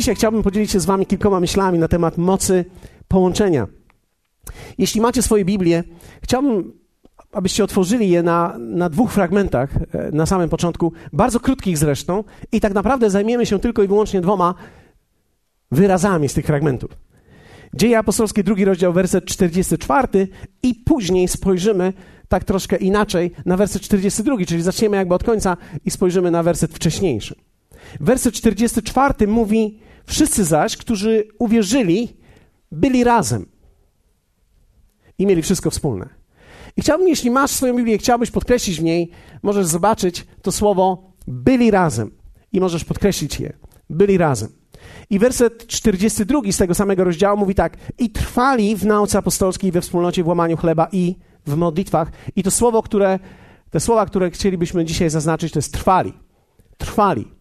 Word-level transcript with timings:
dzisiaj 0.00 0.14
chciałbym 0.14 0.42
podzielić 0.42 0.70
się 0.70 0.80
z 0.80 0.84
Wami 0.84 1.06
kilkoma 1.06 1.40
myślami 1.40 1.78
na 1.78 1.88
temat 1.88 2.18
mocy 2.18 2.64
połączenia. 3.08 3.66
Jeśli 4.78 5.00
macie 5.00 5.22
swoje 5.22 5.44
Biblię, 5.44 5.84
chciałbym, 6.22 6.72
abyście 7.32 7.64
otworzyli 7.64 8.10
je 8.10 8.22
na, 8.22 8.56
na 8.58 8.88
dwóch 8.88 9.12
fragmentach 9.12 9.70
e, 9.76 10.10
na 10.12 10.26
samym 10.26 10.48
początku, 10.48 10.92
bardzo 11.12 11.40
krótkich 11.40 11.78
zresztą, 11.78 12.24
i 12.52 12.60
tak 12.60 12.74
naprawdę 12.74 13.10
zajmiemy 13.10 13.46
się 13.46 13.58
tylko 13.58 13.82
i 13.82 13.88
wyłącznie 13.88 14.20
dwoma 14.20 14.54
wyrazami 15.70 16.28
z 16.28 16.34
tych 16.34 16.46
fragmentów. 16.46 16.90
Dzieje 17.74 17.98
apostolskie, 17.98 18.44
drugi 18.44 18.64
rozdział, 18.64 18.92
werset 18.92 19.24
44 19.24 20.28
i 20.62 20.74
później 20.74 21.28
spojrzymy 21.28 21.92
tak 22.28 22.44
troszkę 22.44 22.76
inaczej 22.76 23.30
na 23.46 23.56
werset 23.56 23.82
42, 23.82 24.36
czyli 24.46 24.62
zaczniemy 24.62 24.96
jakby 24.96 25.14
od 25.14 25.24
końca 25.24 25.56
i 25.84 25.90
spojrzymy 25.90 26.30
na 26.30 26.42
werset 26.42 26.74
wcześniejszy. 26.74 27.34
Werset 28.00 28.34
44 28.34 29.26
mówi: 29.26 29.89
Wszyscy 30.10 30.44
zaś, 30.44 30.76
którzy 30.76 31.28
uwierzyli, 31.38 32.16
byli 32.72 33.04
razem 33.04 33.46
i 35.18 35.26
mieli 35.26 35.42
wszystko 35.42 35.70
wspólne. 35.70 36.08
I 36.76 36.80
chciałbym, 36.80 37.08
jeśli 37.08 37.30
masz 37.30 37.50
swoją 37.50 37.76
Biblię, 37.76 37.98
chciałbyś 37.98 38.30
podkreślić 38.30 38.80
w 38.80 38.82
niej, 38.82 39.10
możesz 39.42 39.66
zobaczyć 39.66 40.26
to 40.42 40.52
słowo 40.52 41.12
byli 41.26 41.70
razem 41.70 42.10
i 42.52 42.60
możesz 42.60 42.84
podkreślić 42.84 43.40
je. 43.40 43.52
Byli 43.90 44.18
razem. 44.18 44.48
I 45.10 45.18
werset 45.18 45.66
42 45.66 46.40
z 46.52 46.56
tego 46.56 46.74
samego 46.74 47.04
rozdziału 47.04 47.38
mówi 47.38 47.54
tak: 47.54 47.76
I 47.98 48.10
trwali 48.10 48.76
w 48.76 48.86
nauce 48.86 49.18
apostolskiej, 49.18 49.72
we 49.72 49.80
wspólnocie, 49.80 50.24
w 50.24 50.28
łamaniu 50.28 50.56
chleba 50.56 50.88
i 50.92 51.16
w 51.46 51.56
modlitwach. 51.56 52.12
I 52.36 52.42
to 52.42 52.50
słowo, 52.50 52.82
które, 52.82 53.18
te 53.70 53.80
słowa, 53.80 54.06
które 54.06 54.30
chcielibyśmy 54.30 54.84
dzisiaj 54.84 55.10
zaznaczyć, 55.10 55.52
to 55.52 55.58
jest 55.58 55.72
trwali. 55.72 56.12
Trwali. 56.78 57.39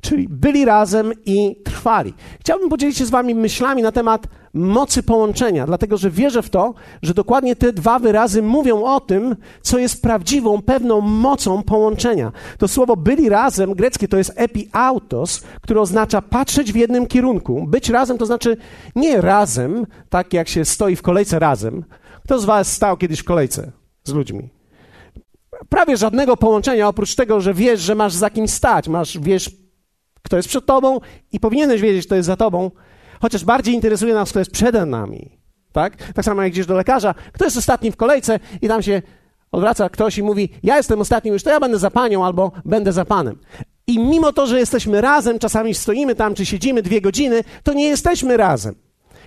Czyli 0.00 0.28
byli 0.28 0.64
razem 0.64 1.12
i 1.26 1.56
trwali. 1.64 2.14
Chciałbym 2.40 2.68
podzielić 2.68 2.96
się 2.96 3.06
z 3.06 3.10
Wami 3.10 3.34
myślami 3.34 3.82
na 3.82 3.92
temat 3.92 4.26
mocy 4.54 5.02
połączenia, 5.02 5.66
dlatego 5.66 5.96
że 5.96 6.10
wierzę 6.10 6.42
w 6.42 6.50
to, 6.50 6.74
że 7.02 7.14
dokładnie 7.14 7.56
te 7.56 7.72
dwa 7.72 7.98
wyrazy 7.98 8.42
mówią 8.42 8.84
o 8.84 9.00
tym, 9.00 9.36
co 9.62 9.78
jest 9.78 10.02
prawdziwą, 10.02 10.62
pewną 10.62 11.00
mocą 11.00 11.62
połączenia. 11.62 12.32
To 12.58 12.68
słowo 12.68 12.96
byli 12.96 13.28
razem, 13.28 13.74
greckie 13.74 14.08
to 14.08 14.16
jest 14.16 14.32
epiautos, 14.36 15.42
które 15.60 15.80
oznacza 15.80 16.22
patrzeć 16.22 16.72
w 16.72 16.76
jednym 16.76 17.06
kierunku. 17.06 17.66
Być 17.68 17.88
razem 17.88 18.18
to 18.18 18.26
znaczy 18.26 18.56
nie 18.96 19.20
razem, 19.20 19.86
tak 20.08 20.32
jak 20.32 20.48
się 20.48 20.64
stoi 20.64 20.96
w 20.96 21.02
kolejce 21.02 21.38
razem. 21.38 21.84
Kto 22.24 22.38
z 22.38 22.44
Was 22.44 22.72
stał 22.72 22.96
kiedyś 22.96 23.20
w 23.20 23.24
kolejce 23.24 23.72
z 24.04 24.12
ludźmi? 24.12 24.48
Prawie 25.68 25.96
żadnego 25.96 26.36
połączenia, 26.36 26.88
oprócz 26.88 27.14
tego, 27.14 27.40
że 27.40 27.54
wiesz, 27.54 27.80
że 27.80 27.94
masz 27.94 28.12
za 28.12 28.30
kim 28.30 28.48
stać, 28.48 28.88
masz, 28.88 29.18
wiesz, 29.18 29.50
kto 30.22 30.36
jest 30.36 30.48
przed 30.48 30.66
tobą 30.66 31.00
i 31.32 31.40
powinieneś 31.40 31.80
wiedzieć, 31.80 32.06
kto 32.06 32.14
jest 32.14 32.26
za 32.26 32.36
tobą, 32.36 32.70
chociaż 33.20 33.44
bardziej 33.44 33.74
interesuje 33.74 34.14
nas, 34.14 34.30
kto 34.30 34.38
jest 34.38 34.50
przede 34.50 34.86
nami. 34.86 35.38
Tak? 35.72 36.12
Tak 36.12 36.24
samo 36.24 36.42
jak 36.42 36.52
idziesz 36.52 36.66
do 36.66 36.74
lekarza, 36.74 37.14
kto 37.32 37.44
jest 37.44 37.56
ostatni 37.56 37.92
w 37.92 37.96
kolejce 37.96 38.40
i 38.62 38.68
tam 38.68 38.82
się 38.82 39.02
odwraca 39.52 39.88
ktoś 39.88 40.18
i 40.18 40.22
mówi, 40.22 40.48
ja 40.62 40.76
jestem 40.76 41.00
ostatni 41.00 41.30
już, 41.30 41.42
to 41.42 41.50
ja 41.50 41.60
będę 41.60 41.78
za 41.78 41.90
panią 41.90 42.24
albo 42.24 42.52
będę 42.64 42.92
za 42.92 43.04
panem. 43.04 43.38
I 43.86 43.98
mimo 43.98 44.32
to, 44.32 44.46
że 44.46 44.58
jesteśmy 44.58 45.00
razem, 45.00 45.38
czasami 45.38 45.74
stoimy 45.74 46.14
tam 46.14 46.34
czy 46.34 46.46
siedzimy 46.46 46.82
dwie 46.82 47.00
godziny, 47.00 47.44
to 47.62 47.72
nie 47.72 47.88
jesteśmy 47.88 48.36
razem. 48.36 48.74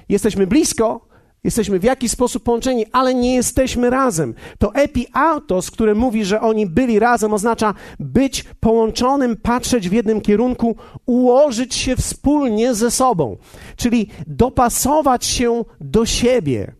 Jesteśmy 0.10 0.48
blisko, 0.48 1.08
Jesteśmy 1.44 1.80
w 1.80 1.84
jakiś 1.84 2.12
sposób 2.12 2.44
połączeni, 2.44 2.86
ale 2.92 3.16
nie 3.16 3.36
jesteśmy 3.36 3.90
razem. 3.90 4.34
To 4.60 4.76
epiautos, 4.76 5.72
które 5.72 5.96
mówi, 5.96 6.26
że 6.26 6.42
oni 6.42 6.66
byli 6.66 7.00
razem, 7.00 7.34
oznacza 7.34 7.74
być 8.00 8.44
połączonym, 8.60 9.38
patrzeć 9.38 9.90
w 9.90 9.94
jednym 9.94 10.22
kierunku, 10.22 10.76
ułożyć 11.06 11.76
się 11.76 11.96
wspólnie 11.96 12.76
ze 12.76 12.92
sobą, 12.92 13.38
czyli 13.76 14.10
dopasować 14.28 15.26
się 15.26 15.66
do 15.82 16.06
siebie. 16.06 16.74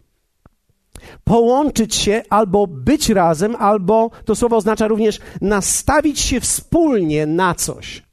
Połączyć 1.24 1.96
się 1.96 2.24
albo 2.30 2.68
być 2.68 3.10
razem, 3.10 3.56
albo 3.56 4.12
to 4.26 4.36
słowo 4.36 4.58
oznacza 4.58 4.88
również 4.88 5.20
nastawić 5.42 6.20
się 6.20 6.40
wspólnie 6.40 7.26
na 7.26 7.56
coś. 7.56 8.04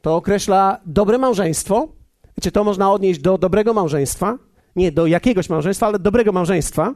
To 0.00 0.16
określa 0.16 0.80
dobre 0.86 1.18
małżeństwo. 1.18 1.88
Wiecie, 2.38 2.52
to 2.52 2.64
można 2.64 2.92
odnieść 2.92 3.20
do 3.20 3.38
dobrego 3.38 3.74
małżeństwa 3.74 4.38
nie 4.76 4.92
do 4.92 5.06
jakiegoś 5.06 5.48
małżeństwa, 5.48 5.86
ale 5.86 5.98
dobrego 5.98 6.32
małżeństwa, 6.32 6.94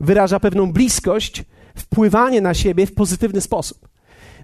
wyraża 0.00 0.40
pewną 0.40 0.72
bliskość, 0.72 1.44
wpływanie 1.76 2.40
na 2.40 2.54
siebie 2.54 2.86
w 2.86 2.94
pozytywny 2.94 3.40
sposób. 3.40 3.88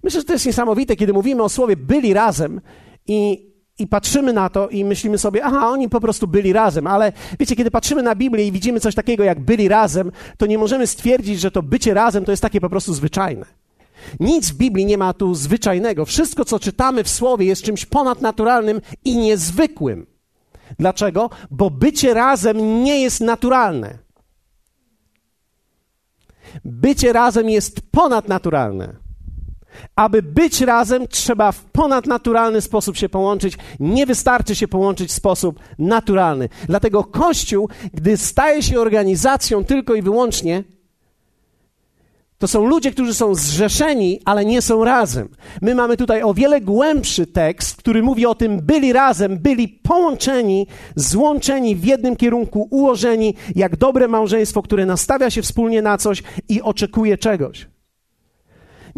Myślę, 0.03 0.21
że 0.21 0.25
to 0.25 0.33
jest 0.33 0.47
niesamowite, 0.47 0.97
kiedy 0.97 1.13
mówimy 1.13 1.43
o 1.43 1.49
słowie 1.49 1.77
byli 1.77 2.15
razem 2.15 2.61
i, 3.07 3.49
i 3.79 3.87
patrzymy 3.87 4.33
na 4.33 4.49
to 4.49 4.69
i 4.69 4.85
myślimy 4.85 5.19
sobie, 5.19 5.45
aha, 5.45 5.69
oni 5.69 5.89
po 5.89 6.01
prostu 6.01 6.27
byli 6.27 6.53
razem, 6.53 6.87
ale 6.87 7.13
wiecie, 7.41 7.57
kiedy 7.57 7.71
patrzymy 7.71 8.03
na 8.03 8.15
Biblię 8.15 8.47
i 8.47 8.53
widzimy 8.53 8.81
coś 8.81 8.95
takiego 8.95 9.25
jak 9.25 9.41
byli 9.41 9.69
razem, 9.69 10.13
to 10.37 10.47
nie 10.47 10.59
możemy 10.59 10.87
stwierdzić, 10.87 11.41
że 11.41 11.51
to 11.51 11.63
bycie 11.63 11.95
razem 11.95 12.25
to 12.25 12.31
jest 12.31 12.43
takie 12.43 12.61
po 12.61 12.71
prostu 12.71 12.95
zwyczajne. 12.95 13.47
Nic 14.21 14.51
w 14.51 14.57
Biblii 14.57 14.87
nie 14.87 14.99
ma 14.99 15.13
tu 15.13 15.35
zwyczajnego. 15.35 16.05
Wszystko, 16.05 16.45
co 16.45 16.59
czytamy 16.59 17.05
w 17.05 17.09
Słowie, 17.09 17.47
jest 17.47 17.63
czymś 17.63 17.87
ponadnaturalnym 17.87 18.81
i 19.05 19.17
niezwykłym. 19.17 20.07
Dlaczego? 20.79 21.31
Bo 21.51 21.71
bycie 21.71 22.15
razem 22.15 22.85
nie 22.85 23.01
jest 23.01 23.21
naturalne. 23.21 23.99
Bycie 26.65 27.13
razem 27.13 27.51
jest 27.51 27.81
ponadnaturalne. 27.91 28.97
Aby 29.97 30.23
być 30.23 30.61
razem, 30.61 31.09
trzeba 31.09 31.53
w 31.53 31.65
ponadnaturalny 31.65 32.61
sposób 32.61 32.97
się 32.97 33.09
połączyć. 33.09 33.55
Nie 33.81 34.07
wystarczy 34.07 34.55
się 34.55 34.69
połączyć 34.69 35.11
w 35.11 35.13
sposób 35.13 35.61
naturalny. 35.79 36.49
Dlatego 36.67 37.05
Kościół, 37.05 37.69
gdy 37.95 38.17
staje 38.17 38.63
się 38.63 38.81
organizacją 38.81 39.65
tylko 39.65 39.95
i 39.95 40.03
wyłącznie, 40.03 40.65
to 42.39 42.49
są 42.49 42.67
ludzie, 42.67 42.91
którzy 42.91 43.15
są 43.15 43.35
zrzeszeni, 43.35 44.21
ale 44.25 44.45
nie 44.45 44.63
są 44.63 44.85
razem. 44.85 45.29
My 45.63 45.75
mamy 45.75 45.97
tutaj 45.97 46.23
o 46.23 46.35
wiele 46.35 46.61
głębszy 46.61 47.27
tekst, 47.27 47.77
który 47.77 48.03
mówi 48.03 48.27
o 48.27 48.35
tym, 48.35 48.61
byli 48.61 48.93
razem, 48.93 49.39
byli 49.39 49.69
połączeni, 49.69 50.67
złączeni 50.97 51.77
w 51.77 51.85
jednym 51.85 52.17
kierunku, 52.17 52.69
ułożeni 52.71 53.35
jak 53.57 53.77
dobre 53.77 54.09
małżeństwo, 54.09 54.63
które 54.63 54.87
nastawia 54.87 55.31
się 55.31 55.43
wspólnie 55.43 55.83
na 55.83 55.99
coś 55.99 56.23
i 56.49 56.63
oczekuje 56.63 57.19
czegoś. 57.19 57.67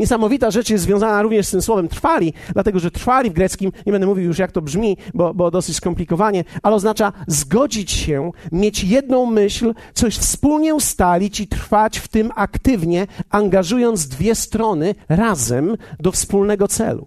Niesamowita 0.01 0.51
rzecz 0.51 0.71
jest 0.71 0.85
związana 0.85 1.23
również 1.23 1.47
z 1.47 1.51
tym 1.51 1.63
słowem 1.63 1.89
trwali, 1.89 2.33
dlatego 2.53 2.79
że 2.79 2.91
trwali 2.91 3.31
w 3.31 3.33
greckim, 3.33 3.73
nie 3.87 3.93
będę 3.93 4.07
mówił 4.07 4.25
już 4.25 4.39
jak 4.39 4.53
to 4.53 4.63
brzmi, 4.63 4.97
bo, 5.15 5.35
bo 5.35 5.51
dosyć 5.51 5.77
skomplikowanie, 5.77 6.45
ale 6.63 6.77
oznacza 6.77 7.13
zgodzić 7.27 7.91
się, 7.91 8.31
mieć 8.53 8.85
jedną 8.85 9.27
myśl, 9.27 9.75
coś 9.95 10.17
wspólnie 10.17 10.75
ustalić 10.75 11.41
i 11.41 11.49
trwać 11.49 11.99
w 11.99 12.09
tym 12.09 12.31
aktywnie, 12.37 13.07
angażując 13.31 14.09
dwie 14.09 14.35
strony 14.35 14.95
razem 15.09 15.77
do 15.99 16.13
wspólnego 16.13 16.69
celu. 16.69 17.07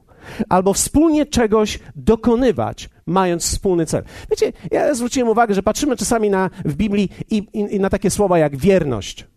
Albo 0.50 0.74
wspólnie 0.74 1.26
czegoś 1.26 1.80
dokonywać, 1.96 2.90
mając 3.06 3.44
wspólny 3.44 3.86
cel. 3.86 4.04
Wiecie, 4.32 4.54
ja 4.72 4.94
zwróciłem 4.94 5.30
uwagę, 5.30 5.54
że 5.54 5.64
patrzymy 5.64 5.98
czasami 5.98 6.30
na, 6.30 6.50
w 6.66 6.76
Biblii 6.76 7.10
i, 7.30 7.38
i, 7.38 7.76
i 7.76 7.80
na 7.80 7.90
takie 7.90 8.10
słowa 8.10 8.40
jak 8.40 8.58
wierność. 8.58 9.33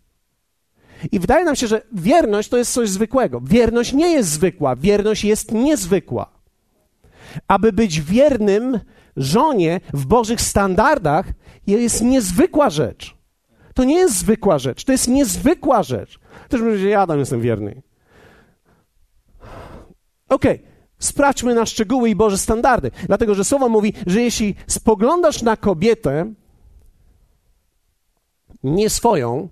I 1.12 1.20
wydaje 1.20 1.44
nam 1.44 1.56
się, 1.56 1.66
że 1.66 1.82
wierność 1.92 2.48
to 2.48 2.56
jest 2.56 2.72
coś 2.72 2.88
zwykłego. 2.88 3.40
Wierność 3.40 3.92
nie 3.92 4.10
jest 4.12 4.28
zwykła, 4.28 4.76
wierność 4.76 5.24
jest 5.24 5.52
niezwykła. 5.52 6.30
Aby 7.48 7.72
być 7.72 8.00
wiernym 8.00 8.80
żonie 9.16 9.80
w 9.94 10.06
Bożych 10.06 10.40
standardach 10.40 11.26
jest 11.66 12.02
niezwykła 12.02 12.70
rzecz. 12.70 13.16
To 13.75 13.84
nie 13.84 13.98
jest 13.98 14.19
zwykła 14.19 14.58
rzecz, 14.58 14.84
to 14.84 14.93
jest 14.93 15.08
niezwykła 15.08 15.82
rzecz. 15.82 16.19
Też 16.48 16.60
mówię, 16.60 16.88
ja 16.88 17.06
tam 17.06 17.19
jestem 17.19 17.40
wierny. 17.40 17.82
Okej, 20.28 20.56
okay. 20.56 20.69
sprawdźmy 20.99 21.54
na 21.54 21.66
szczegóły 21.66 22.10
i 22.10 22.16
Boże 22.16 22.38
standardy. 22.38 22.90
Dlatego, 23.06 23.34
że 23.34 23.44
słowo 23.44 23.69
mówi, 23.69 23.92
że 24.06 24.20
jeśli 24.22 24.54
spoglądasz 24.66 25.42
na 25.42 25.56
kobietę 25.56 26.32
nie 28.62 28.90
swoją, 28.90 29.49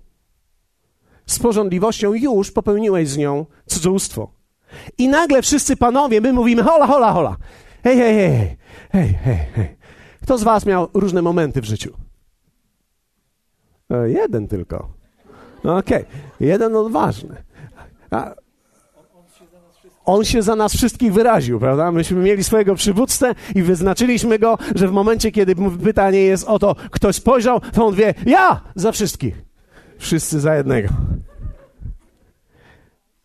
z 1.25 1.39
porządliwością 1.39 2.13
już 2.13 2.51
popełniłeś 2.51 3.09
z 3.09 3.17
nią 3.17 3.45
cudzołóstwo. 3.65 4.31
I 4.97 5.07
nagle 5.07 5.41
wszyscy 5.41 5.75
panowie, 5.75 6.21
my 6.21 6.33
mówimy 6.33 6.63
hola, 6.63 6.87
hola, 6.87 7.13
hola. 7.13 7.37
Hej, 7.83 7.97
hej, 7.97 8.15
hej, 8.15 8.57
hej, 8.91 9.13
hej, 9.13 9.37
hej. 9.55 9.75
Kto 10.23 10.37
z 10.37 10.43
was 10.43 10.65
miał 10.65 10.87
różne 10.93 11.21
momenty 11.21 11.61
w 11.61 11.65
życiu? 11.65 11.93
E, 13.89 14.09
jeden 14.09 14.47
tylko. 14.47 14.89
No 15.63 15.77
okej, 15.77 16.03
okay. 16.03 16.47
jeden 16.47 16.75
odważny. 16.75 17.43
A, 18.11 18.35
on 20.05 20.25
się 20.25 20.41
za 20.41 20.55
nas 20.55 20.73
wszystkich 20.73 21.13
wyraził, 21.13 21.59
prawda? 21.59 21.91
Myśmy 21.91 22.23
mieli 22.23 22.43
swojego 22.43 22.75
przywódcę 22.75 23.35
i 23.55 23.61
wyznaczyliśmy 23.61 24.39
go, 24.39 24.57
że 24.75 24.87
w 24.87 24.91
momencie, 24.91 25.31
kiedy 25.31 25.55
pytanie 25.83 26.19
jest 26.19 26.47
o 26.47 26.59
to, 26.59 26.75
ktoś 26.91 27.15
spojrzał, 27.15 27.59
to 27.73 27.85
on 27.85 27.95
wie, 27.95 28.13
ja 28.25 28.61
za 28.75 28.91
wszystkich. 28.91 29.44
Wszyscy 29.97 30.39
za 30.39 30.55
jednego. 30.55 30.89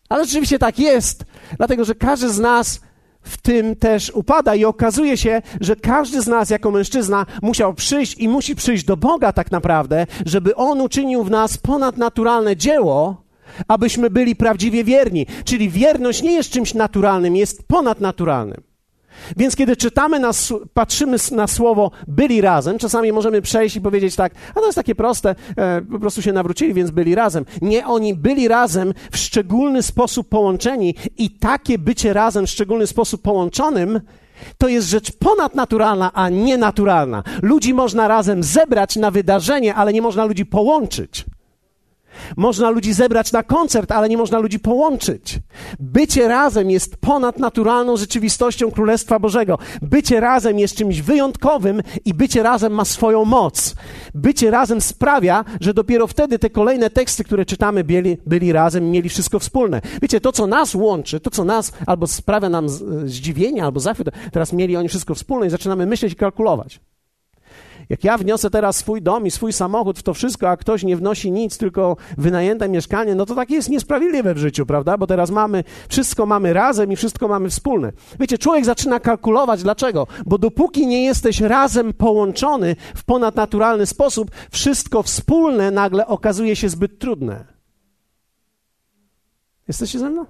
Ale 0.09 0.25
rzeczywiście 0.25 0.59
tak 0.59 0.79
jest, 0.79 1.25
dlatego 1.57 1.85
że 1.85 1.95
każdy 1.95 2.31
z 2.31 2.39
nas 2.39 2.81
w 3.23 3.37
tym 3.37 3.77
też 3.77 4.11
upada 4.15 4.55
i 4.55 4.65
okazuje 4.65 5.17
się, 5.17 5.43
że 5.61 5.77
każdy 5.77 6.23
z 6.23 6.27
nas 6.27 6.51
jako 6.51 6.71
mężczyzna 6.71 7.27
musiał 7.43 7.75
przyjść 7.75 8.19
i 8.19 8.29
musi 8.29 8.57
przyjść 8.57 8.85
do 8.85 8.97
Boga 8.97 9.33
tak 9.33 9.51
naprawdę, 9.51 10.07
żeby 10.27 10.57
On 10.57 10.81
uczynił 10.81 11.25
w 11.25 11.31
nas 11.31 11.59
ponadnaturalne 11.59 12.57
dzieło, 12.57 13.23
abyśmy 13.69 14.11
byli 14.11 14.37
prawdziwie 14.37 14.85
wierni. 14.85 15.27
Czyli 15.45 15.71
wierność 15.71 16.23
nie 16.23 16.33
jest 16.33 16.51
czymś 16.51 16.75
naturalnym, 16.75 17.37
jest 17.37 17.69
ponadnaturalnym. 17.69 18.70
Więc 19.37 19.57
kiedy 19.57 19.77
czytamy, 19.77 20.21
na, 20.21 20.31
patrzymy 20.75 21.17
na 21.33 21.47
słowo 21.47 21.91
byli 22.09 22.41
razem, 22.41 22.79
czasami 22.79 23.13
możemy 23.13 23.43
przejść 23.43 23.77
i 23.77 23.81
powiedzieć 23.81 24.17
tak, 24.17 24.33
a 24.51 24.61
to 24.61 24.67
jest 24.67 24.77
takie 24.77 24.95
proste, 24.95 25.35
e, 25.57 25.83
po 25.83 25.99
prostu 25.99 26.23
się 26.23 26.33
nawrócili, 26.33 26.75
więc 26.75 26.91
byli 26.91 27.15
razem. 27.15 27.45
Nie, 27.63 27.87
oni 27.87 28.15
byli 28.15 28.49
razem 28.49 28.95
w 29.13 29.17
szczególny 29.17 29.83
sposób 29.83 30.29
połączeni 30.29 30.95
i 31.19 31.31
takie 31.31 31.79
bycie 31.79 32.13
razem 32.13 32.47
w 32.47 32.51
szczególny 32.51 32.87
sposób 32.87 33.23
połączonym 33.23 34.01
to 34.59 34.69
jest 34.69 34.89
rzecz 34.89 35.13
ponadnaturalna, 35.13 36.11
a 36.15 36.29
nie 36.29 36.59
naturalna. 36.59 37.23
Ludzi 37.43 37.75
można 37.75 38.09
razem 38.09 38.43
zebrać 38.43 38.97
na 38.97 39.11
wydarzenie, 39.11 39.75
ale 39.75 39.93
nie 39.93 40.03
można 40.03 40.25
ludzi 40.25 40.47
połączyć. 40.47 41.25
Można 42.37 42.71
ludzi 42.71 42.93
zebrać 42.93 43.33
na 43.33 43.43
koncert, 43.43 43.93
ale 43.93 44.09
nie 44.09 44.17
można 44.17 44.39
ludzi 44.39 44.59
połączyć. 44.59 45.39
Bycie 45.81 46.29
razem 46.29 46.71
jest 46.71 46.97
ponadnaturalną 46.97 47.97
rzeczywistością 47.97 48.71
Królestwa 48.71 49.19
Bożego. 49.19 49.59
Bycie 49.83 50.21
razem 50.21 50.59
jest 50.59 50.77
czymś 50.77 51.03
wyjątkowym 51.03 51.83
i 52.05 52.15
bycie 52.15 52.43
razem 52.43 52.73
ma 52.73 52.85
swoją 52.85 53.25
moc. 53.25 53.75
Bycie 54.15 54.51
razem 54.51 54.81
sprawia, 54.81 55.45
że 55.61 55.75
dopiero 55.75 56.07
wtedy 56.07 56.39
te 56.39 56.51
kolejne 56.51 56.91
teksty, 56.91 57.25
które 57.25 57.45
czytamy, 57.45 57.85
byli, 57.85 58.19
byli 58.27 58.53
razem, 58.53 58.91
mieli 58.91 59.09
wszystko 59.09 59.39
wspólne. 59.39 59.81
Wiecie, 60.03 60.21
to 60.21 60.33
co 60.33 60.47
nas 60.47 60.75
łączy, 60.75 61.21
to 61.21 61.31
co 61.31 61.45
nas 61.45 61.73
albo 61.87 62.07
sprawia 62.07 62.49
nam 62.49 62.69
zdziwienie, 63.05 63.65
albo 63.65 63.81
zachwyt, 63.81 64.09
teraz 64.33 64.53
mieli 64.53 64.77
oni 64.77 64.89
wszystko 64.89 65.15
wspólne 65.15 65.47
i 65.47 65.51
zaczynamy 65.51 65.87
myśleć 65.87 66.13
i 66.13 66.17
kalkulować. 66.17 66.81
Jak 67.91 68.05
ja 68.05 68.19
wniosę 68.19 68.51
teraz 68.51 68.77
swój 68.77 69.03
dom 69.03 69.27
i 69.27 69.31
swój 69.31 69.53
samochód 69.53 69.99
w 69.99 70.03
to 70.03 70.15
wszystko, 70.15 70.51
a 70.51 70.57
ktoś 70.57 70.83
nie 70.83 70.97
wnosi 70.97 71.33
nic, 71.33 71.59
tylko 71.59 71.97
wynajęte 72.19 72.69
mieszkanie, 72.69 73.15
no 73.15 73.27
to 73.27 73.35
tak 73.35 73.51
jest 73.51 73.69
niesprawiedliwe 73.69 74.35
w 74.35 74.39
życiu, 74.39 74.67
prawda? 74.67 74.99
Bo 74.99 75.07
teraz 75.07 75.31
mamy, 75.31 75.65
wszystko 75.89 76.27
mamy 76.27 76.53
razem 76.53 76.93
i 76.93 76.97
wszystko 76.97 77.29
mamy 77.29 77.51
wspólne. 77.51 77.93
Wiecie, 78.21 78.39
człowiek 78.39 78.65
zaczyna 78.65 79.01
kalkulować. 79.01 79.63
Dlaczego? 79.63 80.07
Bo 80.27 80.39
dopóki 80.39 80.87
nie 80.87 81.05
jesteś 81.05 81.41
razem 81.41 81.93
połączony 81.93 82.77
w 82.95 83.05
ponadnaturalny 83.05 83.87
sposób, 83.87 84.31
wszystko 84.51 85.03
wspólne 85.03 85.71
nagle 85.71 86.07
okazuje 86.07 86.57
się 86.57 86.69
zbyt 86.69 86.99
trudne. 86.99 87.45
Jesteście 89.69 89.99
ze 89.99 90.11
mną? 90.11 90.27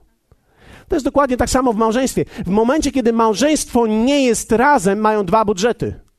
To 0.88 0.96
jest 0.96 1.06
dokładnie 1.06 1.36
tak 1.36 1.50
samo 1.50 1.72
w 1.72 1.76
małżeństwie. 1.76 2.24
W 2.46 2.50
momencie, 2.50 2.92
kiedy 2.92 3.12
małżeństwo 3.12 3.86
nie 3.86 4.24
jest 4.24 4.52
razem, 4.52 4.98
mają 4.98 5.24
dwa 5.24 5.44
budżety. 5.44 6.09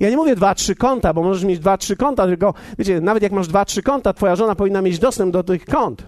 Ja 0.00 0.10
nie 0.10 0.16
mówię 0.16 0.36
dwa, 0.36 0.54
trzy 0.54 0.74
konta, 0.74 1.14
bo 1.14 1.22
możesz 1.22 1.44
mieć 1.44 1.58
dwa, 1.58 1.78
trzy 1.78 1.96
konta, 1.96 2.26
tylko 2.26 2.54
wiecie, 2.78 3.00
nawet 3.00 3.22
jak 3.22 3.32
masz 3.32 3.48
dwa, 3.48 3.64
trzy 3.64 3.82
konta, 3.82 4.12
twoja 4.12 4.36
żona 4.36 4.54
powinna 4.54 4.82
mieć 4.82 4.98
dostęp 4.98 5.32
do 5.32 5.42
tych 5.42 5.64
kont. 5.64 6.06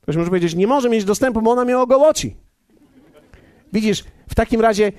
Ktoś 0.00 0.16
może 0.16 0.28
powiedzieć, 0.28 0.54
nie 0.54 0.66
może 0.66 0.88
mieć 0.88 1.04
dostępu, 1.04 1.42
bo 1.42 1.50
ona 1.50 1.64
mnie 1.64 1.78
ogołoci. 1.78 2.36
Widzisz, 3.72 4.04
w 4.28 4.34
takim 4.34 4.60
razie 4.60 4.92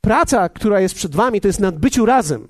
praca, 0.00 0.48
która 0.48 0.80
jest 0.80 0.94
przed 0.94 1.14
wami, 1.14 1.40
to 1.40 1.48
jest 1.48 1.60
nad 1.60 1.78
byciu 1.78 2.06
razem. 2.06 2.48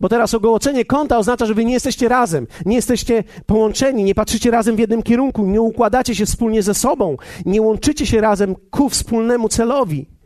Bo 0.00 0.08
teraz 0.08 0.34
ogołocenie 0.34 0.84
konta 0.84 1.18
oznacza, 1.18 1.46
że 1.46 1.54
wy 1.54 1.64
nie 1.64 1.72
jesteście 1.72 2.08
razem, 2.08 2.46
nie 2.66 2.76
jesteście 2.76 3.24
połączeni, 3.46 4.04
nie 4.04 4.14
patrzycie 4.14 4.50
razem 4.50 4.76
w 4.76 4.78
jednym 4.78 5.02
kierunku, 5.02 5.46
nie 5.46 5.60
układacie 5.60 6.14
się 6.14 6.26
wspólnie 6.26 6.62
ze 6.62 6.74
sobą, 6.74 7.16
nie 7.46 7.62
łączycie 7.62 8.06
się 8.06 8.20
razem 8.20 8.54
ku 8.70 8.88
wspólnemu 8.88 9.48
celowi 9.48 10.19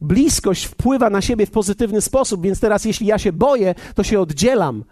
bliskość 0.00 0.64
wpływa 0.64 1.10
na 1.10 1.20
siebie 1.20 1.46
w 1.46 1.50
pozytywny 1.50 2.00
sposób, 2.00 2.42
więc 2.42 2.60
teraz 2.60 2.84
jeśli 2.84 3.06
ja 3.06 3.18
się 3.18 3.32
boję, 3.32 3.74
to 3.94 4.02
się 4.02 4.20
oddzielam. 4.20 4.84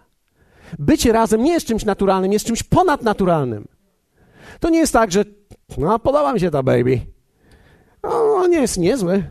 Bycie 0.79 1.11
razem 1.11 1.43
nie 1.43 1.53
jest 1.53 1.67
czymś 1.67 1.85
naturalnym, 1.85 2.33
jest 2.33 2.45
czymś 2.45 2.63
ponadnaturalnym. 2.63 3.67
To 4.59 4.69
nie 4.69 4.79
jest 4.79 4.93
tak, 4.93 5.11
że 5.11 5.25
no, 5.77 5.99
podoba 5.99 6.33
mi 6.33 6.39
się 6.39 6.51
ta 6.51 6.63
baby. 6.63 7.01
No, 8.03 8.47
nie 8.47 8.61
jest 8.61 8.77
niezły, 8.77 9.23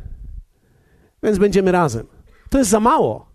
więc 1.22 1.38
będziemy 1.38 1.72
razem. 1.72 2.06
To 2.50 2.58
jest 2.58 2.70
za 2.70 2.80
mało. 2.80 3.28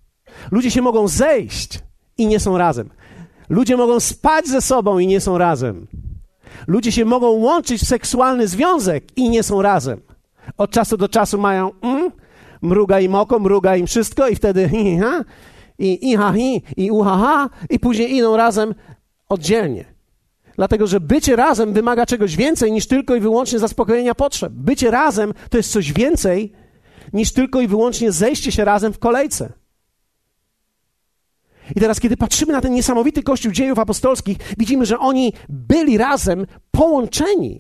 Ludzie 0.52 0.72
się 0.72 0.82
mogą 0.82 1.08
zejść 1.08 1.80
i 2.18 2.28
nie 2.28 2.40
są 2.40 2.58
razem. 2.58 2.90
Ludzie 3.50 3.78
mogą 3.78 4.00
spać 4.00 4.48
ze 4.48 4.62
sobą 4.62 5.00
i 5.00 5.08
nie 5.08 5.22
są 5.22 5.38
razem. 5.38 5.88
Ludzie 6.68 6.92
się 6.92 7.06
mogą 7.06 7.30
łączyć 7.30 7.82
w 7.82 7.88
seksualny 7.88 8.48
związek 8.48 9.18
i 9.18 9.30
nie 9.30 9.44
są 9.44 9.62
razem. 9.62 10.02
Od 10.58 10.72
czasu 10.72 10.98
do 10.98 11.10
czasu 11.10 11.38
mają 11.38 11.72
mm, 11.82 12.12
mruga 12.64 13.00
im 13.00 13.16
oko, 13.16 13.40
mruga 13.40 13.76
im 13.76 13.88
wszystko 13.88 14.28
i 14.28 14.36
wtedy 14.36 14.70
hi, 14.70 14.98
ha, 15.00 15.24
i 15.80 16.12
i 16.12 16.16
ha, 16.16 16.34
hi, 16.34 16.62
i 16.78 16.92
uha, 16.92 17.18
ha, 17.18 17.50
i 17.70 17.80
później 17.80 18.16
idą 18.16 18.38
razem 18.38 18.76
oddzielnie. 19.30 19.94
Dlatego, 20.56 20.88
że 20.88 21.00
bycie 21.00 21.36
razem 21.36 21.74
wymaga 21.74 22.06
czegoś 22.06 22.36
więcej 22.36 22.72
niż 22.72 22.88
tylko 22.88 23.16
i 23.16 23.20
wyłącznie 23.20 23.60
zaspokojenia 23.60 24.16
potrzeb. 24.16 24.54
Bycie 24.54 24.92
razem 24.92 25.34
to 25.50 25.58
jest 25.58 25.72
coś 25.72 25.94
więcej 25.94 26.54
niż 27.14 27.34
tylko 27.34 27.62
i 27.62 27.68
wyłącznie 27.68 28.12
zejście 28.12 28.52
się 28.52 28.66
razem 28.66 28.94
w 28.94 29.00
kolejce. 29.00 29.54
I 31.76 31.80
teraz, 31.80 32.00
kiedy 32.00 32.18
patrzymy 32.18 32.54
na 32.54 32.62
ten 32.62 32.74
niesamowity 32.74 33.24
Kościół 33.24 33.52
dziejów 33.52 33.80
apostolskich, 33.80 34.38
widzimy, 34.58 34.86
że 34.86 35.00
oni 35.00 35.34
byli 35.50 35.98
razem 35.98 36.46
połączeni. 36.72 37.60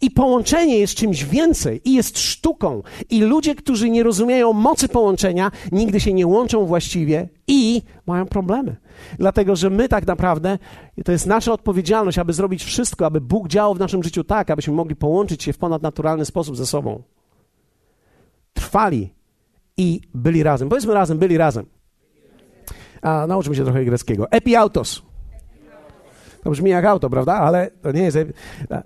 I 0.00 0.10
połączenie 0.10 0.78
jest 0.78 0.94
czymś 0.94 1.24
więcej 1.24 1.80
i 1.84 1.94
jest 1.94 2.18
sztuką. 2.18 2.82
I 3.10 3.22
ludzie, 3.22 3.54
którzy 3.54 3.90
nie 3.90 4.02
rozumieją 4.02 4.52
mocy 4.52 4.88
połączenia, 4.88 5.50
nigdy 5.72 6.00
się 6.00 6.12
nie 6.12 6.26
łączą 6.26 6.66
właściwie 6.66 7.28
i 7.46 7.82
mają 8.06 8.26
problemy. 8.26 8.76
Dlatego, 9.18 9.56
że 9.56 9.70
my 9.70 9.88
tak 9.88 10.06
naprawdę, 10.06 10.58
to 11.04 11.12
jest 11.12 11.26
nasza 11.26 11.52
odpowiedzialność, 11.52 12.18
aby 12.18 12.32
zrobić 12.32 12.64
wszystko, 12.64 13.06
aby 13.06 13.20
Bóg 13.20 13.48
działał 13.48 13.74
w 13.74 13.78
naszym 13.78 14.02
życiu 14.02 14.24
tak, 14.24 14.50
abyśmy 14.50 14.74
mogli 14.74 14.96
połączyć 14.96 15.42
się 15.42 15.52
w 15.52 15.58
ponadnaturalny 15.58 16.24
sposób 16.24 16.56
ze 16.56 16.66
sobą. 16.66 17.02
Trwali 18.52 19.14
i 19.76 20.00
byli 20.14 20.42
razem. 20.42 20.68
Powiedzmy 20.68 20.94
razem, 20.94 21.18
byli 21.18 21.36
razem. 21.36 21.66
A 23.02 23.26
nauczmy 23.26 23.54
się 23.54 23.64
trochę 23.64 23.84
greckiego. 23.84 24.30
Epiautos. 24.30 25.05
To 26.46 26.50
brzmi 26.50 26.70
jak 26.70 26.84
auto, 26.84 27.10
prawda? 27.10 27.34
Ale 27.34 27.70
to 27.82 27.92
nie 27.92 28.02
jest 28.02 28.18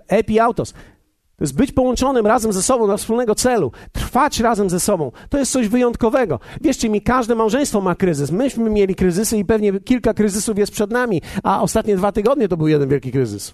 epiautos. 0.07 0.73
To 0.73 1.43
jest 1.43 1.55
być 1.55 1.71
połączonym 1.71 2.27
razem 2.27 2.53
ze 2.53 2.63
sobą 2.63 2.85
dla 2.85 2.97
wspólnego 2.97 3.35
celu, 3.35 3.71
trwać 3.91 4.39
razem 4.39 4.69
ze 4.69 4.79
sobą. 4.79 5.11
To 5.29 5.37
jest 5.37 5.51
coś 5.51 5.67
wyjątkowego. 5.67 6.39
Wierzcie 6.61 6.89
mi, 6.89 7.01
każde 7.01 7.35
małżeństwo 7.35 7.81
ma 7.81 7.95
kryzys. 7.95 8.31
Myśmy 8.31 8.69
mieli 8.69 8.95
kryzysy 8.95 9.37
i 9.37 9.45
pewnie 9.45 9.79
kilka 9.79 10.13
kryzysów 10.13 10.57
jest 10.57 10.71
przed 10.71 10.91
nami, 10.91 11.21
a 11.43 11.61
ostatnie 11.61 11.95
dwa 11.95 12.11
tygodnie 12.11 12.47
to 12.47 12.57
był 12.57 12.67
jeden 12.67 12.89
wielki 12.89 13.11
kryzys. 13.11 13.53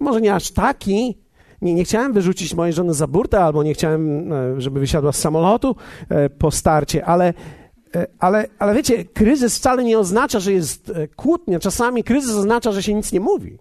Może 0.00 0.20
nie 0.20 0.34
aż 0.34 0.50
taki, 0.50 1.18
nie, 1.62 1.74
nie, 1.74 1.84
chciałem 1.84 2.12
wyrzucić 2.12 2.54
mojej 2.54 2.72
żony 2.72 2.94
za 2.94 3.06
burtę, 3.06 3.44
albo 3.44 3.62
nie 3.62 3.74
chciałem, 3.74 4.32
e, 4.32 4.60
żeby 4.60 4.80
wysiadła 4.80 5.12
z 5.12 5.18
samolotu 5.18 5.76
e, 6.08 6.30
po 6.30 6.50
starcie, 6.50 7.04
ale, 7.04 7.28
e, 7.28 7.34
ale, 8.18 8.46
ale 8.58 8.74
wiecie, 8.74 9.04
kryzys 9.04 9.56
wcale 9.56 9.84
nie 9.84 9.98
oznacza, 9.98 10.40
że 10.40 10.52
jest 10.52 10.92
kłótnia. 11.16 11.60
Czasami 11.60 12.04
kryzys 12.04 12.36
oznacza, 12.36 12.72
że 12.72 12.82
się 12.82 12.94
nic 12.94 13.12
nie 13.12 13.20
mówi. 13.20 13.58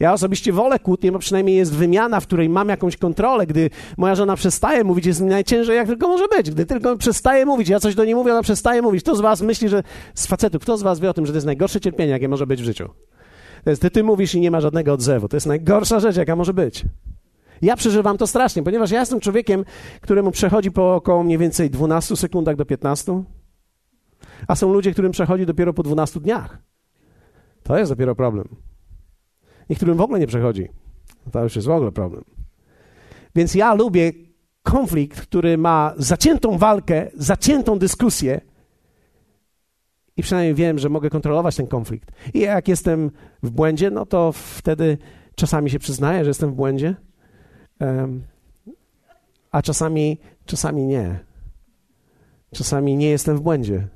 Ja 0.00 0.12
osobiście 0.12 0.52
wolę 0.52 0.78
kłótnię, 0.78 1.12
bo 1.12 1.18
przynajmniej 1.18 1.56
jest 1.56 1.74
wymiana, 1.74 2.20
w 2.20 2.26
której 2.26 2.48
mam 2.48 2.68
jakąś 2.68 2.96
kontrolę. 2.96 3.46
Gdy 3.46 3.70
moja 3.96 4.14
żona 4.14 4.36
przestaje 4.36 4.84
mówić, 4.84 5.06
jest 5.06 5.20
mi 5.20 5.26
najciężej, 5.26 5.76
jak 5.76 5.86
tylko 5.86 6.08
może 6.08 6.24
być. 6.28 6.50
Gdy 6.50 6.66
tylko 6.66 6.96
przestaje 6.96 7.46
mówić, 7.46 7.68
ja 7.68 7.80
coś 7.80 7.94
do 7.94 8.04
niej 8.04 8.14
mówię, 8.14 8.32
ona 8.32 8.42
przestaje 8.42 8.82
mówić. 8.82 9.02
Kto 9.02 9.16
z 9.16 9.20
was 9.20 9.42
myśli, 9.42 9.68
że 9.68 9.82
z 10.14 10.26
facetów, 10.26 10.62
kto 10.62 10.76
z 10.76 10.82
was 10.82 11.00
wie 11.00 11.10
o 11.10 11.14
tym, 11.14 11.26
że 11.26 11.32
to 11.32 11.36
jest 11.36 11.46
najgorsze 11.46 11.80
cierpienie, 11.80 12.10
jakie 12.10 12.28
może 12.28 12.46
być 12.46 12.62
w 12.62 12.64
życiu? 12.64 12.88
To 13.64 13.70
jest, 13.70 13.82
ty, 13.82 13.90
ty 13.90 14.04
mówisz 14.04 14.34
i 14.34 14.40
nie 14.40 14.50
ma 14.50 14.60
żadnego 14.60 14.92
odzewu. 14.92 15.28
To 15.28 15.36
jest 15.36 15.46
najgorsza 15.46 16.00
rzecz, 16.00 16.16
jaka 16.16 16.36
może 16.36 16.54
być. 16.54 16.84
Ja 17.62 17.76
przeżywam 17.76 18.18
to 18.18 18.26
strasznie, 18.26 18.62
ponieważ 18.62 18.90
ja 18.90 19.00
jestem 19.00 19.20
człowiekiem, 19.20 19.64
któremu 20.00 20.30
przechodzi 20.30 20.70
po 20.70 20.94
około 20.94 21.24
mniej 21.24 21.38
więcej 21.38 21.70
12 21.70 22.16
sekundach 22.16 22.56
do 22.56 22.64
15, 22.64 23.22
a 24.48 24.56
są 24.56 24.72
ludzie, 24.72 24.92
którym 24.92 25.12
przechodzi 25.12 25.46
dopiero 25.46 25.72
po 25.74 25.82
12 25.82 26.20
dniach. 26.20 26.58
To 27.62 27.78
jest 27.78 27.92
dopiero 27.92 28.14
problem. 28.14 28.48
Niektórym 29.70 29.96
w 29.96 30.00
ogóle 30.00 30.20
nie 30.20 30.26
przechodzi. 30.26 30.68
To 31.32 31.42
już 31.42 31.56
jest 31.56 31.68
w 31.68 31.70
ogóle 31.70 31.92
problem. 31.92 32.24
Więc 33.34 33.54
ja 33.54 33.74
lubię 33.74 34.12
konflikt, 34.62 35.20
który 35.20 35.58
ma 35.58 35.94
zaciętą 35.96 36.58
walkę, 36.58 37.10
zaciętą 37.14 37.78
dyskusję 37.78 38.40
i 40.16 40.22
przynajmniej 40.22 40.54
wiem, 40.54 40.78
że 40.78 40.88
mogę 40.88 41.10
kontrolować 41.10 41.56
ten 41.56 41.66
konflikt. 41.66 42.12
I 42.34 42.40
jak 42.40 42.68
jestem 42.68 43.10
w 43.42 43.50
błędzie, 43.50 43.90
no 43.90 44.06
to 44.06 44.32
wtedy 44.32 44.98
czasami 45.34 45.70
się 45.70 45.78
przyznaję, 45.78 46.24
że 46.24 46.30
jestem 46.30 46.50
w 46.50 46.54
błędzie, 46.54 46.94
a 49.50 49.62
czasami, 49.62 50.18
czasami 50.46 50.82
nie. 50.82 51.18
Czasami 52.54 52.96
nie 52.96 53.08
jestem 53.08 53.36
w 53.36 53.40
błędzie. 53.40 53.88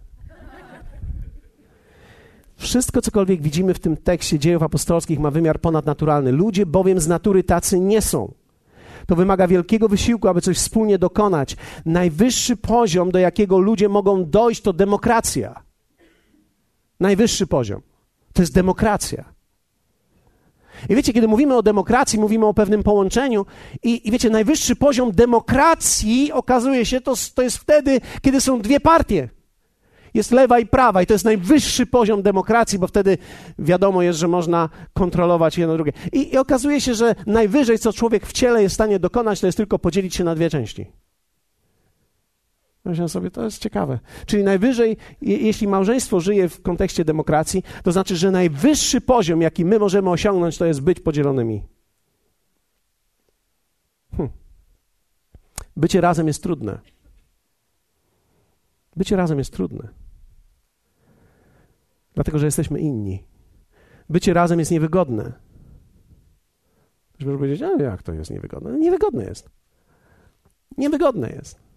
Wszystko, 2.56 3.02
cokolwiek 3.02 3.42
widzimy 3.42 3.74
w 3.74 3.78
tym 3.78 3.96
tekście 3.96 4.38
dziejów 4.38 4.62
apostolskich, 4.62 5.18
ma 5.18 5.30
wymiar 5.30 5.60
ponadnaturalny. 5.60 6.32
Ludzie 6.32 6.66
bowiem 6.66 7.00
z 7.00 7.08
natury 7.08 7.44
tacy 7.44 7.80
nie 7.80 8.02
są. 8.02 8.34
To 9.06 9.16
wymaga 9.16 9.48
wielkiego 9.48 9.88
wysiłku, 9.88 10.28
aby 10.28 10.40
coś 10.40 10.56
wspólnie 10.56 10.98
dokonać. 10.98 11.56
Najwyższy 11.86 12.56
poziom, 12.56 13.10
do 13.10 13.18
jakiego 13.18 13.58
ludzie 13.58 13.88
mogą 13.88 14.24
dojść, 14.24 14.62
to 14.62 14.72
demokracja. 14.72 15.62
Najwyższy 17.00 17.46
poziom. 17.46 17.80
To 18.32 18.42
jest 18.42 18.54
demokracja. 18.54 19.39
I 20.88 20.94
wiecie, 20.94 21.12
kiedy 21.12 21.28
mówimy 21.28 21.56
o 21.56 21.62
demokracji, 21.62 22.18
mówimy 22.18 22.46
o 22.46 22.54
pewnym 22.54 22.82
połączeniu, 22.82 23.46
i, 23.82 24.08
i 24.08 24.10
wiecie, 24.10 24.30
najwyższy 24.30 24.76
poziom 24.76 25.12
demokracji 25.12 26.32
okazuje 26.32 26.86
się, 26.86 27.00
to, 27.00 27.14
to 27.34 27.42
jest 27.42 27.56
wtedy, 27.56 28.00
kiedy 28.22 28.40
są 28.40 28.60
dwie 28.60 28.80
partie. 28.80 29.28
Jest 30.14 30.30
lewa 30.30 30.58
i 30.58 30.66
prawa, 30.66 31.02
i 31.02 31.06
to 31.06 31.14
jest 31.14 31.24
najwyższy 31.24 31.86
poziom 31.86 32.22
demokracji, 32.22 32.78
bo 32.78 32.86
wtedy 32.86 33.18
wiadomo 33.58 34.02
jest, 34.02 34.18
że 34.18 34.28
można 34.28 34.68
kontrolować 34.92 35.58
jedno 35.58 35.74
drugie. 35.74 35.92
I, 36.12 36.34
I 36.34 36.38
okazuje 36.38 36.80
się, 36.80 36.94
że 36.94 37.14
najwyżej, 37.26 37.78
co 37.78 37.92
człowiek 37.92 38.26
w 38.26 38.32
ciele 38.32 38.62
jest 38.62 38.72
w 38.72 38.74
stanie 38.74 38.98
dokonać, 38.98 39.40
to 39.40 39.46
jest 39.46 39.56
tylko 39.56 39.78
podzielić 39.78 40.14
się 40.14 40.24
na 40.24 40.34
dwie 40.34 40.50
części. 40.50 40.86
Myślę 42.84 43.08
sobie, 43.08 43.30
to 43.30 43.44
jest 43.44 43.58
ciekawe. 43.58 43.98
Czyli 44.26 44.44
najwyżej, 44.44 44.96
jeśli 45.22 45.68
małżeństwo 45.68 46.20
żyje 46.20 46.48
w 46.48 46.62
kontekście 46.62 47.04
demokracji, 47.04 47.62
to 47.82 47.92
znaczy, 47.92 48.16
że 48.16 48.30
najwyższy 48.30 49.00
poziom, 49.00 49.42
jaki 49.42 49.64
my 49.64 49.78
możemy 49.78 50.10
osiągnąć, 50.10 50.58
to 50.58 50.66
jest 50.66 50.80
być 50.80 51.00
podzielonymi. 51.00 51.62
Hm. 54.16 54.28
Bycie 55.76 56.00
razem 56.00 56.26
jest 56.26 56.42
trudne. 56.42 56.78
Bycie 58.96 59.16
razem 59.16 59.38
jest 59.38 59.52
trudne. 59.52 59.88
Dlatego, 62.14 62.38
że 62.38 62.46
jesteśmy 62.46 62.80
inni. 62.80 63.24
Bycie 64.08 64.34
razem 64.34 64.58
jest 64.58 64.70
niewygodne. 64.70 65.32
Ktoś 67.12 67.26
może 67.26 67.38
powiedzieć, 67.38 67.62
a 67.62 67.82
jak 67.82 68.02
to 68.02 68.12
jest 68.12 68.30
niewygodne? 68.30 68.78
Niewygodne 68.78 69.24
jest. 69.24 69.50
Niewygodne 70.78 71.30
jest. 71.30 71.69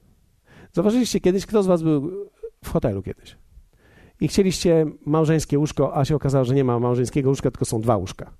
Zauważyliście 0.73 1.19
kiedyś, 1.19 1.45
kto 1.45 1.63
z 1.63 1.67
was 1.67 1.81
był 1.83 2.29
w 2.63 2.69
hotelu 2.69 3.01
kiedyś 3.01 3.43
i 4.23 4.27
chcieliście 4.27 4.85
małżeńskie 5.05 5.59
łóżko, 5.59 5.97
a 5.97 6.05
się 6.05 6.15
okazało, 6.15 6.45
że 6.45 6.55
nie 6.55 6.63
ma 6.63 6.79
małżeńskiego 6.79 7.29
łóżka, 7.29 7.51
tylko 7.51 7.65
są 7.65 7.81
dwa 7.81 7.97
łóżka. 7.97 8.31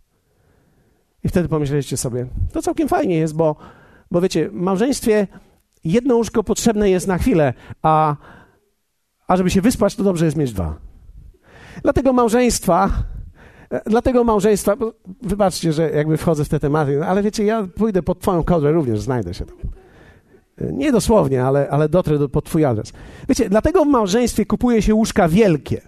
I 1.23 1.29
wtedy 1.29 1.49
pomyśleliście 1.49 1.97
sobie, 1.97 2.27
to 2.51 2.61
całkiem 2.61 2.87
fajnie 2.87 3.15
jest, 3.15 3.35
bo, 3.35 3.55
bo 4.11 4.21
wiecie, 4.21 4.49
w 4.49 4.53
małżeństwie 4.53 5.27
jedno 5.83 6.15
łóżko 6.15 6.43
potrzebne 6.43 6.89
jest 6.89 7.07
na 7.07 7.17
chwilę, 7.17 7.53
a, 7.81 8.15
a 9.27 9.37
żeby 9.37 9.49
się 9.49 9.61
wyspać, 9.61 9.95
to 9.95 10.03
dobrze 10.03 10.25
jest 10.25 10.37
mieć 10.37 10.53
dwa. 10.53 10.75
Dlatego 11.81 12.13
małżeństwa, 12.13 12.89
dlatego 13.85 14.23
małżeństwa, 14.23 14.75
wybaczcie, 15.21 15.73
że 15.73 15.91
jakby 15.91 16.17
wchodzę 16.17 16.45
w 16.45 16.49
te 16.49 16.59
tematy, 16.59 17.05
ale 17.05 17.23
wiecie, 17.23 17.43
ja 17.43 17.67
pójdę 17.75 18.03
pod 18.03 18.19
twoją 18.19 18.43
kodrę 18.43 18.71
również, 18.71 18.99
znajdę 19.01 19.33
się 19.33 19.45
tam. 19.45 19.57
Nie 20.61 20.91
dosłownie, 20.91 21.43
ale, 21.43 21.69
ale 21.69 21.89
dotrę 21.89 22.19
do, 22.19 22.29
pod 22.29 22.45
twój 22.45 22.65
adres. 22.65 22.93
Wiecie, 23.29 23.49
dlatego 23.49 23.85
w 23.85 23.87
małżeństwie 23.87 24.45
kupuje 24.45 24.81
się 24.81 24.95
łóżka 24.95 25.27
wielkie. 25.27 25.81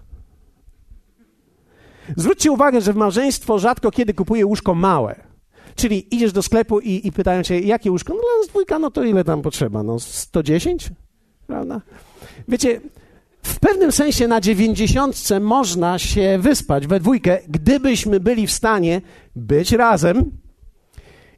Zwróćcie 2.17 2.51
uwagę, 2.51 2.81
że 2.81 2.93
w 2.93 2.95
małżeństwo 2.95 3.60
rzadko 3.60 3.91
kiedy 3.91 4.13
kupuje 4.13 4.45
łóżko 4.45 4.75
małe. 4.75 5.15
Czyli 5.75 6.15
idziesz 6.15 6.31
do 6.31 6.41
sklepu 6.41 6.79
i, 6.79 7.07
i 7.07 7.12
pytają 7.12 7.43
cię, 7.43 7.60
jakie 7.60 7.91
łóżko? 7.91 8.13
No 8.13 8.19
dla 8.19 8.39
nas 8.41 8.48
dwójka, 8.48 8.79
no 8.79 8.91
to 8.91 9.03
ile 9.03 9.24
tam 9.24 9.41
potrzeba? 9.41 9.84
No 9.84 10.00
110? 10.00 10.89
Prawda? 11.48 11.81
Wiecie, 12.48 12.81
w 13.43 13.60
pewnym 13.60 13.91
sensie 13.91 14.27
na 14.27 14.41
dziewięćdziesiątce 14.41 15.39
można 15.39 16.00
się 16.00 16.39
wyspać 16.41 16.88
we 16.88 17.00
dwójkę, 17.00 17.39
gdybyśmy 17.48 18.19
byli 18.19 18.48
w 18.48 18.51
stanie 18.51 19.01
być 19.36 19.72
razem. 19.72 20.31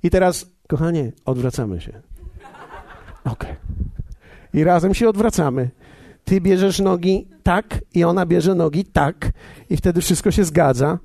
I 0.04 0.10
teraz, 0.10 0.52
kochanie, 0.68 1.12
odwracamy 1.26 1.82
się. 1.82 2.02
Okej. 3.32 3.52
Okay. 3.52 3.56
I 4.54 4.64
razem 4.64 4.94
się 4.94 5.10
odwracamy. 5.10 5.70
Ty 6.24 6.42
bierzesz 6.42 6.80
nogi 6.80 7.28
tak 7.44 7.80
i 7.94 8.04
ona 8.04 8.26
bierze 8.26 8.56
nogi 8.56 8.86
tak 8.86 9.32
i 9.70 9.78
wtedy 9.78 10.02
wszystko 10.02 10.32
się 10.32 10.44
zgadza. 10.44 11.00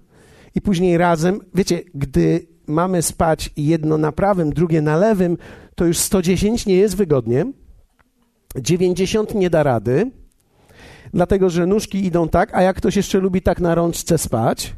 I 0.54 0.60
później 0.60 0.98
razem, 0.98 1.40
wiecie, 1.54 1.80
gdy 1.94 2.46
mamy 2.66 3.02
spać 3.02 3.50
jedno 3.56 3.98
na 3.98 4.12
prawym, 4.12 4.52
drugie 4.52 4.82
na 4.82 4.96
lewym, 4.96 5.36
to 5.74 5.84
już 5.84 5.98
110 5.98 6.66
nie 6.66 6.74
jest 6.74 6.96
wygodnie. 6.96 7.46
90 8.56 9.34
nie 9.34 9.50
da 9.50 9.62
rady, 9.62 10.10
dlatego 11.14 11.50
że 11.50 11.66
nóżki 11.66 12.04
idą 12.06 12.28
tak, 12.28 12.54
a 12.54 12.62
jak 12.62 12.76
ktoś 12.76 12.96
jeszcze 12.96 13.18
lubi 13.18 13.42
tak 13.42 13.60
na 13.60 13.74
rączce 13.74 14.18
spać, 14.18 14.74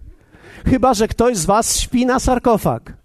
chyba 0.66 0.94
że 0.94 1.08
ktoś 1.08 1.36
z 1.36 1.46
was 1.46 1.78
śpi 1.80 2.06
na 2.06 2.20
sarkofag. 2.20 3.03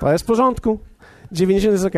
To 0.00 0.12
jest 0.12 0.24
w 0.24 0.26
porządku. 0.26 0.78
90 1.32 1.72
jest 1.72 1.84
ok. 1.84 1.94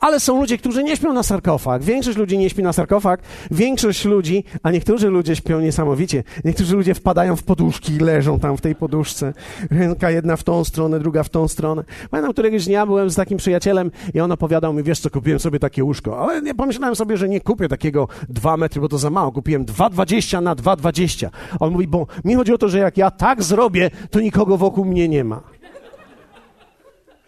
Ale 0.00 0.20
są 0.20 0.40
ludzie, 0.40 0.58
którzy 0.58 0.84
nie 0.84 0.96
śpią 0.96 1.12
na 1.12 1.22
sarkofag. 1.22 1.82
Większość 1.82 2.18
ludzi 2.18 2.38
nie 2.38 2.50
śpi 2.50 2.62
na 2.62 2.72
sarkofag. 2.72 3.22
Większość 3.50 4.04
ludzi, 4.04 4.44
a 4.62 4.70
niektórzy 4.70 5.08
ludzie 5.08 5.36
śpią 5.36 5.60
niesamowicie. 5.60 6.24
Niektórzy 6.44 6.76
ludzie 6.76 6.94
wpadają 6.94 7.36
w 7.36 7.42
poduszki 7.42 7.92
i 7.92 7.98
leżą 7.98 8.40
tam 8.40 8.56
w 8.56 8.60
tej 8.60 8.74
poduszce. 8.74 9.34
Ręka 9.70 10.10
jedna 10.10 10.36
w 10.36 10.42
tą 10.42 10.64
stronę, 10.64 10.98
druga 10.98 11.22
w 11.22 11.28
tą 11.28 11.48
stronę. 11.48 11.84
Pamiętam, 12.10 12.32
któregoś 12.32 12.64
dnia 12.64 12.86
byłem 12.86 13.10
z 13.10 13.14
takim 13.14 13.38
przyjacielem 13.38 13.90
i 14.14 14.20
on 14.20 14.32
opowiadał 14.32 14.72
mi, 14.72 14.82
wiesz 14.82 15.00
co, 15.00 15.10
kupiłem 15.10 15.40
sobie 15.40 15.58
takie 15.58 15.84
łóżko. 15.84 16.18
Ale 16.18 16.42
nie 16.42 16.54
pomyślałem 16.54 16.96
sobie, 16.96 17.16
że 17.16 17.28
nie 17.28 17.40
kupię 17.40 17.68
takiego 17.68 18.08
2 18.28 18.56
metry, 18.56 18.80
bo 18.80 18.88
to 18.88 18.98
za 18.98 19.10
mało. 19.10 19.32
Kupiłem 19.32 19.64
2,20 19.64 20.42
na 20.42 20.54
2,20. 20.54 21.28
On 21.60 21.72
mówi, 21.72 21.88
bo 21.88 22.06
mi 22.24 22.34
chodzi 22.34 22.52
o 22.52 22.58
to, 22.58 22.68
że 22.68 22.78
jak 22.78 22.96
ja 22.96 23.10
tak 23.10 23.42
zrobię, 23.42 23.90
to 24.10 24.20
nikogo 24.20 24.56
wokół 24.56 24.84
mnie 24.84 25.08
nie 25.08 25.24
ma. 25.24 25.61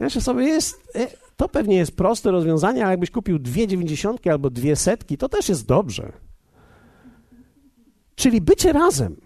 Jeszcze 0.01 0.21
sobie 0.21 0.45
jest, 0.45 0.83
e, 0.95 1.07
to 1.37 1.49
pewnie 1.49 1.77
jest 1.77 1.97
proste 1.97 2.31
rozwiązanie, 2.31 2.83
ale 2.83 2.91
jakbyś 2.91 3.11
kupił 3.11 3.39
dwie 3.39 3.67
dziewięćdziesiątki 3.67 4.31
albo 4.31 4.51
dwie 4.51 4.77
setki, 4.77 5.19
to 5.19 5.29
też 5.29 5.49
jest 5.49 5.67
dobrze. 5.67 6.13
Czyli 8.15 8.41
bycie 8.41 8.73
razem 8.73 9.17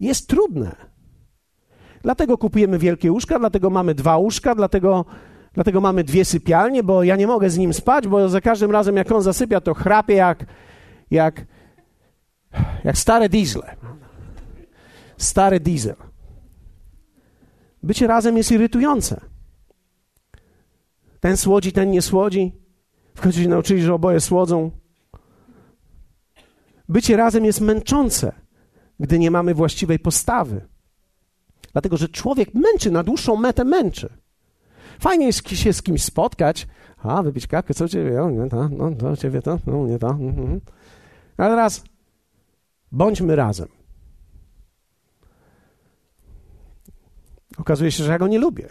jest 0.00 0.28
trudne. 0.28 0.76
Dlatego 2.02 2.38
kupujemy 2.38 2.78
wielkie 2.78 3.12
łóżka, 3.12 3.38
dlatego 3.38 3.70
mamy 3.70 3.94
dwa 3.94 4.16
łóżka, 4.16 4.54
dlatego, 4.54 5.04
dlatego 5.54 5.80
mamy 5.80 6.04
dwie 6.04 6.24
sypialnie, 6.24 6.82
bo 6.82 7.04
ja 7.04 7.16
nie 7.16 7.26
mogę 7.26 7.50
z 7.50 7.58
nim 7.58 7.74
spać, 7.74 8.08
bo 8.08 8.28
za 8.28 8.40
każdym 8.40 8.70
razem, 8.70 8.96
jak 8.96 9.12
on 9.12 9.22
zasypia, 9.22 9.60
to 9.60 9.74
chrapie 9.74 10.14
jak, 10.14 10.46
jak, 11.10 11.46
jak 12.84 12.98
stare 12.98 13.28
diesle. 13.28 13.76
Stary 15.16 15.60
diesel. 15.60 15.96
Bycie 17.82 18.06
razem 18.06 18.36
jest 18.36 18.52
irytujące. 18.52 19.20
Ten 21.20 21.36
słodzi, 21.36 21.72
ten 21.72 21.90
nie 21.90 22.02
słodzi. 22.02 22.52
W 23.14 23.20
końcu 23.20 23.40
się 23.40 23.48
nauczyli, 23.48 23.82
że 23.82 23.94
oboje 23.94 24.20
słodzą. 24.20 24.70
Bycie 26.88 27.16
razem 27.16 27.44
jest 27.44 27.60
męczące, 27.60 28.32
gdy 29.00 29.18
nie 29.18 29.30
mamy 29.30 29.54
właściwej 29.54 29.98
postawy. 29.98 30.66
Dlatego, 31.72 31.96
że 31.96 32.08
człowiek 32.08 32.54
męczy, 32.54 32.90
na 32.90 33.02
dłuższą 33.02 33.36
metę 33.36 33.64
męczy. 33.64 34.08
Fajnie 35.00 35.26
jest 35.26 35.48
się 35.48 35.72
z 35.72 35.82
kimś 35.82 36.04
spotkać. 36.04 36.66
A, 37.02 37.22
wypić 37.22 37.46
kawkę, 37.46 37.74
co 37.74 37.88
ciebie? 37.88 38.22
O, 38.22 38.30
nie 38.30 38.48
to, 38.48 38.68
no, 38.68 38.90
to 38.90 39.16
ciebie 39.16 39.42
to, 39.42 39.58
no, 39.66 39.86
nie 39.86 39.98
to. 39.98 40.10
Mhm. 40.10 40.60
Ale 41.36 41.50
teraz 41.50 41.84
bądźmy 42.92 43.36
razem. 43.36 43.68
Okazuje 47.58 47.90
się, 47.90 48.04
że 48.04 48.12
ja 48.12 48.18
go 48.18 48.28
nie 48.28 48.38
lubię. 48.38 48.68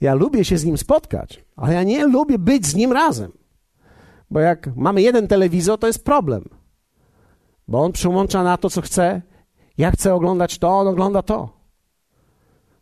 Ja 0.00 0.14
lubię 0.14 0.44
się 0.44 0.58
z 0.58 0.64
nim 0.64 0.78
spotkać, 0.78 1.44
ale 1.56 1.74
ja 1.74 1.82
nie 1.82 2.06
lubię 2.06 2.38
być 2.38 2.66
z 2.66 2.74
nim 2.74 2.92
razem. 2.92 3.32
Bo 4.30 4.40
jak 4.40 4.76
mamy 4.76 5.02
jeden 5.02 5.28
telewizor, 5.28 5.78
to 5.78 5.86
jest 5.86 6.04
problem. 6.04 6.48
Bo 7.68 7.82
on 7.84 7.92
przyłącza 7.92 8.42
na 8.42 8.56
to, 8.56 8.70
co 8.70 8.82
chce. 8.82 9.22
Ja 9.78 9.90
chcę 9.90 10.14
oglądać 10.14 10.58
to, 10.58 10.68
on 10.68 10.88
ogląda 10.88 11.22
to. 11.22 11.58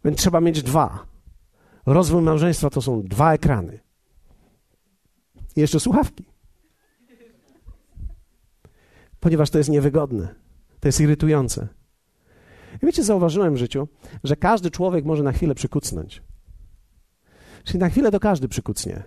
Więc 0.05 0.19
trzeba 0.19 0.41
mieć 0.41 0.63
dwa. 0.63 1.07
Rozwój 1.87 2.23
małżeństwa 2.23 2.71
to 2.71 2.83
są 2.83 3.03
dwa 3.03 3.35
ekrany. 3.35 3.81
I 5.57 5.61
jeszcze 5.61 5.81
słuchawki. 5.81 6.25
Ponieważ 9.21 9.51
to 9.51 9.59
jest 9.59 9.71
niewygodne. 9.71 10.35
To 10.81 10.89
jest 10.89 11.01
irytujące. 11.01 11.69
I 12.83 12.87
wiecie, 12.87 13.05
zauważyłem 13.05 13.55
w 13.55 13.57
życiu, 13.57 13.89
że 14.25 14.37
każdy 14.37 14.71
człowiek 14.71 15.05
może 15.05 15.23
na 15.23 15.33
chwilę 15.33 15.55
przykucnąć. 15.55 16.23
Czyli 17.67 17.79
na 17.79 17.89
chwilę 17.89 18.11
to 18.11 18.21
każdy 18.21 18.49
przykucnie. 18.49 19.03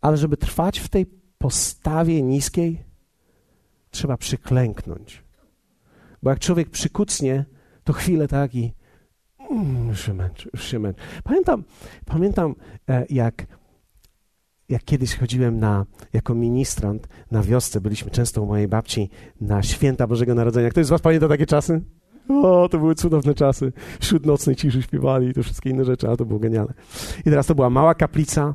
Ale 0.00 0.16
żeby 0.16 0.36
trwać 0.36 0.78
w 0.78 0.88
tej 0.88 1.06
postawie 1.38 2.22
niskiej, 2.22 2.84
trzeba 3.90 4.16
przyklęknąć. 4.16 5.24
Bo 6.22 6.30
jak 6.30 6.38
człowiek 6.38 6.70
przykucnie, 6.70 7.44
to 7.84 7.92
chwilę 7.92 8.28
tak 8.28 8.54
i 8.54 8.72
mm, 9.50 9.88
już 9.88 10.06
się 10.06 10.14
męczy, 10.14 10.50
już 10.52 10.64
się 10.64 10.78
męczy. 10.78 11.00
Pamiętam, 11.24 11.64
pamiętam 12.04 12.54
e, 12.88 13.06
jak 13.10 13.46
jak 14.68 14.84
kiedyś 14.84 15.16
chodziłem 15.16 15.58
na, 15.58 15.86
jako 16.12 16.34
ministrant 16.34 17.08
na 17.30 17.42
wiosce, 17.42 17.80
byliśmy 17.80 18.10
często 18.10 18.42
u 18.42 18.46
mojej 18.46 18.68
babci 18.68 19.10
na 19.40 19.62
święta 19.62 20.06
Bożego 20.06 20.34
Narodzenia. 20.34 20.70
Ktoś 20.70 20.86
z 20.86 20.88
was 20.88 21.00
pamięta 21.00 21.28
takie 21.28 21.46
czasy? 21.46 21.82
O, 22.28 22.68
to 22.68 22.78
były 22.78 22.94
cudowne 22.94 23.34
czasy. 23.34 23.72
Wśród 24.00 24.26
nocnej 24.26 24.56
ciszy 24.56 24.82
śpiewali 24.82 25.28
i 25.28 25.34
to 25.34 25.42
wszystkie 25.42 25.70
inne 25.70 25.84
rzeczy, 25.84 26.08
a 26.08 26.16
to 26.16 26.24
było 26.24 26.38
genialne. 26.40 26.74
I 27.20 27.22
teraz 27.22 27.46
to 27.46 27.54
była 27.54 27.70
mała 27.70 27.94
kaplica 27.94 28.54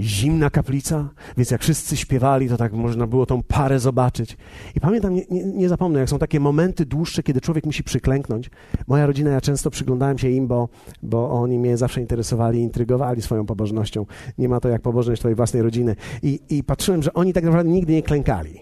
zimna 0.00 0.50
kaplica, 0.50 1.08
więc 1.36 1.50
jak 1.50 1.62
wszyscy 1.62 1.96
śpiewali, 1.96 2.48
to 2.48 2.56
tak 2.56 2.72
można 2.72 3.06
było 3.06 3.26
tą 3.26 3.42
parę 3.42 3.78
zobaczyć. 3.78 4.36
I 4.74 4.80
pamiętam, 4.80 5.14
nie, 5.14 5.22
nie, 5.30 5.44
nie, 5.44 5.68
zapomnę, 5.68 6.00
jak 6.00 6.08
są 6.08 6.18
takie 6.18 6.40
momenty 6.40 6.86
dłuższe, 6.86 7.22
kiedy 7.22 7.40
człowiek 7.40 7.66
musi 7.66 7.84
przyklęknąć. 7.84 8.50
Moja 8.86 9.06
rodzina, 9.06 9.30
ja 9.30 9.40
często 9.40 9.70
przyglądałem 9.70 10.18
się 10.18 10.30
im, 10.30 10.46
bo, 10.46 10.68
bo 11.02 11.30
oni 11.30 11.58
mnie 11.58 11.76
zawsze 11.76 12.00
interesowali, 12.00 12.60
intrygowali 12.60 13.22
swoją 13.22 13.46
pobożnością. 13.46 14.06
Nie 14.38 14.48
ma 14.48 14.60
to 14.60 14.68
jak 14.68 14.82
pobożność 14.82 15.20
twojej 15.20 15.36
własnej 15.36 15.62
rodziny. 15.62 15.96
I, 16.22 16.40
I 16.50 16.64
patrzyłem, 16.64 17.02
że 17.02 17.14
oni 17.14 17.32
tak 17.32 17.44
naprawdę 17.44 17.72
nigdy 17.72 17.92
nie 17.92 18.02
klękali. 18.02 18.60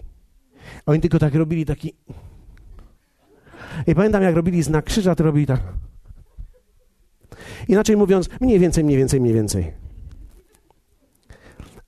Oni 0.85 1.01
tylko 1.01 1.19
tak 1.19 1.35
robili 1.35 1.65
taki... 1.65 1.93
I 3.87 3.95
pamiętam, 3.95 4.23
jak 4.23 4.35
robili 4.35 4.63
znak 4.63 4.85
krzyża, 4.85 5.15
to 5.15 5.23
robili 5.23 5.45
tak... 5.45 5.61
Inaczej 7.67 7.97
mówiąc, 7.97 8.29
mniej 8.41 8.59
więcej, 8.59 8.83
mniej 8.83 8.97
więcej, 8.97 9.21
mniej 9.21 9.33
więcej. 9.33 9.73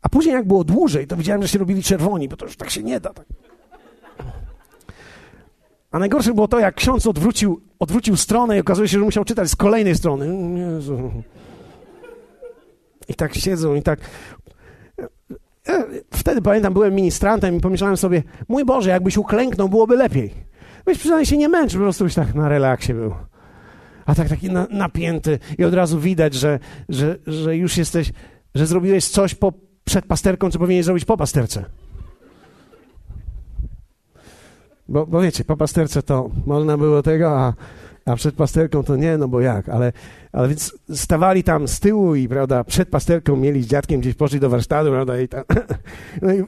A 0.01 0.09
później 0.09 0.33
jak 0.33 0.47
było 0.47 0.63
dłużej, 0.63 1.07
to 1.07 1.17
widziałem, 1.17 1.41
że 1.41 1.47
się 1.47 1.59
robili 1.59 1.83
czerwoni, 1.83 2.29
bo 2.29 2.37
to 2.37 2.45
już 2.45 2.57
tak 2.57 2.69
się 2.69 2.83
nie 2.83 2.99
da. 2.99 3.13
Tak. 3.13 3.25
A 5.91 5.99
najgorsze 5.99 6.33
było 6.33 6.47
to, 6.47 6.59
jak 6.59 6.75
ksiądz 6.75 7.07
odwrócił, 7.07 7.61
odwrócił 7.79 8.17
stronę 8.17 8.57
i 8.57 8.59
okazuje 8.59 8.87
się, 8.87 8.99
że 8.99 9.05
musiał 9.05 9.25
czytać 9.25 9.49
z 9.49 9.55
kolejnej 9.55 9.95
strony. 9.95 10.57
Jezu. 10.59 11.11
I 13.07 13.13
tak 13.13 13.35
siedzą 13.35 13.75
i 13.75 13.81
tak... 13.81 13.99
Wtedy 16.13 16.41
pamiętam, 16.41 16.73
byłem 16.73 16.95
ministrantem 16.95 17.55
i 17.55 17.59
pomyślałem 17.59 17.97
sobie, 17.97 18.23
mój 18.47 18.65
Boże, 18.65 18.89
jakbyś 18.89 19.17
uklęknął, 19.17 19.69
byłoby 19.69 19.95
lepiej. 19.95 20.33
Byś 20.85 20.97
przynajmniej 20.97 21.25
się 21.25 21.37
nie 21.37 21.49
męczył, 21.49 21.79
po 21.79 21.83
prostu 21.85 22.03
byś 22.03 22.13
tak 22.13 22.35
na 22.35 22.49
relaksie 22.49 22.93
był. 22.93 23.15
A 24.05 24.15
tak 24.15 24.29
taki 24.29 24.51
na, 24.51 24.67
napięty 24.71 25.39
i 25.57 25.63
od 25.63 25.73
razu 25.73 25.99
widać, 25.99 26.33
że, 26.33 26.59
że, 26.89 27.17
że 27.27 27.57
już 27.57 27.77
jesteś, 27.77 28.11
że 28.55 28.65
zrobiłeś 28.65 29.07
coś 29.07 29.35
po, 29.35 29.53
przed 29.83 30.05
pasterką, 30.05 30.51
co 30.51 30.59
powinien 30.59 30.83
zrobić 30.83 31.05
po 31.05 31.17
pasterce. 31.17 31.65
Bo, 34.87 35.07
bo 35.07 35.21
wiecie, 35.21 35.43
po 35.43 35.57
pasterce 35.57 36.03
to 36.03 36.29
można 36.45 36.77
było 36.77 37.03
tego, 37.03 37.39
a, 37.39 37.53
a 38.05 38.15
przed 38.15 38.35
pasterką 38.35 38.83
to 38.83 38.95
nie, 38.95 39.17
no 39.17 39.27
bo 39.27 39.41
jak, 39.41 39.69
ale, 39.69 39.93
ale 40.31 40.47
więc 40.47 40.77
stawali 40.93 41.43
tam 41.43 41.67
z 41.67 41.79
tyłu 41.79 42.15
i, 42.15 42.27
prawda, 42.27 42.63
przed 42.63 42.89
pasterką 42.89 43.35
mieli 43.35 43.63
z 43.63 43.67
dziadkiem 43.67 44.01
gdzieś 44.01 44.15
poszli 44.15 44.39
do 44.39 44.49
warsztatu, 44.49 44.89
prawda, 44.89 45.19
i, 45.19 45.27
tam, 45.27 45.43
no 46.21 46.33
i, 46.33 46.43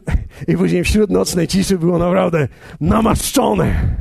i 0.48 0.58
później 0.58 0.84
wśród 0.84 1.10
nocnej 1.10 1.48
ciszy 1.48 1.78
było 1.78 1.98
naprawdę 1.98 2.48
namaszczone. 2.82 3.98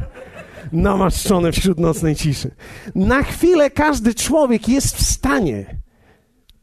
Namaszczone 0.73 1.52
wśród 1.52 1.78
nocnej 1.78 2.16
ciszy. 2.16 2.50
Na 2.94 3.23
chwilę 3.23 3.70
każdy 3.70 4.14
człowiek 4.14 4.68
jest 4.68 4.96
w 4.96 5.02
stanie 5.02 5.76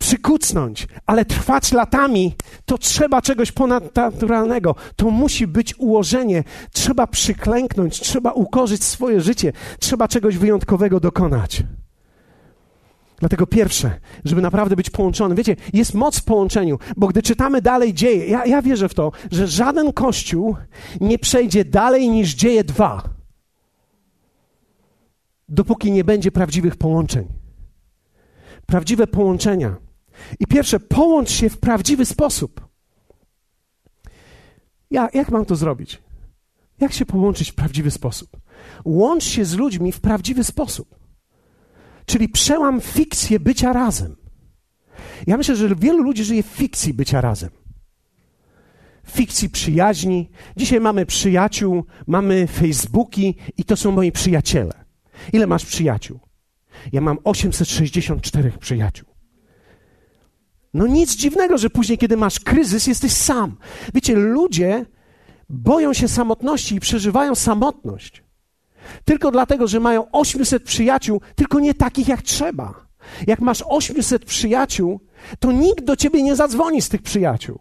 przykucnąć, 0.04 0.88
ale 1.06 1.26
trwać 1.26 1.72
latami, 1.72 2.36
to 2.66 2.78
trzeba 2.78 3.22
czegoś 3.22 3.52
ponadnaturalnego. 3.52 4.76
To 4.96 5.10
musi 5.10 5.48
być 5.48 5.76
ułożenie. 5.80 6.44
Trzeba 6.72 7.08
przyklęknąć, 7.08 8.00
trzeba 8.00 8.32
ukorzyć 8.32 8.84
swoje 8.84 9.22
życie, 9.22 9.54
trzeba 9.80 10.08
czegoś 10.08 10.38
wyjątkowego 10.38 11.00
dokonać. 11.00 11.64
Dlatego 13.20 13.48
pierwsze, 13.48 14.00
żeby 14.26 14.42
naprawdę 14.42 14.76
być 14.76 14.90
połączony. 14.90 15.36
Wiecie, 15.36 15.56
jest 15.74 15.94
moc 15.94 16.20
w 16.20 16.24
połączeniu, 16.24 16.80
bo 16.98 17.08
gdy 17.08 17.22
czytamy 17.22 17.62
dalej 17.62 17.94
dzieje, 17.94 18.28
ja, 18.28 18.46
ja 18.46 18.62
wierzę 18.62 18.90
w 18.90 18.94
to, 18.94 19.12
że 19.32 19.48
żaden 19.48 19.94
kościół 19.94 20.56
nie 21.02 21.20
przejdzie 21.20 21.66
dalej 21.66 22.10
niż 22.10 22.34
dzieje 22.34 22.64
dwa, 22.64 23.04
dopóki 25.54 25.92
nie 25.92 26.04
będzie 26.04 26.32
prawdziwych 26.32 26.76
połączeń. 26.76 27.28
Prawdziwe 28.66 29.08
połączenia 29.08 29.76
i 30.40 30.48
pierwsze, 30.48 30.80
połącz 30.80 31.32
się 31.32 31.50
w 31.50 31.58
prawdziwy 31.58 32.06
sposób. 32.06 32.68
Ja, 34.92 35.10
jak 35.14 35.32
mam 35.32 35.46
to 35.46 35.56
zrobić? 35.56 36.02
Jak 36.80 36.94
się 36.94 37.06
połączyć 37.06 37.52
w 37.52 37.56
prawdziwy 37.56 37.92
sposób? 37.92 38.38
Łącz 38.86 39.24
się 39.24 39.46
z 39.46 39.54
ludźmi 39.54 39.92
w 39.92 40.02
prawdziwy 40.02 40.44
sposób. 40.44 40.96
Czyli 42.06 42.30
przełam 42.30 42.82
fikcję 42.82 43.40
bycia 43.40 43.74
razem. 43.74 44.16
Ja 45.28 45.38
myślę, 45.38 45.56
że 45.56 45.76
wielu 45.76 46.04
ludzi 46.04 46.24
żyje 46.24 46.44
w 46.44 46.46
fikcji 46.46 46.94
bycia 46.94 47.22
razem. 47.22 47.50
Fikcji 49.08 49.50
przyjaźni. 49.50 50.30
Dzisiaj 50.58 50.80
mamy 50.80 51.06
przyjaciół, 51.06 51.86
mamy 52.08 52.48
Facebooki 52.48 53.36
i 53.58 53.64
to 53.64 53.78
są 53.78 53.92
moi 53.92 54.12
przyjaciele. 54.12 54.83
Ile 55.34 55.48
masz 55.48 55.66
przyjaciół? 55.66 56.20
Ja 56.92 57.02
mam 57.02 57.18
864 57.24 58.52
przyjaciół. 58.60 59.08
No 60.74 60.88
nic 60.88 61.16
dziwnego, 61.16 61.58
że 61.58 61.70
później, 61.70 61.98
kiedy 61.98 62.18
masz 62.18 62.40
kryzys, 62.40 62.88
jesteś 62.88 63.14
sam. 63.14 63.58
Wiecie, 63.94 64.16
ludzie 64.16 64.86
boją 65.50 65.94
się 65.94 66.08
samotności 66.08 66.76
i 66.76 66.80
przeżywają 66.80 67.36
samotność. 67.36 68.24
Tylko 69.06 69.32
dlatego, 69.32 69.68
że 69.68 69.80
mają 69.80 70.12
800 70.12 70.64
przyjaciół, 70.64 71.22
tylko 71.36 71.60
nie 71.60 71.74
takich 71.74 72.08
jak 72.08 72.22
trzeba. 72.22 72.88
Jak 73.28 73.42
masz 73.42 73.64
800 73.68 74.26
przyjaciół, 74.26 75.00
to 75.40 75.52
nikt 75.52 75.84
do 75.84 75.96
ciebie 75.96 76.24
nie 76.24 76.36
zadzwoni 76.36 76.82
z 76.82 76.90
tych 76.90 77.02
przyjaciół. 77.02 77.60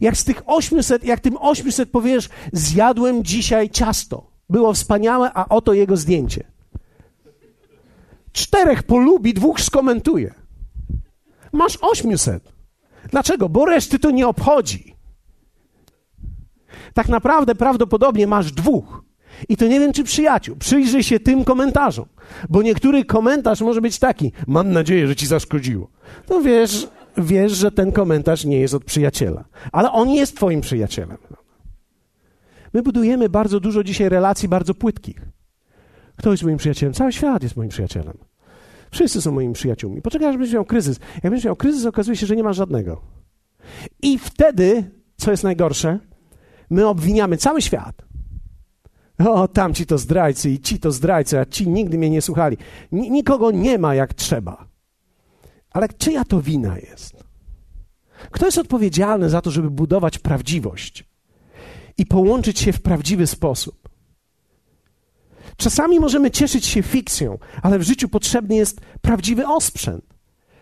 Jak 0.00 0.16
z 0.16 0.24
tych 0.24 0.42
800, 0.46 1.04
jak 1.04 1.20
tym 1.20 1.36
800 1.40 1.90
powiesz, 1.90 2.28
zjadłem 2.52 3.24
dzisiaj 3.24 3.70
ciasto. 3.70 4.37
Było 4.50 4.74
wspaniałe, 4.74 5.30
a 5.34 5.48
oto 5.48 5.72
jego 5.72 5.96
zdjęcie. 5.96 6.44
Czterech 8.32 8.82
polubi, 8.82 9.34
dwóch 9.34 9.60
skomentuje. 9.60 10.34
Masz 11.52 11.78
800. 11.80 12.52
Dlaczego? 13.10 13.48
Bo 13.48 13.64
reszty 13.64 13.98
to 13.98 14.10
nie 14.10 14.28
obchodzi. 14.28 14.94
Tak 16.94 17.08
naprawdę 17.08 17.54
prawdopodobnie 17.54 18.26
masz 18.26 18.52
dwóch. 18.52 19.02
I 19.48 19.56
to 19.56 19.66
nie 19.66 19.80
wiem, 19.80 19.92
czy 19.92 20.04
przyjaciół. 20.04 20.56
Przyjrzyj 20.56 21.02
się 21.02 21.20
tym 21.20 21.44
komentarzom, 21.44 22.06
bo 22.48 22.62
niektóry 22.62 23.04
komentarz 23.04 23.60
może 23.60 23.80
być 23.80 23.98
taki: 23.98 24.32
Mam 24.46 24.72
nadzieję, 24.72 25.06
że 25.06 25.16
ci 25.16 25.26
zaszkodziło. 25.26 25.90
To 26.26 26.40
wiesz, 26.40 26.88
wiesz, 27.16 27.52
że 27.52 27.72
ten 27.72 27.92
komentarz 27.92 28.44
nie 28.44 28.60
jest 28.60 28.74
od 28.74 28.84
przyjaciela, 28.84 29.44
ale 29.72 29.92
on 29.92 30.10
jest 30.10 30.36
Twoim 30.36 30.60
przyjacielem. 30.60 31.18
My 32.74 32.82
budujemy 32.82 33.28
bardzo 33.28 33.60
dużo 33.60 33.84
dzisiaj 33.84 34.08
relacji 34.08 34.48
bardzo 34.48 34.74
płytkich. 34.74 35.28
Kto 36.16 36.30
jest 36.30 36.42
moim 36.42 36.56
przyjacielem? 36.56 36.94
Cały 36.94 37.12
świat 37.12 37.42
jest 37.42 37.56
moim 37.56 37.68
przyjacielem. 37.68 38.18
Wszyscy 38.90 39.22
są 39.22 39.32
moimi 39.32 39.54
przyjaciółmi. 39.54 40.02
Poczekaj, 40.02 40.28
aż 40.28 40.36
będziesz 40.36 40.54
miał 40.54 40.64
kryzys. 40.64 41.00
Jak 41.14 41.22
będziesz 41.22 41.44
miał 41.44 41.56
kryzys, 41.56 41.86
okazuje 41.86 42.16
się, 42.16 42.26
że 42.26 42.36
nie 42.36 42.42
ma 42.42 42.52
żadnego. 42.52 43.00
I 44.02 44.18
wtedy, 44.18 44.90
co 45.16 45.30
jest 45.30 45.44
najgorsze, 45.44 45.98
my 46.70 46.86
obwiniamy 46.86 47.36
cały 47.36 47.62
świat. 47.62 48.02
O, 49.26 49.48
tamci 49.48 49.86
to 49.86 49.98
zdrajcy 49.98 50.50
i 50.50 50.60
ci 50.60 50.78
to 50.78 50.92
zdrajcy, 50.92 51.38
a 51.38 51.44
ci 51.44 51.68
nigdy 51.68 51.98
mnie 51.98 52.10
nie 52.10 52.22
słuchali. 52.22 52.56
N 52.92 53.00
nikogo 53.00 53.50
nie 53.50 53.78
ma 53.78 53.94
jak 53.94 54.14
trzeba. 54.14 54.68
Ale 55.70 55.88
czyja 55.88 56.24
to 56.24 56.42
wina 56.42 56.78
jest? 56.78 57.24
Kto 58.30 58.46
jest 58.46 58.58
odpowiedzialny 58.58 59.30
za 59.30 59.40
to, 59.40 59.50
żeby 59.50 59.70
budować 59.70 60.18
prawdziwość 60.18 61.07
i 61.98 62.06
połączyć 62.06 62.58
się 62.58 62.72
w 62.72 62.82
prawdziwy 62.82 63.26
sposób? 63.26 63.88
Czasami 65.56 66.00
możemy 66.00 66.30
cieszyć 66.30 66.66
się 66.66 66.82
fikcją, 66.82 67.38
ale 67.62 67.78
w 67.78 67.82
życiu 67.82 68.08
potrzebny 68.08 68.56
jest 68.56 68.80
prawdziwy 69.00 69.46
osprzęt. 69.46 70.04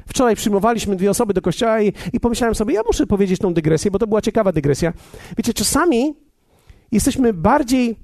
Wczoraj 0.06 0.36
przyjmowaliśmy 0.36 0.96
dwie 0.96 1.10
osoby 1.10 1.34
do 1.34 1.42
kościoła 1.42 1.80
i, 1.80 1.92
i 2.12 2.20
pomyślałem 2.20 2.54
sobie, 2.54 2.74
ja 2.74 2.82
muszę 2.86 3.06
powiedzieć 3.06 3.40
tą 3.40 3.54
dygresję, 3.54 3.90
bo 3.90 3.98
to 3.98 4.06
była 4.06 4.20
ciekawa 4.20 4.52
dygresja. 4.52 4.92
Wiecie, 5.36 5.54
czasami 5.54 6.14
jesteśmy 6.92 7.32
bardziej 7.32 7.96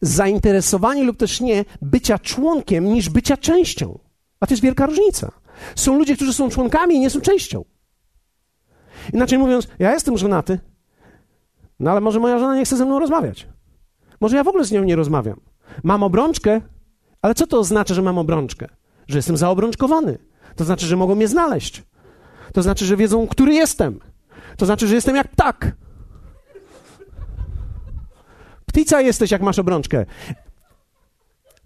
zainteresowani 0.00 1.04
lub 1.04 1.16
też 1.16 1.40
nie 1.40 1.64
bycia 1.82 2.18
członkiem 2.18 2.84
niż 2.84 3.08
bycia 3.08 3.36
częścią. 3.36 3.98
A 4.40 4.46
to 4.46 4.52
jest 4.52 4.62
wielka 4.62 4.86
różnica. 4.86 5.32
Są 5.74 5.98
ludzie, 5.98 6.16
którzy 6.16 6.32
są 6.32 6.48
członkami 6.48 6.94
i 6.94 7.00
nie 7.00 7.10
są 7.10 7.20
częścią. 7.20 7.64
Inaczej 9.12 9.38
mówiąc, 9.38 9.68
ja 9.78 9.94
jestem 9.94 10.18
żonaty, 10.18 10.58
no 11.80 11.90
ale 11.90 12.00
może 12.00 12.20
moja 12.20 12.38
żona 12.38 12.56
nie 12.56 12.64
chce 12.64 12.76
ze 12.76 12.84
mną 12.84 12.98
rozmawiać. 12.98 13.48
Może 14.20 14.36
ja 14.36 14.44
w 14.44 14.48
ogóle 14.48 14.64
z 14.64 14.72
nią 14.72 14.84
nie 14.84 14.96
rozmawiam. 14.96 15.40
Mam 15.82 16.02
obrączkę, 16.02 16.60
ale 17.22 17.34
co 17.34 17.46
to 17.46 17.58
oznacza, 17.58 17.94
że 17.94 18.02
mam 18.02 18.18
obrączkę? 18.18 18.68
Że 19.08 19.18
jestem 19.18 19.36
zaobrączkowany. 19.36 20.18
To 20.56 20.64
znaczy, 20.64 20.86
że 20.86 20.96
mogą 20.96 21.14
mnie 21.14 21.28
znaleźć. 21.28 21.82
To 22.52 22.62
znaczy, 22.62 22.84
że 22.84 22.96
wiedzą, 22.96 23.26
który 23.26 23.54
jestem. 23.54 24.00
To 24.56 24.66
znaczy, 24.66 24.88
że 24.88 24.94
jestem 24.94 25.16
jak 25.16 25.28
ptak. 25.28 25.76
Ptica 28.66 29.00
jesteś, 29.00 29.30
jak 29.30 29.42
masz 29.42 29.58
obrączkę. 29.58 30.06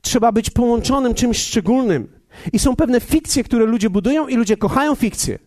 Trzeba 0.01 0.33
być 0.33 0.51
połączonym 0.51 1.15
czymś 1.15 1.39
szczególnym. 1.39 2.21
I 2.53 2.59
są 2.59 2.77
pewne 2.77 3.01
fikcje, 3.01 3.45
które 3.45 3.65
ludzie 3.65 3.91
budują, 3.91 4.29
i 4.29 4.37
ludzie 4.37 4.57
kochają 4.57 4.95
fikcje. 4.95 5.39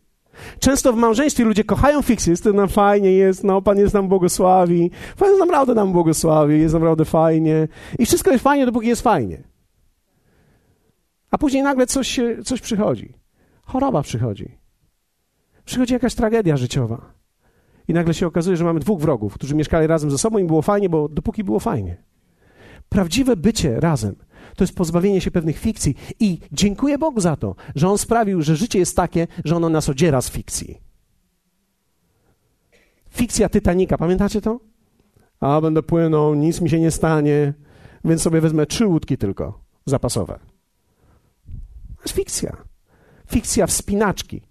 Często 0.59 0.93
w 0.93 0.95
małżeństwie 0.95 1.43
ludzie 1.43 1.63
kochają 1.63 2.01
fikcję, 2.01 2.31
jest 2.31 2.43
to 2.43 2.53
nam 2.53 2.69
fajnie, 2.69 3.11
jest, 3.11 3.43
no 3.43 3.61
Pan 3.61 3.77
jest 3.77 3.93
nam 3.93 4.07
błogosławi, 4.07 4.91
Pan 5.17 5.27
jest 5.27 5.39
naprawdę 5.39 5.73
nam 5.73 5.91
błogosławi, 5.91 6.59
jest 6.59 6.73
naprawdę 6.73 7.05
fajnie 7.05 7.67
i 7.99 8.05
wszystko 8.05 8.31
jest 8.31 8.43
fajnie, 8.43 8.65
dopóki 8.65 8.87
jest 8.87 9.01
fajnie. 9.01 9.43
A 11.31 11.37
później 11.37 11.63
nagle 11.63 11.87
coś, 11.87 12.19
coś 12.45 12.61
przychodzi. 12.61 13.13
Choroba 13.63 14.01
przychodzi. 14.01 14.57
Przychodzi 15.65 15.93
jakaś 15.93 16.15
tragedia 16.15 16.57
życiowa. 16.57 17.13
I 17.87 17.93
nagle 17.93 18.13
się 18.13 18.27
okazuje, 18.27 18.57
że 18.57 18.63
mamy 18.63 18.79
dwóch 18.79 19.01
wrogów, 19.01 19.33
którzy 19.33 19.55
mieszkali 19.55 19.87
razem 19.87 20.11
ze 20.11 20.17
sobą 20.17 20.37
i 20.37 20.43
było 20.43 20.61
fajnie, 20.61 20.89
bo 20.89 21.09
dopóki 21.09 21.43
było 21.43 21.59
fajnie. 21.59 21.97
Prawdziwe 22.89 23.35
bycie 23.35 23.79
razem 23.79 24.15
to 24.55 24.63
jest 24.63 24.75
pozbawienie 24.75 25.21
się 25.21 25.31
pewnych 25.31 25.59
fikcji. 25.59 25.95
I 26.19 26.39
dziękuję 26.51 26.97
Bogu 26.97 27.21
za 27.21 27.35
to, 27.35 27.55
że 27.75 27.89
On 27.89 27.97
sprawił, 27.97 28.41
że 28.41 28.55
życie 28.55 28.79
jest 28.79 28.95
takie, 28.95 29.27
że 29.45 29.55
ono 29.55 29.69
nas 29.69 29.89
odziera 29.89 30.21
z 30.21 30.29
fikcji. 30.29 30.81
Fikcja 33.09 33.49
Titanika, 33.49 33.97
pamiętacie 33.97 34.41
to? 34.41 34.59
A 35.39 35.61
będę 35.61 35.83
płynął, 35.83 36.35
nic 36.35 36.61
mi 36.61 36.69
się 36.69 36.79
nie 36.79 36.91
stanie, 36.91 37.53
więc 38.05 38.21
sobie 38.21 38.41
wezmę 38.41 38.65
trzy 38.65 38.87
łódki 38.87 39.17
tylko 39.17 39.59
zapasowe. 39.85 40.39
To 41.95 42.03
jest 42.03 42.15
fikcja. 42.15 42.57
Fikcja 43.29 43.67
wspinaczki. 43.67 44.41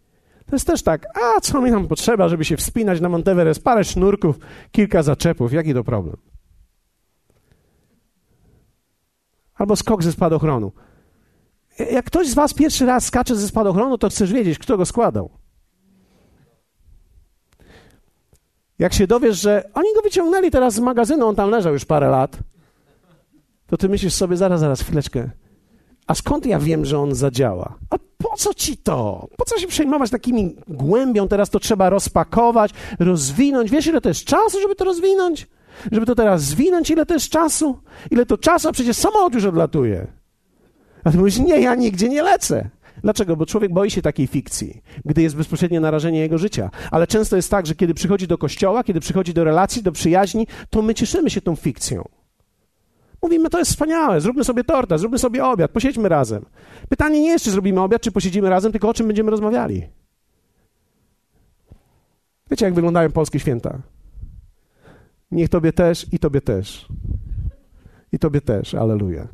To 0.47 0.57
jest 0.57 0.67
też 0.67 0.83
tak, 0.83 1.07
a 1.23 1.41
co 1.41 1.61
mi 1.61 1.71
tam 1.71 1.89
potrzeba, 1.89 2.29
żeby 2.29 2.45
się 2.45 2.57
wspinać 2.57 3.01
na 3.01 3.09
Monteverest? 3.09 3.65
Parę 3.65 3.85
sznurków, 3.85 4.39
kilka 4.73 5.03
zaczepów, 5.03 5.53
jaki 5.53 5.75
to 5.75 5.85
problem? 5.85 6.17
Albo 9.55 9.77
skok 9.77 10.03
ze 10.03 10.13
spadochronu. 10.13 10.73
Jak 11.91 12.05
ktoś 12.05 12.29
z 12.29 12.35
was 12.35 12.55
pierwszy 12.55 12.87
raz 12.87 13.05
skacze 13.05 13.37
ze 13.37 13.49
spadochronu, 13.49 13.99
to 13.99 14.09
chcesz 14.09 14.33
wiedzieć, 14.33 14.59
kto 14.59 14.77
go 14.77 14.87
składał. 14.87 15.31
Jak 18.79 18.95
się 18.95 19.07
dowiesz, 19.07 19.41
że 19.41 19.71
oni 19.75 19.89
go 19.95 20.03
wyciągnęli 20.03 20.51
teraz 20.51 20.75
z 20.75 20.81
magazynu, 20.81 21.27
on 21.27 21.37
tam 21.37 21.51
leżał 21.51 21.73
już 21.73 21.85
parę 21.85 22.09
lat, 22.09 22.39
to 23.67 23.77
ty 23.77 23.89
myślisz 23.89 24.15
sobie, 24.15 24.37
zaraz, 24.37 24.61
zaraz, 24.61 24.81
chwileczkę. 24.81 25.31
A 26.07 26.15
skąd 26.15 26.47
ja 26.47 26.59
wiem, 26.59 26.85
że 26.85 26.99
on 26.99 27.15
zadziała? 27.15 27.75
A 27.91 27.97
po 28.19 28.37
co 28.37 28.55
ci 28.55 28.77
to? 28.77 29.29
Po 29.37 29.45
co 29.45 29.59
się 29.59 29.67
przejmować 29.67 30.11
takimi 30.11 30.57
głębią? 30.69 31.29
Teraz 31.29 31.51
to 31.51 31.61
trzeba 31.61 31.91
rozpakować, 31.91 32.71
rozwinąć. 32.99 33.71
Wiesz, 33.71 33.87
ile 33.87 34.01
to 34.01 34.09
jest 34.09 34.25
czasu, 34.25 34.61
żeby 34.61 34.75
to 34.75 34.85
rozwinąć? 34.85 35.47
Żeby 35.93 36.07
to 36.07 36.15
teraz 36.15 36.43
zwinąć, 36.43 36.91
ile 36.91 37.07
to 37.07 37.15
jest 37.15 37.29
czasu? 37.29 37.79
Ile 38.11 38.27
to 38.27 38.39
czasu? 38.39 38.69
A 38.69 38.73
przecież 38.73 38.97
samolot 38.97 39.35
już 39.35 39.45
odlatuje. 39.45 40.07
A 41.05 41.11
ty 41.11 41.19
mówisz, 41.19 41.39
nie, 41.39 41.61
ja 41.61 41.75
nigdzie 41.75 42.09
nie 42.09 42.23
lecę. 42.23 42.71
Dlaczego? 43.03 43.37
Bo 43.37 43.47
człowiek 43.47 43.73
boi 43.73 43.91
się 43.91 44.03
takiej 44.03 44.27
fikcji, 44.27 44.83
gdy 45.05 45.23
jest 45.23 45.37
bezpośrednie 45.37 45.81
narażenie 45.81 46.21
jego 46.21 46.39
życia. 46.39 46.71
Ale 46.91 47.07
często 47.07 47.37
jest 47.37 47.51
tak, 47.51 47.67
że 47.67 47.75
kiedy 47.75 47.95
przychodzi 47.95 48.27
do 48.27 48.39
kościoła, 48.39 48.85
kiedy 48.85 49.01
przychodzi 49.01 49.35
do 49.35 49.45
relacji, 49.45 49.83
do 49.83 49.93
przyjaźni, 49.93 50.47
to 50.71 50.83
my 50.83 50.95
cieszymy 50.95 51.31
się 51.31 51.41
tą 51.41 51.57
fikcją. 51.57 52.05
Mówimy, 53.23 53.51
to 53.51 53.59
jest 53.59 53.71
wspaniałe, 53.71 54.21
zróbmy 54.21 54.45
sobie 54.45 54.65
tortę, 54.65 54.99
zróbmy 54.99 55.19
sobie 55.19 55.45
obiad, 55.45 55.71
posiedźmy 55.71 56.09
razem. 56.09 56.45
Pytanie 56.89 57.21
nie 57.21 57.29
jest, 57.29 57.45
czy 57.45 57.51
zrobimy 57.51 57.81
obiad, 57.81 58.03
czy 58.03 58.13
posiedzimy 58.13 58.51
razem, 58.51 58.73
tylko 58.73 58.89
o 58.89 58.95
czym 58.95 59.07
będziemy 59.07 59.31
rozmawiali. 59.31 59.87
Wiecie, 62.51 62.65
jak 62.65 62.75
wyglądają 62.75 63.13
polskie 63.13 63.41
święta? 63.41 63.79
Niech 65.31 65.49
Tobie 65.49 65.73
też 65.73 66.07
i 66.13 66.19
Tobie 66.19 66.41
też. 66.41 66.89
I 68.13 68.19
Tobie 68.19 68.41
też, 68.41 68.75
aleluja. 68.75 69.29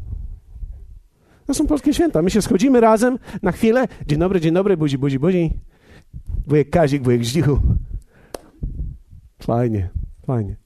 To 1.47 1.55
są 1.55 1.67
polskie 1.67 1.95
święta. 1.95 2.23
My 2.23 2.31
się 2.31 2.43
schodzimy 2.43 2.81
razem 2.81 3.19
na 3.43 3.53
chwilę. 3.53 3.89
Dzień 4.07 4.19
dobry, 4.19 4.41
dzień 4.41 4.55
dobry, 4.55 4.77
buzi, 4.77 4.99
buzi, 4.99 5.19
buzi. 5.19 5.55
Wujek 6.47 6.71
Kazik, 6.71 7.03
wujek 7.03 7.25
Zdzichu. 7.25 7.59
Fajnie, 9.43 9.89
fajnie. 10.27 10.57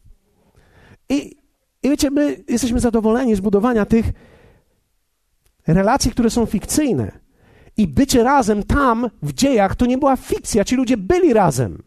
I, 1.09 1.37
I 1.83 1.89
wiecie, 1.89 2.11
my 2.11 2.45
jesteśmy 2.49 2.81
zadowoleni 2.81 3.35
z 3.35 3.41
budowania 3.41 3.87
tych 3.87 4.07
relacji, 5.67 6.11
które 6.11 6.31
są 6.31 6.47
fikcyjne. 6.47 7.13
I 7.77 7.89
bycie 7.89 8.23
razem 8.23 8.63
tam, 8.63 9.11
w 9.23 9.33
dziejach, 9.33 9.77
to 9.77 9.87
nie 9.87 9.99
była 9.99 10.17
fikcja. 10.17 10.65
Ci 10.65 10.77
ludzie 10.77 10.97
byli 10.97 11.33
razem. 11.33 11.83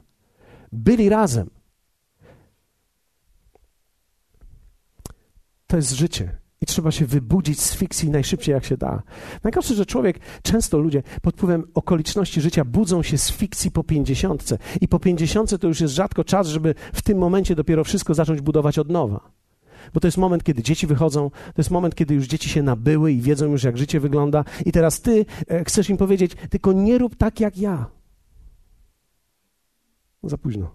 Byli 0.72 1.10
razem. 1.10 1.50
To 5.68 5.76
jest 5.76 5.92
życie. 5.92 6.38
I 6.62 6.66
trzeba 6.66 6.92
się 6.92 7.06
wybudzić 7.06 7.62
z 7.62 7.76
fikcji 7.76 8.10
najszybciej 8.10 8.54
jak 8.54 8.66
się 8.66 8.78
da. 8.78 9.04
Najgorsze, 9.44 9.76
że 9.76 9.86
człowiek, 9.86 10.20
często 10.42 10.78
ludzie 10.78 11.04
pod 11.22 11.36
wpływem 11.36 11.64
okoliczności 11.74 12.42
życia 12.42 12.66
budzą 12.66 13.04
się 13.04 13.18
z 13.18 13.32
fikcji 13.32 13.72
po 13.72 13.84
pięćdziesiątce. 13.84 14.58
I 14.82 14.88
po 14.88 15.00
pięćdziesiątce 15.00 15.60
to 15.60 15.68
już 15.68 15.82
jest 15.82 15.94
rzadko 15.94 16.24
czas, 16.24 16.48
żeby 16.48 16.76
w 16.94 17.02
tym 17.02 17.18
momencie 17.18 17.56
dopiero 17.56 17.84
wszystko 17.84 18.14
zacząć 18.14 18.42
budować 18.42 18.80
od 18.80 18.90
nowa. 18.90 19.32
Bo 19.94 20.00
to 20.00 20.08
jest 20.08 20.18
moment, 20.18 20.44
kiedy 20.44 20.64
dzieci 20.64 20.88
wychodzą, 20.88 21.30
to 21.30 21.54
jest 21.58 21.72
moment, 21.72 21.96
kiedy 21.96 22.14
już 22.14 22.28
dzieci 22.28 22.50
się 22.50 22.64
nabyły 22.64 23.12
i 23.12 23.22
wiedzą 23.22 23.46
już, 23.46 23.64
jak 23.64 23.78
życie 23.78 24.00
wygląda. 24.00 24.44
I 24.66 24.72
teraz 24.72 25.02
ty 25.02 25.26
e, 25.48 25.64
chcesz 25.64 25.90
im 25.90 25.98
powiedzieć, 25.98 26.32
tylko 26.50 26.74
nie 26.74 26.98
rób 26.98 27.16
tak 27.16 27.40
jak 27.40 27.58
ja. 27.58 27.86
Za 30.24 30.38
późno. 30.38 30.72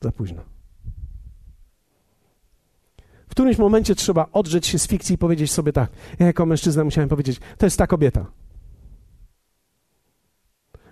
Za 0.00 0.12
późno 0.12 0.57
którymś 3.38 3.58
momencie 3.58 3.94
trzeba 3.94 4.26
odrzeć 4.32 4.66
się 4.66 4.78
z 4.78 4.86
fikcji 4.88 5.14
i 5.14 5.18
powiedzieć 5.18 5.52
sobie 5.52 5.72
tak. 5.72 5.90
Ja 6.18 6.26
jako 6.26 6.46
mężczyzna 6.46 6.84
musiałem 6.84 7.08
powiedzieć, 7.08 7.40
to 7.58 7.66
jest 7.66 7.78
ta 7.78 7.86
kobieta. 7.86 8.26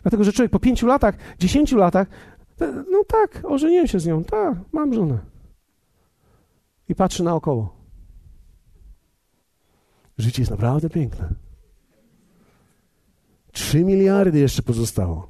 Dlatego, 0.02 0.24
że 0.24 0.32
człowiek 0.32 0.52
po 0.52 0.58
pięciu 0.58 0.86
latach, 0.86 1.14
dziesięciu 1.38 1.76
latach, 1.76 2.08
no 2.90 3.04
tak, 3.08 3.42
ożeniłem 3.44 3.86
się 3.86 4.00
z 4.00 4.06
nią, 4.06 4.24
tak, 4.24 4.58
mam 4.72 4.94
żonę. 4.94 5.18
I 6.88 6.94
patrzy 6.94 7.22
naokoło. 7.22 7.76
Życie 10.18 10.42
jest 10.42 10.50
naprawdę 10.50 10.90
piękne. 10.90 11.28
Trzy 13.52 13.84
miliardy 13.84 14.38
jeszcze 14.38 14.62
pozostało. 14.62 15.28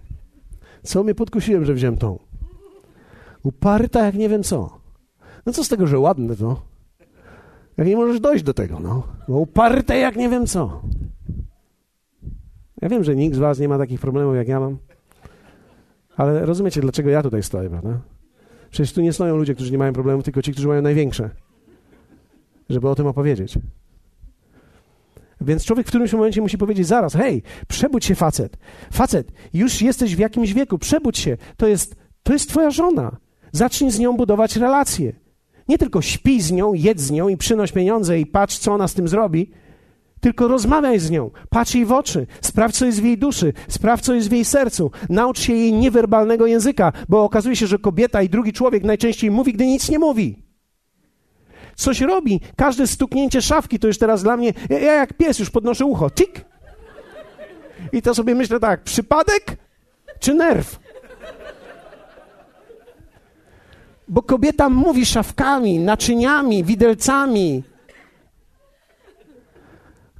Co 0.83 1.05
mnie 1.05 1.15
podkusiłem, 1.15 1.65
że 1.65 1.75
wziąłem 1.75 1.97
tą? 1.97 2.19
Uparta 3.43 4.05
jak 4.07 4.15
nie 4.15 4.29
wiem 4.29 4.43
co. 4.43 4.81
No 5.47 5.53
co 5.53 5.65
z 5.65 5.69
tego, 5.69 5.87
że 5.87 5.99
ładne 5.99 6.37
to? 6.37 6.76
Jak 7.77 7.87
nie 7.87 7.97
możesz 7.97 8.21
dojść 8.21 8.45
do 8.45 8.55
tego, 8.55 8.81
no. 8.81 9.03
Bo 9.29 9.39
uparte 9.39 9.99
jak 9.99 10.17
nie 10.17 10.29
wiem 10.29 10.47
co. 10.47 10.83
Ja 12.83 12.89
wiem, 12.89 13.05
że 13.05 13.17
nikt 13.17 13.37
z 13.37 13.39
was 13.39 13.59
nie 13.59 13.69
ma 13.69 13.79
takich 13.79 14.01
problemów, 14.01 14.37
jak 14.37 14.49
ja 14.49 14.61
mam. 14.61 14.79
Ale 16.17 16.47
rozumiecie, 16.47 16.81
dlaczego 16.81 17.11
ja 17.11 17.23
tutaj 17.23 17.43
stoję, 17.43 17.71
prawda? 17.71 18.01
Przecież 18.71 18.93
tu 18.93 19.01
nie 19.01 19.13
stoją 19.13 19.37
ludzie, 19.37 19.55
którzy 19.55 19.73
nie 19.73 19.79
mają 19.79 19.93
problemów, 19.93 20.25
tylko 20.25 20.43
ci, 20.43 20.53
którzy 20.53 20.69
mają 20.69 20.83
największe. 20.83 21.31
Żeby 22.69 22.89
o 22.89 22.95
tym 22.95 23.07
opowiedzieć. 23.07 23.59
Więc 25.41 25.65
człowiek 25.65 25.87
w 25.87 25.89
którymś 25.89 26.13
momencie 26.13 26.41
musi 26.41 26.59
powiedzieć 26.59 26.87
zaraz, 26.87 27.15
hej, 27.15 27.43
przebudź 27.69 28.05
się 28.05 28.15
facet. 28.15 28.57
Facet, 28.93 29.33
już 29.55 29.83
jesteś 29.83 30.17
w 30.17 30.19
jakimś 30.19 30.53
wieku, 30.53 30.79
przebudź 30.79 31.19
się. 31.19 31.37
To 31.57 31.67
jest, 31.67 31.97
to 32.23 32.33
jest 32.33 32.49
twoja 32.49 32.71
żona. 32.71 33.17
Zacznij 33.53 33.91
z 33.91 33.99
nią 33.99 34.17
budować 34.17 34.57
relacje. 34.57 35.13
Nie 35.69 35.79
tylko 35.79 36.03
śpi 36.03 36.43
z 36.43 36.53
nią, 36.53 36.75
jedz 36.75 37.01
z 37.01 37.11
nią 37.11 37.29
i 37.29 37.37
przynoś 37.37 37.73
pieniądze 37.73 38.21
i 38.21 38.27
patrz, 38.27 38.59
co 38.59 38.73
ona 38.73 38.89
z 38.89 38.95
tym 38.95 39.09
zrobi, 39.09 39.51
tylko 40.21 40.49
rozmawiaj 40.49 40.99
z 40.99 41.11
nią, 41.11 41.31
patrz 41.51 41.75
jej 41.75 41.85
w 41.87 41.93
oczy, 41.93 42.27
sprawdź, 42.41 42.77
co 42.77 42.87
jest 42.87 43.01
w 43.01 43.05
jej 43.05 43.19
duszy, 43.19 43.53
sprawdź, 43.69 44.05
co 44.05 44.15
jest 44.15 44.29
w 44.29 44.33
jej 44.33 44.45
sercu, 44.45 44.91
naucz 45.09 45.41
się 45.41 45.53
jej 45.53 45.73
niewerbalnego 45.73 46.47
języka, 46.47 46.93
bo 47.09 47.25
okazuje 47.25 47.57
się, 47.57 47.67
że 47.67 47.79
kobieta 47.79 48.23
i 48.23 48.29
drugi 48.29 48.53
człowiek 48.53 48.85
najczęściej 48.85 49.31
mówi, 49.31 49.53
gdy 49.53 49.67
nic 49.67 49.91
nie 49.91 49.99
mówi. 49.99 50.43
Coś 51.75 52.01
robi. 52.01 52.41
Każde 52.57 52.87
stuknięcie 52.87 53.43
szafki 53.43 53.79
to 53.79 53.87
już 53.87 53.99
teraz 53.99 54.23
dla 54.23 54.37
mnie. 54.37 54.53
Ja, 54.71 54.79
ja 54.79 54.93
jak 54.95 55.15
pies 55.15 55.39
już 55.39 55.51
podnoszę 55.51 55.85
ucho. 55.85 56.11
Tik! 56.11 56.45
I 57.93 58.03
to 58.03 58.15
sobie 58.15 58.35
myślę 58.35 58.61
tak: 58.61 58.83
przypadek 58.83 59.57
czy 60.21 60.35
nerw? 60.35 60.79
Bo 64.09 64.23
kobieta 64.23 64.69
mówi 64.69 65.07
szafkami, 65.07 65.79
naczyniami, 65.79 66.65
widelcami. 66.65 67.63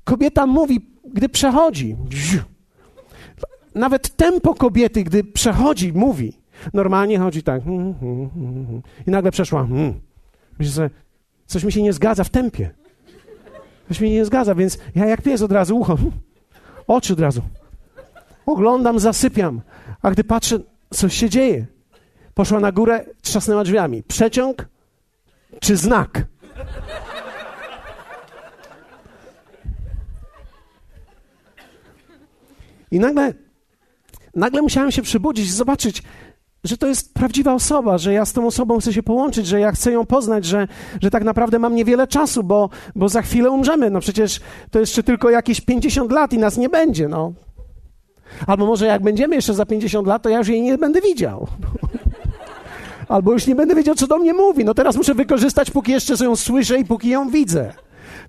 Kobieta 0.05 0.47
mówi, 0.47 0.91
gdy 1.05 1.29
przechodzi. 1.29 1.97
Nawet 3.75 4.17
tempo 4.17 4.55
kobiety, 4.55 5.05
gdy 5.05 5.25
przechodzi, 5.25 5.93
mówi. 5.93 6.33
Normalnie 6.75 7.19
chodzi 7.19 7.43
tak. 7.43 7.63
I 9.07 9.11
nagle 9.11 9.31
przeszła. 9.31 9.69
Myślę 10.59 10.75
sobie, 10.75 10.91
coś 11.47 11.65
mi 11.65 11.73
się 11.73 11.83
nie 11.83 11.93
zgadza 11.93 12.25
w 12.25 12.31
tempie. 12.31 12.71
Coś 13.89 14.01
mi 14.01 14.11
nie 14.11 14.25
zgadza, 14.25 14.55
więc 14.55 14.79
ja 14.95 15.07
jak 15.07 15.23
pies 15.23 15.43
od 15.43 15.53
razu 15.53 15.79
ucho, 15.79 15.97
oczy 16.87 17.13
od 17.13 17.21
razu. 17.21 17.43
Oglądam, 18.47 18.99
zasypiam. 18.99 19.61
A 20.03 20.11
gdy 20.11 20.25
patrzę, 20.25 20.59
coś 20.91 21.15
się 21.15 21.31
dzieje. 21.31 21.67
Poszła 22.37 22.61
na 22.61 22.73
górę, 22.73 23.05
trzasnęła 23.23 23.65
drzwiami. 23.65 24.03
Przeciąg 24.03 24.69
czy 25.61 25.77
znak? 25.77 26.25
I 32.91 33.01
nagle, 33.01 33.35
nagle 34.35 34.63
musiałem 34.63 34.93
się 34.93 35.03
przebudzić, 35.03 35.53
zobaczyć, 35.53 36.03
że 36.65 36.77
to 36.77 36.87
jest 36.87 37.15
prawdziwa 37.15 37.55
osoba, 37.55 37.99
że 37.99 38.13
ja 38.13 38.25
z 38.25 38.33
tą 38.33 38.47
osobą 38.47 38.79
chcę 38.79 38.93
się 38.93 39.03
połączyć, 39.03 39.47
że 39.47 39.61
ja 39.61 39.73
chcę 39.73 39.93
ją 39.93 40.07
poznać, 40.07 40.45
że, 40.45 40.69
że 41.03 41.11
tak 41.11 41.25
naprawdę 41.25 41.59
mam 41.59 41.75
niewiele 41.75 42.07
czasu, 42.07 42.43
bo, 42.43 42.71
bo 42.95 43.09
za 43.09 43.23
chwilę 43.23 43.51
umrzemy. 43.51 43.91
No 43.91 44.01
przecież 44.01 44.41
to 44.71 44.81
jeszcze 44.81 45.03
tylko 45.03 45.31
jakieś 45.31 45.61
50 45.61 46.13
lat 46.13 46.33
i 46.33 46.39
nas 46.39 46.57
nie 46.57 46.69
będzie, 46.69 47.09
no. 47.09 47.33
Albo 48.47 48.67
może 48.67 48.87
jak 48.87 49.03
będziemy 49.03 49.35
jeszcze 49.35 49.55
za 49.55 49.67
50 49.67 50.07
lat, 50.07 50.23
to 50.23 50.29
ja 50.29 50.39
już 50.39 50.49
jej 50.49 50.63
nie 50.63 50.79
będę 50.79 51.01
widział. 51.01 51.47
Albo 53.09 53.33
już 53.33 53.47
nie 53.47 53.55
będę 53.55 53.75
wiedział, 53.75 53.95
co 53.95 54.07
do 54.07 54.19
mnie 54.19 54.35
mówi. 54.35 54.65
No 54.65 54.75
teraz 54.75 54.97
muszę 54.97 55.15
wykorzystać, 55.15 55.71
póki 55.71 55.93
jeszcze 55.93 56.25
ją 56.25 56.37
słyszę 56.37 56.79
i 56.79 56.85
póki 56.85 57.09
ją 57.09 57.31
widzę. 57.31 57.73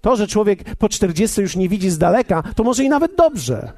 To, 0.02 0.16
że 0.16 0.28
człowiek 0.28 0.76
po 0.76 0.90
40 0.90 1.42
już 1.42 1.56
nie 1.56 1.70
widzi 1.70 1.90
z 1.90 1.98
daleka, 1.98 2.44
to 2.56 2.64
może 2.64 2.84
i 2.84 2.90
nawet 2.90 3.16
dobrze. 3.16 3.72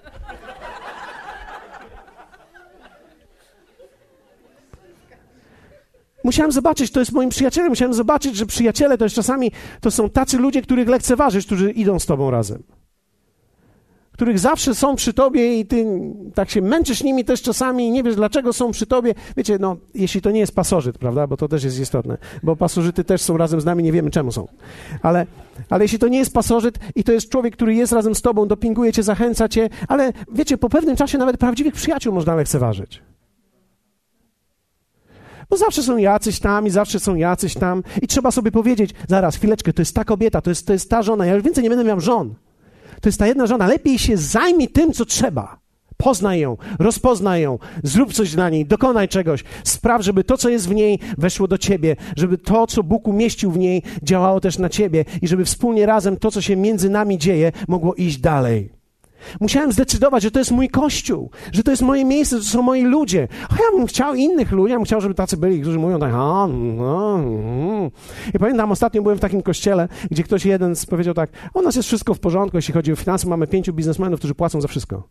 Musiałem 6.24 6.52
zobaczyć, 6.52 6.92
to 6.92 7.00
jest 7.00 7.12
moim 7.12 7.30
przyjacielem, 7.30 7.70
musiałem 7.70 7.94
zobaczyć, 7.94 8.36
że 8.36 8.46
przyjaciele 8.46 8.98
to 8.98 9.06
jest 9.06 9.16
czasami, 9.16 9.52
to 9.82 9.92
są 9.92 10.10
tacy 10.10 10.38
ludzie, 10.38 10.62
których 10.62 10.88
lekceważysz, 10.88 11.46
którzy 11.46 11.72
idą 11.72 12.00
z 12.00 12.06
tobą 12.06 12.32
razem. 12.32 12.64
Których 14.20 14.40
zawsze 14.40 14.76
są 14.76 14.96
przy 14.96 15.14
tobie 15.14 15.60
i 15.60 15.66
ty 15.66 15.86
tak 16.34 16.50
się 16.50 16.62
męczysz 16.62 17.04
nimi 17.04 17.26
też 17.26 17.42
czasami 17.42 17.88
i 17.88 17.92
nie 17.92 18.04
wiesz, 18.04 18.16
dlaczego 18.16 18.54
są 18.54 18.72
przy 18.72 18.86
tobie. 18.86 19.14
Wiecie, 19.38 19.58
no, 19.60 19.78
jeśli 19.94 20.22
to 20.22 20.32
nie 20.32 20.40
jest 20.40 20.56
pasożyt, 20.56 20.98
prawda, 20.98 21.28
bo 21.28 21.38
to 21.38 21.48
też 21.48 21.64
jest 21.64 21.80
istotne, 21.80 22.18
bo 22.44 22.56
pasożyty 22.56 23.04
też 23.04 23.22
są 23.22 23.38
razem 23.38 23.62
z 23.62 23.66
nami, 23.66 23.84
nie 23.84 23.92
wiemy 23.92 24.12
czemu 24.12 24.32
są. 24.32 24.48
Ale, 25.02 25.26
ale 25.70 25.84
jeśli 25.84 26.00
to 26.00 26.08
nie 26.08 26.18
jest 26.18 26.34
pasożyt 26.34 26.80
i 26.96 27.04
to 27.04 27.12
jest 27.12 27.30
człowiek, 27.30 27.54
który 27.56 27.76
jest 27.76 27.94
razem 27.94 28.16
z 28.16 28.22
tobą, 28.22 28.48
dopinguje 28.48 28.94
cię, 28.94 29.04
zachęca 29.04 29.50
cię, 29.50 29.70
ale 29.88 30.14
wiecie, 30.34 30.58
po 30.58 30.70
pewnym 30.70 30.96
czasie 30.96 31.18
nawet 31.18 31.38
prawdziwych 31.38 31.74
przyjaciół 31.74 32.14
można 32.14 32.36
lekceważyć. 32.36 33.02
Bo 35.50 35.58
zawsze 35.58 35.84
są 35.84 35.98
jacyś 35.98 36.40
tam 36.40 36.68
i 36.68 36.70
zawsze 36.70 37.00
są 37.00 37.16
jacyś 37.16 37.54
tam. 37.54 37.84
I 38.02 38.08
trzeba 38.08 38.32
sobie 38.32 38.52
powiedzieć, 38.52 38.92
zaraz, 39.08 39.36
chwileczkę, 39.36 39.74
to 39.74 39.82
jest 39.82 39.96
ta 39.96 40.04
kobieta, 40.04 40.42
to 40.42 40.50
jest, 40.50 40.68
to 40.68 40.74
jest 40.74 40.90
ta 40.90 41.02
żona, 41.04 41.26
ja 41.26 41.34
już 41.34 41.44
więcej 41.44 41.64
nie 41.64 41.70
będę 41.70 41.86
miał 41.86 42.00
żon. 42.00 42.36
To 43.02 43.10
jest 43.10 43.20
ta 43.20 43.28
jedna 43.28 43.48
żona. 43.48 43.68
Lepiej 43.68 44.00
się 44.00 44.18
zajmij 44.18 44.68
tym, 44.68 44.94
co 44.94 45.06
trzeba. 45.06 45.60
Poznaj 45.98 46.40
ją, 46.40 46.58
rozpoznaj 46.80 47.42
ją, 47.42 47.60
zrób 47.84 48.14
coś 48.14 48.36
dla 48.36 48.50
niej, 48.50 48.66
dokonaj 48.66 49.08
czegoś. 49.08 49.44
Spraw, 49.64 50.02
żeby 50.02 50.24
to, 50.24 50.38
co 50.38 50.50
jest 50.50 50.70
w 50.70 50.76
niej, 50.76 51.00
weszło 51.18 51.48
do 51.48 51.58
ciebie, 51.58 51.96
żeby 52.16 52.38
to, 52.38 52.68
co 52.68 52.84
Bóg 52.84 53.08
umieścił 53.08 53.52
w 53.52 53.58
niej, 53.58 53.84
działało 54.04 54.40
też 54.40 54.58
na 54.58 54.70
ciebie 54.70 55.06
i 55.22 55.28
żeby 55.28 55.46
wspólnie 55.46 55.86
razem 55.86 56.18
to, 56.18 56.32
co 56.32 56.42
się 56.42 56.56
między 56.56 56.90
nami 56.90 57.18
dzieje, 57.18 57.52
mogło 57.68 57.96
iść 57.96 58.18
dalej. 58.18 58.79
Musiałem 59.40 59.72
zdecydować, 59.72 60.24
że 60.24 60.32
to 60.32 60.40
jest 60.40 60.52
mój 60.52 60.70
kościół, 60.70 61.32
że 61.52 61.64
to 61.64 61.72
jest 61.72 61.84
moje 61.84 62.06
miejsce, 62.06 62.38
że 62.38 62.44
to 62.44 62.50
są 62.50 62.62
moi 62.62 62.84
ludzie. 62.84 63.28
A 63.50 63.54
ja 63.54 63.78
bym 63.78 63.88
chciał 63.88 64.16
innych 64.16 64.52
ludzi, 64.52 64.72
ja 64.72 64.78
bym 64.78 64.86
chciał, 64.86 65.02
żeby 65.02 65.16
tacy 65.16 65.38
byli, 65.38 65.62
którzy 65.62 65.80
mówią 65.80 66.00
tak, 66.00 66.14
a, 66.14 66.48
no, 66.48 67.16
mm. 67.16 67.92
I 68.34 68.40
pamiętam, 68.40 68.72
ostatnio 68.72 69.02
byłem 69.02 69.18
w 69.18 69.22
takim 69.22 69.42
kościele, 69.42 69.88
gdzie 70.12 70.24
ktoś 70.24 70.46
jeden 70.46 70.74
powiedział 70.90 71.14
tak, 71.14 71.30
u 71.54 71.62
nas 71.62 71.76
jest 71.76 71.88
wszystko 71.88 72.14
w 72.14 72.20
porządku, 72.20 72.58
jeśli 72.58 72.74
chodzi 72.74 72.94
o 72.94 72.96
finanse, 72.96 73.28
mamy 73.28 73.48
pięciu 73.48 73.74
biznesmenów, 73.74 74.20
którzy 74.20 74.36
płacą 74.36 74.62
za 74.62 74.68
wszystko. 74.68 75.08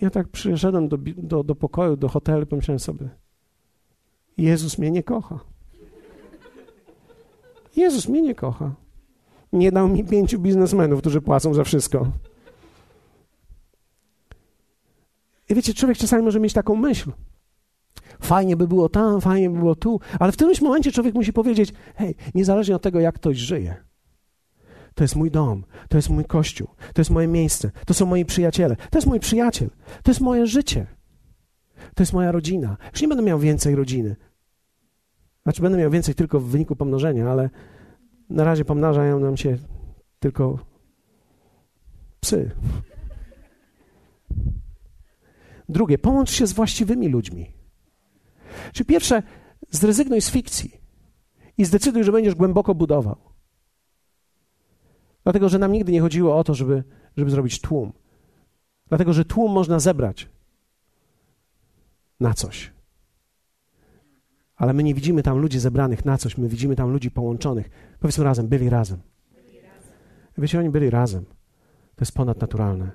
Ja 0.00 0.10
tak 0.10 0.28
przyszedłem 0.28 0.88
do, 0.88 0.98
do, 1.16 1.44
do 1.44 1.54
pokoju, 1.54 1.96
do 1.96 2.08
hotelu, 2.08 2.46
pomyślałem 2.46 2.78
sobie, 2.78 3.08
Jezus 4.38 4.78
mnie 4.78 4.90
nie 4.90 5.02
kocha. 5.02 5.40
Jezus 7.76 8.08
mnie 8.08 8.22
nie 8.22 8.34
kocha 8.34 8.74
nie 9.52 9.72
dał 9.72 9.88
mi 9.88 10.04
pięciu 10.04 10.38
biznesmenów, 10.38 11.00
którzy 11.00 11.20
płacą 11.20 11.54
za 11.54 11.64
wszystko. 11.64 12.12
I 15.48 15.54
wiecie, 15.54 15.74
człowiek 15.74 15.98
czasami 15.98 16.22
może 16.22 16.40
mieć 16.40 16.52
taką 16.52 16.76
myśl. 16.76 17.12
Fajnie 18.20 18.56
by 18.56 18.68
było 18.68 18.88
tam, 18.88 19.20
fajnie 19.20 19.50
by 19.50 19.58
było 19.58 19.74
tu, 19.74 20.00
ale 20.18 20.32
w 20.32 20.36
którymś 20.36 20.60
momencie 20.60 20.92
człowiek 20.92 21.14
musi 21.14 21.32
powiedzieć: 21.32 21.72
hej, 21.94 22.14
niezależnie 22.34 22.76
od 22.76 22.82
tego, 22.82 23.00
jak 23.00 23.14
ktoś 23.14 23.36
żyje, 23.36 23.76
to 24.94 25.04
jest 25.04 25.16
mój 25.16 25.30
dom, 25.30 25.64
to 25.88 25.98
jest 25.98 26.10
mój 26.10 26.24
kościół, 26.24 26.68
to 26.94 27.00
jest 27.00 27.10
moje 27.10 27.28
miejsce, 27.28 27.70
to 27.86 27.94
są 27.94 28.06
moi 28.06 28.24
przyjaciele, 28.24 28.76
to 28.76 28.98
jest 28.98 29.06
mój 29.06 29.20
przyjaciel, 29.20 29.70
to 30.02 30.10
jest 30.10 30.20
moje 30.20 30.46
życie, 30.46 30.86
to 31.94 32.02
jest 32.02 32.12
moja 32.12 32.32
rodzina. 32.32 32.76
Już 32.92 33.02
nie 33.02 33.08
będę 33.08 33.22
miał 33.22 33.38
więcej 33.38 33.74
rodziny. 33.74 34.16
Znaczy, 35.42 35.62
będę 35.62 35.78
miał 35.78 35.90
więcej 35.90 36.14
tylko 36.14 36.40
w 36.40 36.44
wyniku 36.44 36.76
pomnożenia, 36.76 37.30
ale 37.30 37.50
na 38.30 38.44
razie 38.44 38.64
pomnażają 38.64 39.20
nam 39.20 39.36
się 39.36 39.58
tylko 40.18 40.58
psy. 42.20 42.50
Drugie, 45.68 45.98
połącz 45.98 46.30
się 46.30 46.46
z 46.46 46.52
właściwymi 46.52 47.08
ludźmi. 47.08 47.52
Czy 48.72 48.84
pierwsze, 48.84 49.22
zrezygnuj 49.70 50.20
z 50.20 50.30
fikcji 50.30 50.80
i 51.58 51.64
zdecyduj, 51.64 52.04
że 52.04 52.12
będziesz 52.12 52.34
głęboko 52.34 52.74
budował. 52.74 53.16
Dlatego, 55.22 55.48
że 55.48 55.58
nam 55.58 55.72
nigdy 55.72 55.92
nie 55.92 56.00
chodziło 56.00 56.36
o 56.36 56.44
to, 56.44 56.54
żeby, 56.54 56.84
żeby 57.16 57.30
zrobić 57.30 57.60
tłum. 57.60 57.92
Dlatego, 58.86 59.12
że 59.12 59.24
tłum 59.24 59.52
można 59.52 59.78
zebrać 59.78 60.28
na 62.20 62.34
coś. 62.34 62.72
Ale 64.60 64.72
my 64.72 64.82
nie 64.82 64.94
widzimy 64.94 65.22
tam 65.22 65.38
ludzi 65.38 65.58
zebranych 65.58 66.04
na 66.04 66.18
coś, 66.18 66.38
my 66.38 66.48
widzimy 66.48 66.76
tam 66.76 66.90
ludzi 66.90 67.10
połączonych. 67.10 67.70
Powiedzmy 68.00 68.24
razem, 68.24 68.48
byli 68.48 68.70
razem. 68.70 68.98
Wiecie, 70.38 70.58
oni 70.58 70.70
byli 70.70 70.90
razem. 70.90 71.24
To 71.94 72.00
jest 72.00 72.12
ponadnaturalne. 72.12 72.90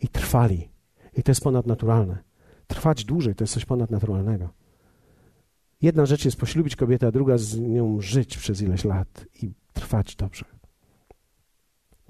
I 0.00 0.08
trwali. 0.08 0.68
I 1.16 1.22
to 1.22 1.30
jest 1.30 1.40
ponadnaturalne. 1.40 2.18
Trwać 2.66 3.04
dłużej 3.04 3.34
to 3.34 3.44
jest 3.44 3.54
coś 3.54 3.64
ponadnaturalnego. 3.64 4.48
Jedna 5.82 6.06
rzecz 6.06 6.24
jest 6.24 6.36
poślubić 6.36 6.76
kobietę, 6.76 7.06
a 7.06 7.10
druga 7.10 7.38
z 7.38 7.58
nią 7.58 8.00
żyć 8.00 8.38
przez 8.38 8.62
ileś 8.62 8.84
lat 8.84 9.26
i 9.42 9.52
trwać 9.72 10.16
dobrze. 10.16 10.44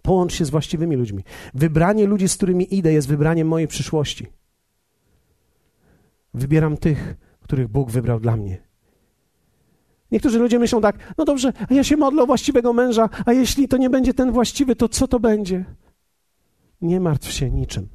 Połącz 0.03 0.35
się 0.35 0.45
z 0.45 0.51
właściwymi 0.51 0.97
ludźmi. 0.97 1.25
Wybranie 1.55 2.07
ludzi, 2.07 2.29
z 2.29 2.37
którymi 2.37 2.75
idę, 2.75 2.93
jest 2.93 3.09
wybraniem 3.09 3.49
mojej 3.49 3.69
przyszłości. 3.69 4.27
Wybieram 6.35 6.77
tych, 6.77 7.17
których 7.41 7.69
Bóg 7.69 7.91
wybrał 7.91 8.21
dla 8.21 8.37
mnie. 8.37 8.74
Niektórzy 10.15 10.39
ludzie 10.39 10.59
myślą 10.59 10.81
tak, 10.81 11.15
no 11.19 11.25
dobrze, 11.25 11.53
a 11.71 11.75
ja 11.75 11.85
się 11.85 11.97
modlę 11.97 12.23
o 12.23 12.27
właściwego 12.27 12.73
męża, 12.73 13.09
a 13.27 13.33
jeśli 13.33 13.69
to 13.69 13.77
nie 13.77 13.91
będzie 13.91 14.15
ten 14.15 14.33
właściwy, 14.33 14.77
to 14.77 14.89
co 14.89 15.09
to 15.09 15.21
będzie? 15.21 15.65
Nie 16.83 17.01
martw 17.01 17.33
się 17.33 17.51
niczym. 17.51 17.89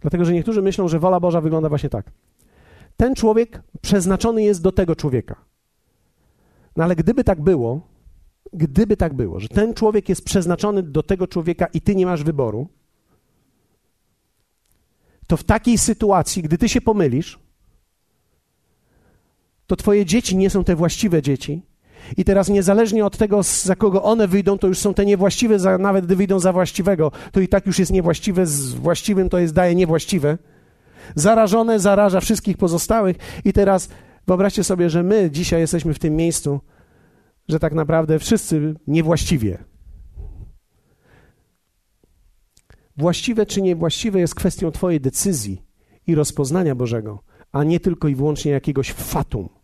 Dlatego, 0.00 0.24
że 0.24 0.32
niektórzy 0.32 0.62
myślą, 0.62 0.88
że 0.88 0.98
wola 0.98 1.20
Boża 1.20 1.40
wygląda 1.40 1.68
właśnie 1.68 1.88
tak. 1.88 2.10
Ten 2.96 3.14
człowiek 3.14 3.62
przeznaczony 3.80 4.42
jest 4.42 4.62
do 4.62 4.72
tego 4.72 4.96
człowieka. 4.96 5.44
No 6.76 6.84
ale 6.84 6.96
gdyby 6.96 7.24
tak 7.24 7.40
było, 7.40 7.80
gdyby 8.52 8.96
tak 8.96 9.14
było, 9.14 9.40
że 9.40 9.48
ten 9.48 9.74
człowiek 9.74 10.08
jest 10.08 10.24
przeznaczony 10.24 10.82
do 10.82 11.02
tego 11.02 11.26
człowieka 11.26 11.66
i 11.66 11.80
ty 11.80 11.94
nie 11.96 12.06
masz 12.06 12.22
wyboru, 12.22 12.68
to 15.26 15.36
w 15.36 15.44
takiej 15.44 15.78
sytuacji, 15.78 16.42
gdy 16.42 16.58
ty 16.58 16.68
się 16.68 16.80
pomylisz, 16.80 17.38
to 19.68 19.76
twoje 19.76 20.04
dzieci 20.04 20.36
nie 20.36 20.50
są 20.50 20.64
te 20.64 20.76
właściwe 20.76 21.22
dzieci. 21.22 21.62
I 22.16 22.24
teraz 22.24 22.48
niezależnie 22.48 23.04
od 23.06 23.16
tego, 23.16 23.42
za 23.42 23.76
kogo 23.76 24.02
one 24.02 24.28
wyjdą, 24.28 24.58
to 24.58 24.66
już 24.66 24.78
są 24.78 24.94
te 24.94 25.06
niewłaściwe, 25.06 25.58
za, 25.58 25.78
nawet 25.78 26.06
gdy 26.06 26.16
wyjdą 26.16 26.40
za 26.40 26.52
właściwego, 26.52 27.12
to 27.32 27.40
i 27.40 27.48
tak 27.48 27.66
już 27.66 27.78
jest 27.78 27.92
niewłaściwe, 27.92 28.46
z 28.46 28.74
właściwym 28.74 29.28
to 29.28 29.38
jest 29.38 29.54
daje 29.54 29.74
niewłaściwe. 29.74 30.38
Zarażone 31.14 31.80
zaraża 31.80 32.20
wszystkich 32.20 32.56
pozostałych. 32.56 33.16
I 33.44 33.52
teraz 33.52 33.88
wyobraźcie 34.26 34.64
sobie, 34.64 34.90
że 34.90 35.02
my 35.02 35.30
dzisiaj 35.30 35.60
jesteśmy 35.60 35.94
w 35.94 35.98
tym 35.98 36.16
miejscu, 36.16 36.60
że 37.48 37.58
tak 37.58 37.72
naprawdę 37.72 38.18
wszyscy 38.18 38.74
niewłaściwie. 38.86 39.58
Właściwe 42.96 43.46
czy 43.46 43.62
niewłaściwe 43.62 44.20
jest 44.20 44.34
kwestią 44.34 44.70
Twojej 44.70 45.00
decyzji 45.00 45.62
i 46.06 46.14
rozpoznania 46.14 46.74
Bożego, 46.74 47.22
a 47.52 47.64
nie 47.64 47.80
tylko 47.80 48.08
i 48.08 48.14
wyłącznie 48.14 48.52
jakiegoś 48.52 48.92
fatum. 48.92 49.57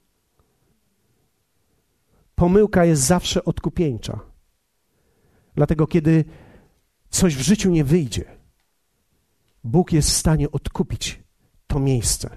Pomyłka 2.35 2.85
jest 2.85 3.03
zawsze 3.03 3.45
odkupieńcza. 3.45 4.21
Dlatego, 5.55 5.87
kiedy 5.87 6.25
coś 7.11 7.37
w 7.37 7.41
życiu 7.41 7.71
nie 7.71 7.85
wyjdzie, 7.85 8.25
Bóg 9.65 9.93
jest 9.93 10.11
w 10.11 10.17
stanie 10.17 10.51
odkupić 10.51 11.23
to 11.67 11.79
miejsce 11.79 12.31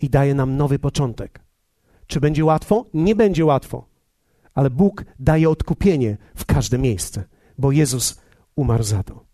i 0.00 0.10
daje 0.10 0.34
nam 0.34 0.56
nowy 0.56 0.78
początek. 0.78 1.40
Czy 2.06 2.20
będzie 2.20 2.44
łatwo? 2.44 2.86
Nie 2.94 3.14
będzie 3.14 3.44
łatwo, 3.44 3.88
ale 4.54 4.70
Bóg 4.70 5.04
daje 5.18 5.50
odkupienie 5.50 6.16
w 6.34 6.44
każde 6.44 6.78
miejsce, 6.78 7.24
bo 7.58 7.72
Jezus 7.72 8.20
umarł 8.56 8.82
za 8.84 9.02
to 9.02 9.25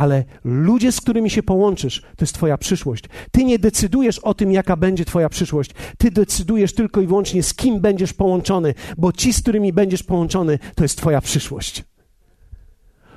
ale 0.00 0.24
ludzie, 0.44 0.92
z 0.92 1.00
którymi 1.00 1.30
się 1.30 1.42
połączysz, 1.42 2.00
to 2.00 2.24
jest 2.24 2.34
Twoja 2.34 2.58
przyszłość. 2.58 3.04
Ty 3.30 3.44
nie 3.44 3.58
decydujesz 3.58 4.18
o 4.18 4.34
tym, 4.34 4.52
jaka 4.52 4.76
będzie 4.76 5.04
Twoja 5.04 5.28
przyszłość. 5.28 5.70
Ty 5.98 6.10
decydujesz 6.10 6.74
tylko 6.74 7.00
i 7.00 7.06
wyłącznie, 7.06 7.42
z 7.42 7.54
kim 7.54 7.80
będziesz 7.80 8.12
połączony, 8.12 8.74
bo 8.98 9.12
ci, 9.12 9.32
z 9.32 9.42
którymi 9.42 9.72
będziesz 9.72 10.02
połączony, 10.02 10.58
to 10.74 10.84
jest 10.84 10.98
Twoja 10.98 11.20
przyszłość. 11.20 11.84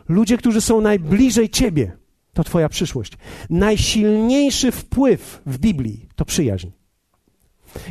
Ludzie, 0.10 0.38
którzy 0.38 0.62
są 0.62 0.82
najbliżej 0.82 1.50
Ciebie, 1.50 1.98
to 2.34 2.44
Twoja 2.44 2.70
przyszłość. 2.70 3.14
Najsilniejszy 3.50 4.72
wpływ 4.72 5.42
w 5.46 5.58
Biblii 5.58 6.10
to 6.16 6.26
przyjaźń. 6.26 6.68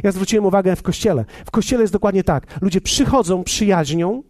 Ja 0.02 0.12
zwróciłem 0.12 0.44
uwagę 0.46 0.76
w 0.76 0.82
kościele. 0.82 1.24
W 1.46 1.50
kościele 1.50 1.82
jest 1.82 1.92
dokładnie 1.92 2.24
tak. 2.24 2.58
Ludzie 2.60 2.80
przychodzą 2.80 3.44
przyjaźnią. 3.44 4.22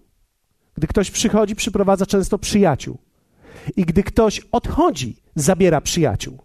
Gdy 0.74 0.86
ktoś 0.86 1.10
przychodzi, 1.10 1.56
przyprowadza 1.56 2.06
często 2.06 2.38
przyjaciół. 2.38 2.98
I 3.76 3.84
gdy 3.84 4.02
ktoś 4.02 4.40
odchodzi, 4.52 5.16
zabiera 5.34 5.80
przyjaciół. 5.80 6.38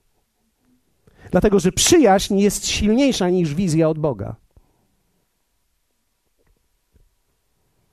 Dlatego, 1.31 1.59
że 1.59 1.71
przyjaźń 1.71 2.39
jest 2.39 2.67
silniejsza 2.67 3.29
niż 3.29 3.53
wizja 3.53 3.89
od 3.89 3.99
Boga. 3.99 4.35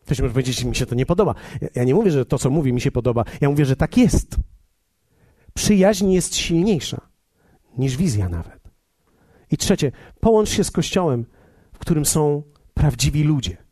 Ktoś 0.05 0.21
może 0.21 0.33
powiedzieć, 0.33 0.61
że 0.61 0.69
mi 0.69 0.77
się 0.77 0.87
to 0.87 0.95
nie 0.95 1.07
podoba. 1.07 1.35
Ja 1.75 1.85
nie 1.85 1.95
mówię, 1.95 2.11
że 2.11 2.27
to, 2.27 2.39
co 2.39 2.51
mówi, 2.51 2.73
mi 2.73 2.81
się 2.81 2.91
podoba. 2.91 3.25
Ja 3.41 3.51
mówię, 3.51 3.65
że 3.65 3.77
tak 3.77 3.97
jest. 3.97 4.37
Przyjaźń 5.55 6.11
jest 6.11 6.37
silniejsza 6.37 7.01
niż 7.79 7.97
wizja 7.97 8.29
nawet. 8.29 8.61
I 9.51 9.57
trzecie, 9.57 9.93
połącz 10.21 10.49
się 10.49 10.65
z 10.65 10.71
Kościołem, 10.71 11.27
w 11.73 11.79
którym 11.79 12.07
są 12.07 12.43
prawdziwi 12.75 13.25
ludzie. 13.25 13.64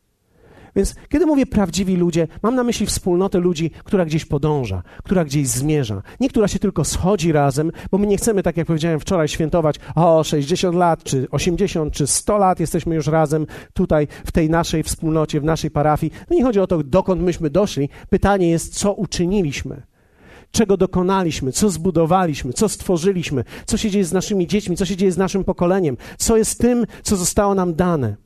Więc 0.76 0.94
kiedy 1.08 1.26
mówię 1.26 1.46
prawdziwi 1.46 1.96
ludzie, 1.96 2.28
mam 2.42 2.54
na 2.54 2.64
myśli 2.64 2.86
wspólnotę 2.86 3.38
ludzi, 3.38 3.70
która 3.84 4.04
gdzieś 4.04 4.24
podąża, 4.24 4.82
która 5.04 5.24
gdzieś 5.24 5.48
zmierza. 5.48 6.02
Nie 6.20 6.28
która 6.28 6.48
się 6.48 6.58
tylko 6.58 6.84
schodzi 6.84 7.32
razem, 7.32 7.72
bo 7.90 7.98
my 7.98 8.06
nie 8.06 8.16
chcemy, 8.16 8.42
tak 8.42 8.56
jak 8.56 8.66
powiedziałem 8.66 9.00
wczoraj, 9.00 9.28
świętować 9.28 9.76
o 9.94 10.24
60 10.24 10.76
lat, 10.76 11.04
czy 11.04 11.26
80, 11.30 11.94
czy 11.94 12.06
100 12.06 12.38
lat 12.38 12.60
jesteśmy 12.60 12.94
już 12.94 13.06
razem 13.06 13.46
tutaj, 13.72 14.08
w 14.24 14.32
tej 14.32 14.50
naszej 14.50 14.82
wspólnocie, 14.82 15.40
w 15.40 15.44
naszej 15.44 15.70
parafii. 15.70 16.12
No 16.30 16.36
nie 16.36 16.44
chodzi 16.44 16.60
o 16.60 16.66
to, 16.66 16.82
dokąd 16.82 17.22
myśmy 17.22 17.50
doszli. 17.50 17.88
Pytanie 18.10 18.50
jest, 18.50 18.74
co 18.78 18.92
uczyniliśmy 18.92 19.82
czego 20.52 20.76
dokonaliśmy, 20.76 21.52
co 21.52 21.70
zbudowaliśmy, 21.70 22.52
co 22.52 22.68
stworzyliśmy, 22.68 23.44
co 23.66 23.76
się 23.76 23.90
dzieje 23.90 24.04
z 24.04 24.12
naszymi 24.12 24.46
dziećmi, 24.46 24.76
co 24.76 24.84
się 24.84 24.96
dzieje 24.96 25.12
z 25.12 25.16
naszym 25.16 25.44
pokoleniem, 25.44 25.96
co 26.18 26.36
jest 26.36 26.58
tym, 26.60 26.86
co 27.02 27.16
zostało 27.16 27.54
nam 27.54 27.74
dane. 27.74 28.16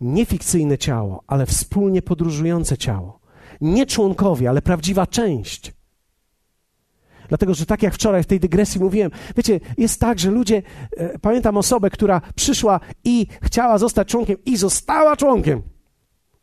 Nie 0.00 0.26
fikcyjne 0.26 0.78
ciało, 0.78 1.22
ale 1.26 1.46
wspólnie 1.46 2.02
podróżujące 2.02 2.78
ciało. 2.78 3.20
Nie 3.60 3.86
członkowie, 3.86 4.50
ale 4.50 4.62
prawdziwa 4.62 5.06
część. 5.06 5.72
Dlatego, 7.28 7.54
że 7.54 7.66
tak 7.66 7.82
jak 7.82 7.94
wczoraj 7.94 8.22
w 8.22 8.26
tej 8.26 8.40
dygresji 8.40 8.80
mówiłem, 8.80 9.10
wiecie, 9.36 9.60
jest 9.78 10.00
tak, 10.00 10.18
że 10.18 10.30
ludzie, 10.30 10.62
e, 10.96 11.18
pamiętam 11.18 11.56
osobę, 11.56 11.90
która 11.90 12.20
przyszła 12.34 12.80
i 13.04 13.26
chciała 13.42 13.78
zostać 13.78 14.08
członkiem 14.08 14.36
i 14.44 14.56
została 14.56 15.16
członkiem. 15.16 15.62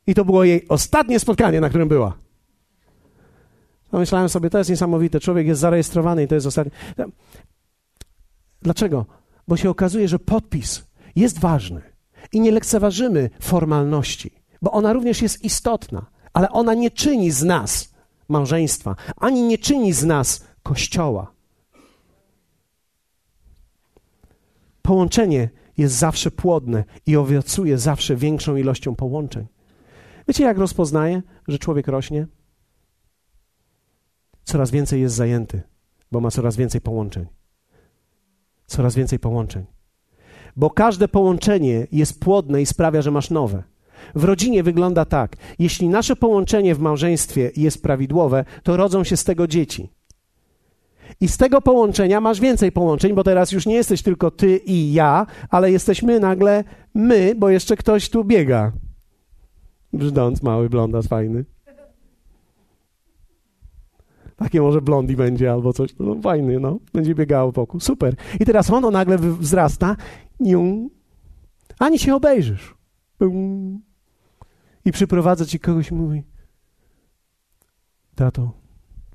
I 0.08 0.14
to 0.14 0.26
było 0.26 0.44
jej 0.44 0.68
ostatnie 0.68 1.20
spotkanie, 1.20 1.62
na 1.62 1.70
którym 1.70 1.88
była. 1.88 2.18
Pomyślałem 3.92 4.30
sobie, 4.30 4.50
to 4.50 4.58
jest 4.58 4.70
niesamowite. 4.70 5.20
Człowiek 5.20 5.48
jest 5.48 5.62
zarejestrowany 5.62 6.24
i 6.24 6.28
to 6.28 6.36
jest 6.36 6.48
ostatni. 6.48 6.72
Dlaczego? 8.62 9.06
Bo 9.48 9.58
się 9.58 9.70
okazuje, 9.70 10.08
że 10.08 10.20
podpis 10.20 10.84
jest 11.16 11.40
ważny 11.40 11.93
i 12.32 12.40
nie 12.40 12.52
lekceważymy 12.52 13.30
formalności, 13.42 14.32
bo 14.62 14.72
ona 14.72 14.94
również 14.94 15.22
jest 15.22 15.44
istotna, 15.44 16.06
ale 16.34 16.50
ona 16.50 16.74
nie 16.74 16.92
czyni 16.92 17.32
z 17.32 17.44
nas 17.44 17.94
małżeństwa, 18.30 18.96
ani 19.18 19.44
nie 19.44 19.58
czyni 19.58 19.94
z 19.94 20.04
nas 20.04 20.46
kościoła. 20.64 21.34
Połączenie 24.82 25.50
jest 25.78 25.96
zawsze 25.96 26.32
płodne 26.32 26.84
i 27.06 27.16
owocuje 27.16 27.78
zawsze 27.78 28.16
większą 28.16 28.56
ilością 28.56 28.96
połączeń. 28.96 29.48
Wiecie, 30.28 30.44
jak 30.44 30.58
rozpoznaje, 30.58 31.22
że 31.48 31.60
człowiek 31.60 31.88
rośnie? 31.88 32.28
coraz 34.44 34.72
więcej 34.72 35.02
jest 35.02 35.16
zajęty, 35.16 35.62
bo 36.12 36.20
ma 36.20 36.32
coraz 36.32 36.56
więcej 36.56 36.82
połączeń. 36.82 37.26
Coraz 38.66 38.96
więcej 38.96 39.20
połączeń. 39.20 39.66
Bo 40.56 40.70
każde 40.70 41.08
połączenie 41.08 41.88
jest 41.92 42.20
płodne 42.20 42.62
i 42.62 42.66
sprawia, 42.66 43.02
że 43.02 43.12
masz 43.12 43.30
nowe. 43.30 43.64
W 44.16 44.24
rodzinie 44.24 44.64
wygląda 44.64 45.06
tak: 45.06 45.38
jeśli 45.60 45.90
nasze 45.90 46.16
połączenie 46.16 46.76
w 46.76 46.80
małżeństwie 46.80 47.52
jest 47.58 47.84
prawidłowe, 47.84 48.46
to 48.64 48.78
rodzą 48.78 49.04
się 49.04 49.18
z 49.18 49.24
tego 49.24 49.48
dzieci. 49.48 49.90
I 51.22 51.28
z 51.28 51.38
tego 51.38 51.62
połączenia 51.62 52.22
masz 52.22 52.40
więcej 52.40 52.72
połączeń, 52.72 53.14
bo 53.14 53.24
teraz 53.24 53.52
już 53.52 53.66
nie 53.66 53.76
jesteś 53.76 54.02
tylko 54.02 54.32
ty 54.32 54.58
i 54.58 54.94
ja, 54.94 55.26
ale 55.50 55.72
jesteśmy 55.72 56.20
nagle 56.20 56.64
my, 56.94 57.36
bo 57.38 57.50
jeszcze 57.50 57.78
ktoś 57.78 58.10
tu 58.10 58.24
biega. 58.24 58.72
Brzdąc, 59.94 60.44
mały 60.44 60.70
blondas 60.70 61.08
fajny. 61.08 61.46
Takie 64.36 64.62
może 64.62 64.82
blondi 64.82 65.16
będzie 65.16 65.52
albo 65.52 65.74
coś. 65.74 65.96
No 66.00 66.16
fajny, 66.22 66.60
no. 66.60 66.80
Będzie 66.94 67.16
biegało 67.16 67.52
wokół. 67.52 67.80
Super. 67.80 68.16
I 68.40 68.46
teraz 68.46 68.70
ono 68.70 68.92
nagle 68.92 69.18
wzrasta. 69.18 69.96
Nium. 70.40 70.90
Ani 71.80 72.00
się 72.00 72.16
obejrzysz. 72.16 72.76
I 74.86 74.92
przyprowadza 74.92 75.46
ci 75.46 75.60
kogoś 75.60 75.92
i 75.92 75.94
mówi 75.94 76.24
tato, 78.16 78.52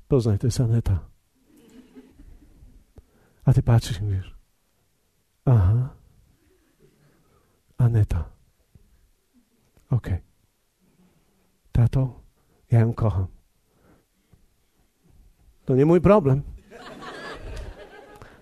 poznaj, 0.07 0.39
to 0.39 0.47
jest 0.47 0.59
Aneta. 0.59 0.99
A 3.45 3.53
ty 3.53 3.63
patrzysz 3.63 3.99
i 3.99 4.03
mówisz 4.03 4.39
aha, 5.45 5.89
Aneta. 7.77 8.29
Okej. 9.89 10.13
Okay. 10.13 10.23
Tato, 11.71 12.21
ja 12.71 12.79
ją 12.79 12.93
kocham. 12.93 13.27
To 15.65 15.75
nie 15.75 15.85
mój 15.85 16.01
problem. 16.01 16.41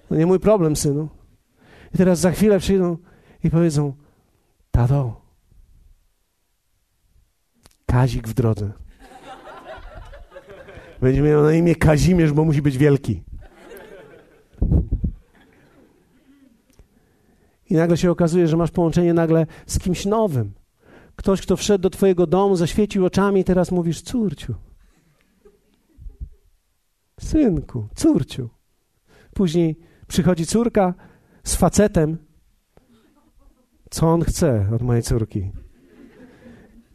To 0.10 0.16
nie 0.16 0.26
mój 0.26 0.40
problem, 0.40 0.76
synu. 0.76 1.10
I 1.98 2.06
teraz 2.06 2.20
za 2.20 2.32
chwilę 2.32 2.60
przyjdą 2.60 2.98
i 3.44 3.50
powiedzą: 3.50 3.94
Tato, 4.72 5.22
Kazik 7.86 8.28
w 8.28 8.34
drodze. 8.34 8.72
Będzie 11.02 11.22
miał 11.22 11.44
na 11.44 11.54
imię 11.54 11.76
Kazimierz, 11.76 12.34
bo 12.34 12.46
musi 12.46 12.62
być 12.62 12.78
wielki. 12.78 13.24
I 17.70 17.74
nagle 17.74 17.98
się 17.98 18.12
okazuje, 18.12 18.48
że 18.48 18.58
masz 18.58 18.72
połączenie 18.72 19.14
nagle 19.14 19.46
z 19.68 19.80
kimś 19.80 20.06
nowym. 20.06 20.54
Ktoś, 21.16 21.42
kto 21.42 21.58
wszedł 21.58 21.82
do 21.82 21.90
twojego 21.90 22.28
domu, 22.28 22.56
zaświecił 22.56 23.06
oczami 23.06 23.42
i 23.42 23.44
teraz 23.44 23.72
mówisz, 23.72 24.02
córciu, 24.02 24.56
synku, 27.20 27.88
córciu. 27.96 28.50
Później 29.34 29.80
przychodzi 30.08 30.46
córka 30.46 30.94
z 31.48 31.56
facetem. 31.56 32.18
Co 33.90 34.14
on 34.14 34.24
chce 34.24 34.70
od 34.76 34.82
mojej 34.82 35.04
córki? 35.04 35.52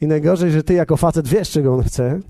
I 0.01 0.07
najgorzej, 0.07 0.51
że 0.51 0.63
ty 0.63 0.75
jako 0.75 0.97
facet 0.97 1.29
wiesz, 1.29 1.51
czego 1.51 1.75
on 1.75 1.83
chce. 1.83 2.21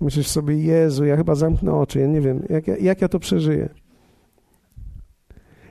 I 0.00 0.04
myślisz 0.04 0.28
sobie, 0.28 0.62
Jezu, 0.62 1.04
ja 1.04 1.16
chyba 1.16 1.34
zamknę 1.34 1.74
oczy, 1.74 2.00
ja 2.00 2.06
nie 2.06 2.20
wiem, 2.20 2.42
jak, 2.48 2.66
jak 2.66 3.00
ja 3.00 3.08
to 3.08 3.18
przeżyję. 3.18 3.68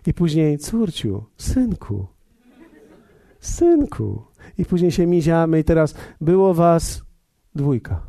I 0.08 0.14
później, 0.14 0.58
córciu, 0.58 1.24
synku, 1.38 2.08
synku. 3.40 4.24
I 4.58 4.66
później 4.66 4.92
się 4.92 5.08
miziamy 5.08 5.60
i 5.60 5.64
teraz 5.64 5.96
było 6.22 6.54
was 6.54 7.02
dwójka. 7.56 8.09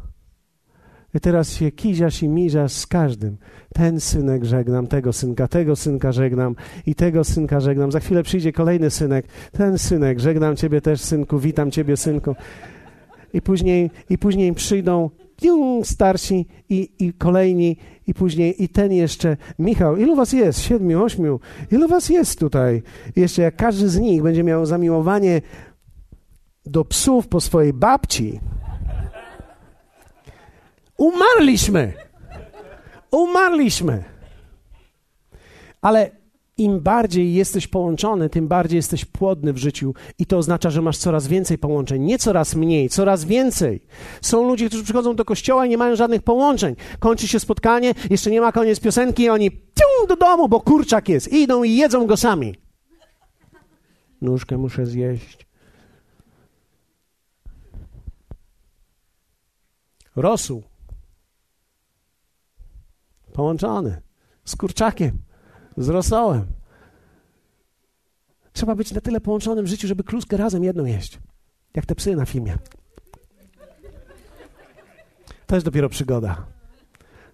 I 1.15 1.21
teraz 1.21 1.53
się 1.53 1.71
kiziasz 1.71 2.23
i 2.23 2.29
miziasz 2.29 2.73
z 2.73 2.87
każdym. 2.87 3.37
Ten 3.75 4.01
synek 4.01 4.45
żegnam, 4.45 4.87
tego 4.87 5.13
synka, 5.13 5.49
tego 5.49 5.77
synka 5.77 6.13
żegnam 6.13 6.55
i 6.87 6.95
tego 6.95 7.25
synka 7.25 7.61
żegnam. 7.61 7.93
Za 7.93 8.01
chwilę 8.01 8.23
przyjdzie 8.23 8.53
kolejny 8.53 8.91
synek. 8.91 9.27
Ten 9.53 9.79
synek, 9.79 10.21
żegnam 10.21 10.57
ciebie 10.57 10.81
też, 10.81 11.01
synku, 11.01 11.39
witam 11.39 11.71
ciebie, 11.71 11.97
synku. 11.97 12.35
I 13.33 13.43
później, 13.43 13.91
i 14.11 14.19
później 14.19 14.55
przyjdą 14.55 15.11
starsi 15.83 16.47
i, 16.69 16.91
i 16.99 17.13
kolejni, 17.13 17.77
i 18.07 18.15
później 18.15 18.63
i 18.65 18.69
ten 18.69 18.93
jeszcze. 18.93 19.37
Michał, 19.59 19.97
ilu 19.97 20.17
was 20.17 20.33
jest? 20.33 20.61
Siedmiu, 20.61 21.03
ośmiu. 21.03 21.41
Ilu 21.73 21.89
was 21.89 22.09
jest 22.09 22.39
tutaj? 22.39 22.83
Jeszcze 23.17 23.43
jak 23.43 23.57
każdy 23.57 23.89
z 23.89 23.99
nich 23.99 24.23
będzie 24.23 24.45
miał 24.45 24.67
zamiłowanie 24.67 25.43
do 26.67 26.85
psów 26.85 27.29
po 27.29 27.41
swojej 27.41 27.73
babci, 27.73 28.41
Umarliśmy. 31.01 31.93
Umarliśmy. 33.11 34.05
Ale 35.83 36.11
im 36.57 36.81
bardziej 36.81 37.35
jesteś 37.35 37.67
połączony, 37.67 38.31
tym 38.31 38.49
bardziej 38.49 38.77
jesteś 38.77 39.05
płodny 39.05 39.53
w 39.53 39.57
życiu 39.57 39.95
i 40.19 40.27
to 40.27 40.39
oznacza, 40.39 40.71
że 40.71 40.83
masz 40.83 40.99
coraz 40.99 41.27
więcej 41.27 41.59
połączeń, 41.59 42.03
nie 42.03 42.19
coraz 42.19 42.55
mniej, 42.55 42.89
coraz 42.89 43.25
więcej. 43.25 43.83
Są 44.23 44.49
ludzie, 44.49 44.69
którzy 44.69 44.85
przychodzą 44.85 45.17
do 45.17 45.25
kościoła 45.25 45.67
i 45.67 45.69
nie 45.69 45.79
mają 45.79 45.97
żadnych 45.97 46.23
połączeń. 46.23 46.77
Kończy 46.99 47.29
się 47.29 47.41
spotkanie, 47.41 47.95
jeszcze 48.11 48.31
nie 48.31 48.41
ma 48.41 48.53
koniec 48.53 48.81
piosenki 48.81 49.23
i 49.23 49.29
oni 49.29 49.51
piu, 49.51 50.07
do 50.09 50.17
domu, 50.17 50.49
bo 50.49 50.61
kurczak 50.61 51.09
jest. 51.09 51.33
idą 51.33 51.63
i 51.63 51.77
jedzą 51.77 52.07
go 52.07 52.17
sami. 52.17 52.55
Nóżkę 54.23 54.59
muszę 54.59 54.87
zjeść. 54.87 55.47
Rosół 60.17 60.70
połączony 63.41 64.03
z 64.45 64.57
kurczakiem, 64.57 65.19
z 65.77 65.89
rosołem. 65.89 66.47
Trzeba 68.53 68.75
być 68.75 68.93
na 68.93 69.01
tyle 69.01 69.21
połączonym 69.21 69.65
w 69.65 69.69
życiu, 69.69 69.89
żeby 69.89 70.05
kluskę 70.05 70.37
razem 70.37 70.65
jedną 70.65 70.85
jeść. 70.85 71.19
Jak 71.75 71.87
te 71.87 71.95
psy 71.95 72.17
na 72.17 72.27
filmie. 72.27 72.59
To 75.47 75.55
jest 75.55 75.67
dopiero 75.67 75.89
przygoda. 75.89 76.47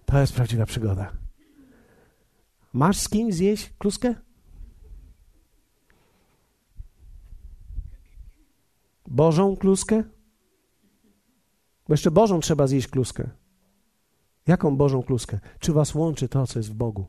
To 0.05 0.19
jest 0.19 0.33
prawdziwa 0.33 0.65
przygoda. 0.65 1.11
Masz 2.73 2.97
z 2.97 3.09
kim 3.09 3.31
zjeść 3.31 3.73
kluskę? 3.77 4.15
Bożą 9.07 9.57
kluskę? 9.57 10.03
Bo 11.87 11.93
jeszcze 11.93 12.11
Bożą 12.11 12.39
trzeba 12.39 12.67
zjeść 12.67 12.87
kluskę. 12.87 13.29
Jaką 14.47 14.77
Bożą 14.77 15.03
kluskę? 15.03 15.39
Czy 15.59 15.73
was 15.73 15.95
łączy 15.95 16.29
to, 16.29 16.47
co 16.47 16.59
jest 16.59 16.69
w 16.69 16.73
Bogu? 16.73 17.05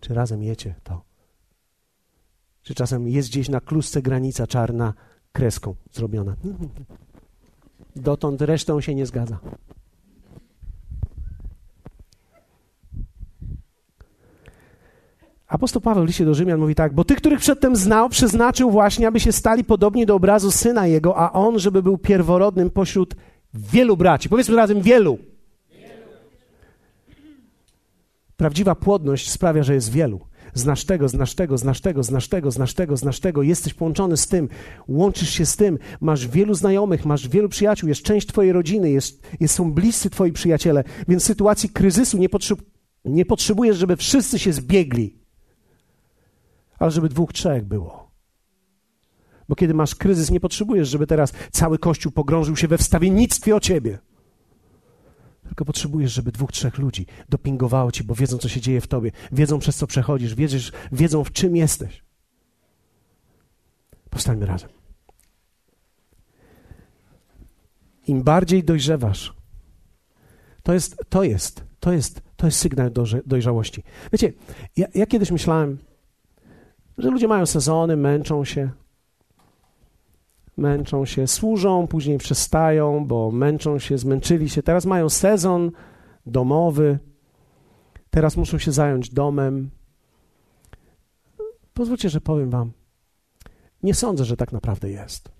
Czy 0.00 0.14
razem 0.14 0.42
jecie 0.42 0.74
to? 0.84 1.02
Czy 2.62 2.74
czasem 2.74 3.08
jest 3.08 3.28
gdzieś 3.28 3.48
na 3.48 3.60
klusce 3.60 4.02
granica 4.02 4.46
czarna 4.46 4.94
kreską 5.32 5.74
zrobiona? 5.92 6.36
Dotąd 7.96 8.42
resztą 8.42 8.80
się 8.80 8.94
nie 8.94 9.06
zgadza. 9.06 9.38
Apostoł 15.46 15.82
Paweł 15.82 16.04
w 16.04 16.06
liście 16.06 16.24
do 16.24 16.34
Rzymian 16.34 16.60
mówi 16.60 16.74
tak, 16.74 16.94
bo 16.94 17.04
tych, 17.04 17.18
których 17.18 17.40
przedtem 17.40 17.76
znał, 17.76 18.08
przeznaczył 18.08 18.70
właśnie, 18.70 19.08
aby 19.08 19.20
się 19.20 19.32
stali 19.32 19.64
podobni 19.64 20.06
do 20.06 20.14
obrazu 20.14 20.50
Syna 20.50 20.86
Jego, 20.86 21.16
a 21.16 21.32
On, 21.32 21.58
żeby 21.58 21.82
był 21.82 21.98
pierworodnym 21.98 22.70
pośród 22.70 23.14
wielu 23.54 23.96
braci. 23.96 24.28
Powiedzmy 24.28 24.56
razem 24.56 24.82
wielu. 24.82 25.18
Prawdziwa 28.40 28.74
płodność 28.74 29.30
sprawia, 29.30 29.62
że 29.62 29.74
jest 29.74 29.92
wielu. 29.92 30.20
Znasz 30.54 30.84
tego, 30.84 31.08
znasz 31.08 31.34
tego, 31.34 31.58
znasz 31.58 31.80
tego, 31.80 32.02
znasz 32.02 32.28
tego, 32.28 32.50
znasz 32.50 32.74
tego, 32.74 32.96
znasz 32.96 33.20
tego, 33.20 33.42
jesteś 33.42 33.74
połączony 33.74 34.16
z 34.16 34.28
tym, 34.28 34.48
łączysz 34.88 35.30
się 35.30 35.46
z 35.46 35.56
tym, 35.56 35.78
masz 36.00 36.28
wielu 36.28 36.54
znajomych, 36.54 37.06
masz 37.06 37.28
wielu 37.28 37.48
przyjaciół, 37.48 37.88
jest 37.88 38.02
część 38.02 38.26
twojej 38.26 38.52
rodziny, 38.52 38.90
jest, 38.90 39.22
jest, 39.40 39.54
są 39.54 39.72
bliscy 39.72 40.10
twoi 40.10 40.32
przyjaciele, 40.32 40.84
więc 41.08 41.22
w 41.22 41.26
sytuacji 41.26 41.68
kryzysu 41.68 42.18
nie, 42.18 42.28
potrzeb, 42.28 42.62
nie 43.04 43.24
potrzebujesz, 43.24 43.76
żeby 43.76 43.96
wszyscy 43.96 44.38
się 44.38 44.52
zbiegli 44.52 45.20
ale 46.78 46.90
żeby 46.90 47.08
dwóch, 47.08 47.32
trzech 47.32 47.64
było. 47.64 48.10
Bo 49.48 49.54
kiedy 49.54 49.74
masz 49.74 49.94
kryzys, 49.94 50.30
nie 50.30 50.40
potrzebujesz, 50.40 50.88
żeby 50.88 51.06
teraz 51.06 51.32
cały 51.52 51.78
Kościół 51.78 52.12
pogrążył 52.12 52.56
się 52.56 52.68
we 52.68 52.78
wstawiennictwie 52.78 53.56
o 53.56 53.60
ciebie. 53.60 53.98
Tylko 55.60 55.72
potrzebujesz, 55.72 56.12
żeby 56.12 56.32
dwóch, 56.32 56.52
trzech 56.52 56.78
ludzi 56.78 57.06
dopingowało 57.28 57.92
ci, 57.92 58.04
bo 58.04 58.14
wiedzą, 58.14 58.38
co 58.38 58.48
się 58.48 58.60
dzieje 58.60 58.80
w 58.80 58.86
tobie, 58.86 59.10
wiedzą, 59.32 59.58
przez 59.58 59.76
co 59.76 59.86
przechodzisz, 59.86 60.34
wiedziesz, 60.34 60.72
wiedzą, 60.92 61.24
w 61.24 61.32
czym 61.32 61.56
jesteś. 61.56 62.02
Powstańmy 64.10 64.46
razem. 64.46 64.70
Im 68.06 68.22
bardziej 68.22 68.64
dojrzewasz, 68.64 69.34
to 70.62 70.72
jest, 70.72 70.96
to 71.08 71.24
jest, 71.24 71.64
to 71.80 71.92
jest, 71.92 72.22
to 72.36 72.46
jest 72.46 72.58
sygnał 72.58 72.90
dojrzałości. 73.26 73.82
Wiecie, 74.12 74.32
ja, 74.76 74.86
ja 74.94 75.06
kiedyś 75.06 75.30
myślałem, 75.30 75.78
że 76.98 77.10
ludzie 77.10 77.28
mają 77.28 77.46
sezony, 77.46 77.96
męczą 77.96 78.44
się. 78.44 78.70
Męczą 80.56 81.04
się, 81.04 81.26
służą, 81.26 81.86
później 81.86 82.18
przestają, 82.18 83.06
bo 83.06 83.30
męczą 83.30 83.78
się, 83.78 83.98
zmęczyli 83.98 84.48
się. 84.48 84.62
Teraz 84.62 84.86
mają 84.86 85.08
sezon 85.08 85.70
domowy, 86.26 86.98
teraz 88.10 88.36
muszą 88.36 88.58
się 88.58 88.72
zająć 88.72 89.10
domem. 89.10 89.70
Pozwólcie, 91.74 92.10
że 92.10 92.20
powiem 92.20 92.50
Wam, 92.50 92.72
nie 93.82 93.94
sądzę, 93.94 94.24
że 94.24 94.36
tak 94.36 94.52
naprawdę 94.52 94.90
jest. 94.90 95.32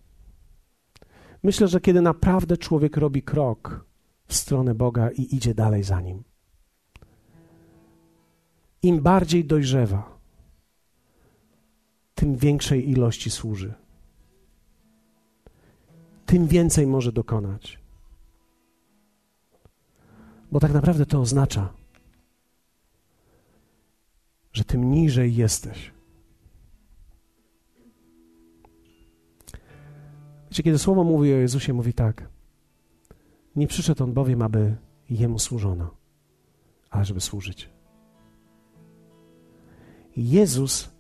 Myślę, 1.43 1.69
że 1.69 1.81
kiedy 1.81 2.01
naprawdę 2.01 2.57
człowiek 2.57 2.97
robi 2.97 3.23
krok 3.23 3.85
w 4.27 4.35
stronę 4.35 4.75
Boga 4.75 5.11
i 5.11 5.37
idzie 5.37 5.55
dalej 5.55 5.83
za 5.83 6.01
nim, 6.01 6.23
im 8.83 9.01
bardziej 9.03 9.45
dojrzewa, 9.45 10.19
tym 12.15 12.37
większej 12.37 12.91
ilości 12.91 13.31
służy. 13.31 13.75
Tym 16.31 16.47
więcej 16.47 16.87
może 16.87 17.13
dokonać. 17.13 17.79
Bo 20.53 20.61
tak 20.61 20.73
naprawdę 20.73 21.07
to 21.07 21.21
oznacza, 21.21 21.73
że 24.53 24.65
tym 24.65 24.91
niżej 24.91 25.35
jesteś. 25.35 25.93
Wiecie, 30.51 30.63
kiedy 30.63 30.79
słowo 30.79 31.05
mówi 31.05 31.33
o 31.33 31.37
Jezusie, 31.37 31.73
mówi 31.73 31.95
tak: 31.95 32.29
Nie 33.57 33.67
przyszedł 33.67 34.05
on 34.05 34.13
bowiem, 34.13 34.43
aby 34.43 34.77
jemu 35.11 35.39
służono, 35.39 35.95
ale 36.91 37.05
żeby 37.05 37.21
służyć. 37.21 37.71
Jezus 40.17 40.91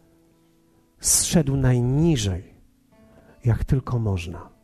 zszedł 1.01 1.57
najniżej, 1.57 2.55
jak 3.45 3.64
tylko 3.64 3.99
można, 3.99 4.60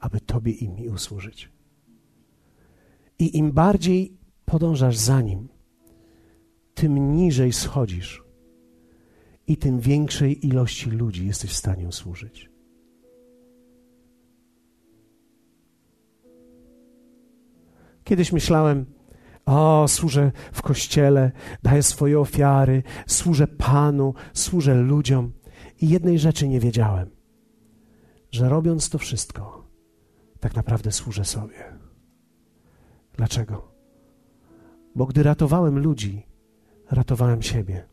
aby 0.00 0.20
Tobie 0.20 0.52
i 0.52 0.68
mi 0.68 0.88
usłużyć. 0.88 1.52
I 3.18 3.38
im 3.38 3.52
bardziej 3.52 4.18
podążasz 4.44 4.96
za 4.96 5.20
Nim, 5.20 5.48
tym 6.74 7.16
niżej 7.16 7.52
schodzisz 7.52 8.22
i 9.46 9.56
tym 9.56 9.80
większej 9.80 10.46
ilości 10.46 10.90
ludzi 10.90 11.26
jesteś 11.26 11.50
w 11.50 11.56
stanie 11.56 11.88
usłużyć. 11.88 12.50
Kiedyś 18.04 18.32
myślałem, 18.32 18.86
o, 19.46 19.88
służę 19.88 20.32
w 20.52 20.62
kościele, 20.62 21.32
daję 21.62 21.82
swoje 21.82 22.20
ofiary, 22.20 22.82
służę 23.06 23.46
Panu, 23.46 24.14
służę 24.34 24.74
ludziom. 24.74 25.32
I 25.80 25.88
jednej 25.88 26.18
rzeczy 26.18 26.48
nie 26.48 26.60
wiedziałem, 26.60 27.10
że 28.30 28.48
robiąc 28.48 28.90
to 28.90 28.98
wszystko, 28.98 29.67
tak 30.40 30.56
naprawdę 30.56 30.92
służę 30.92 31.24
sobie. 31.24 31.78
Dlaczego? 33.16 33.68
Bo 34.94 35.06
gdy 35.06 35.22
ratowałem 35.22 35.78
ludzi, 35.78 36.26
ratowałem 36.90 37.42
siebie. 37.42 37.86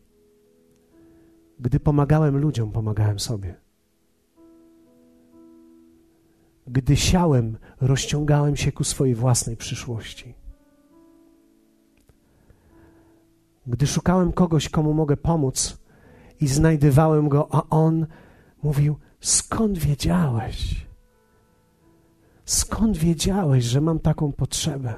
Gdy 1.60 1.80
pomagałem 1.80 2.36
ludziom, 2.36 2.72
pomagałem 2.72 3.18
sobie. 3.18 3.54
Gdy 6.66 6.96
siałem, 6.96 7.58
rozciągałem 7.80 8.56
się 8.56 8.72
ku 8.72 8.84
swojej 8.84 9.14
własnej 9.14 9.56
przyszłości. 9.56 10.34
Gdy 13.66 13.86
szukałem 13.86 14.32
kogoś, 14.32 14.68
komu 14.68 14.94
mogę 14.94 15.16
pomóc 15.16 15.78
i 16.40 16.48
znajdywałem 16.48 17.28
go, 17.28 17.54
a 17.54 17.62
on 17.70 18.06
mówił: 18.62 18.96
Skąd 19.20 19.78
wiedziałeś? 19.78 20.85
Skąd 22.46 22.96
wiedziałeś, 22.96 23.64
że 23.64 23.80
mam 23.80 23.98
taką 23.98 24.32
potrzebę? 24.32 24.94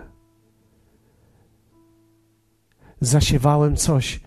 Zasiewałem 3.00 3.76
coś, 3.76 4.20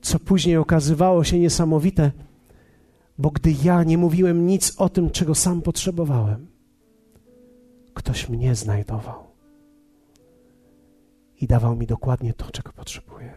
co 0.00 0.18
później 0.18 0.56
okazywało 0.56 1.24
się 1.24 1.38
niesamowite, 1.38 2.12
bo 3.18 3.30
gdy 3.30 3.54
ja 3.64 3.84
nie 3.84 3.98
mówiłem 3.98 4.46
nic 4.46 4.74
o 4.76 4.88
tym, 4.88 5.10
czego 5.10 5.34
sam 5.34 5.62
potrzebowałem, 5.62 6.46
ktoś 7.94 8.28
mnie 8.28 8.54
znajdował 8.54 9.24
i 11.40 11.46
dawał 11.46 11.76
mi 11.76 11.86
dokładnie 11.86 12.34
to, 12.34 12.50
czego 12.50 12.72
potrzebuję. 12.72 13.34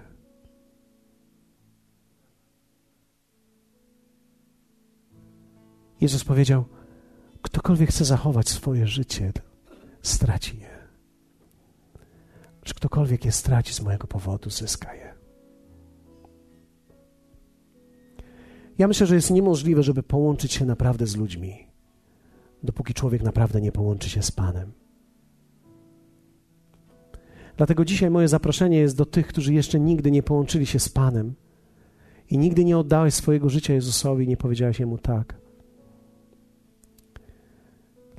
Jezus 6.02 6.24
powiedział: 6.24 6.66
Ktokolwiek 7.42 7.90
chce 7.90 8.06
zachować 8.06 8.50
swoje 8.50 8.88
życie, 8.88 9.32
straci 10.02 10.60
je. 10.60 10.70
Czy 12.64 12.74
ktokolwiek 12.74 13.26
je 13.26 13.32
straci 13.32 13.74
z 13.74 13.82
mojego 13.82 14.08
powodu, 14.08 14.50
zyska 14.50 14.94
je. 14.94 15.14
Ja 18.78 18.88
myślę, 18.88 19.08
że 19.08 19.16
jest 19.16 19.32
niemożliwe, 19.32 19.84
żeby 19.84 20.04
połączyć 20.04 20.54
się 20.54 20.66
naprawdę 20.66 21.08
z 21.08 21.16
ludźmi, 21.16 21.68
dopóki 22.64 22.94
człowiek 22.94 23.24
naprawdę 23.24 23.62
nie 23.62 23.72
połączy 23.72 24.10
się 24.10 24.22
z 24.22 24.32
Panem. 24.32 24.72
Dlatego 27.58 27.86
dzisiaj 27.86 28.10
moje 28.10 28.28
zaproszenie 28.28 28.78
jest 28.78 28.98
do 28.98 29.06
tych, 29.06 29.28
którzy 29.28 29.54
jeszcze 29.54 29.80
nigdy 29.80 30.12
nie 30.12 30.24
połączyli 30.24 30.66
się 30.66 30.80
z 30.80 30.90
Panem 30.90 31.34
i 32.30 32.38
nigdy 32.38 32.66
nie 32.66 32.78
oddałeś 32.78 33.14
swojego 33.14 33.50
życia 33.50 33.74
Jezusowi 33.74 34.26
i 34.26 34.28
nie 34.28 34.38
powiedziałeś 34.38 34.80
Jemu 34.80 34.98
tak. 34.98 35.41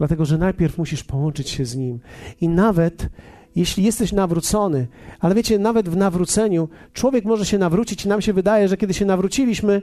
Dlatego, 0.03 0.24
że 0.24 0.38
najpierw 0.38 0.78
musisz 0.78 1.05
połączyć 1.05 1.50
się 1.50 1.64
z 1.64 1.76
Nim. 1.76 2.00
I 2.40 2.48
nawet 2.48 3.09
jeśli 3.57 3.84
jesteś 3.84 4.12
nawrócony, 4.12 4.86
ale 5.20 5.34
wiecie, 5.34 5.59
nawet 5.59 5.88
w 5.88 5.96
nawróceniu 5.96 6.68
człowiek 6.92 7.24
może 7.24 7.46
się 7.46 7.59
nawrócić 7.59 8.05
i 8.05 8.09
nam 8.09 8.22
się 8.22 8.32
wydaje, 8.32 8.68
że 8.68 8.76
kiedy 8.76 8.94
się 8.94 9.05
nawróciliśmy, 9.05 9.82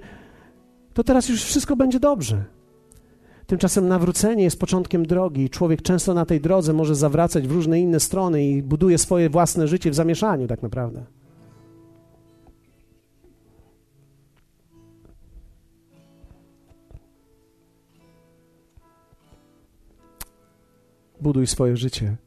to 0.94 1.04
teraz 1.04 1.30
już 1.30 1.44
wszystko 1.44 1.76
będzie 1.76 2.00
dobrze. 2.00 2.46
Tymczasem 3.46 3.88
nawrócenie 3.88 4.44
jest 4.44 4.60
początkiem 4.60 5.06
drogi. 5.06 5.50
Człowiek 5.50 5.82
często 5.82 6.14
na 6.14 6.26
tej 6.26 6.42
drodze 6.42 6.74
może 6.74 6.96
zawracać 6.96 7.48
w 7.48 7.52
różne 7.52 7.80
inne 7.80 8.00
strony 8.00 8.46
i 8.46 8.64
buduje 8.64 8.98
swoje 8.98 9.30
własne 9.30 9.68
życie 9.68 9.92
w 9.92 9.96
zamieszaniu, 9.96 10.48
tak 10.48 10.62
naprawdę. 10.62 11.06
Buduj 21.22 21.48
swoje 21.48 21.78
życie, 21.78 22.18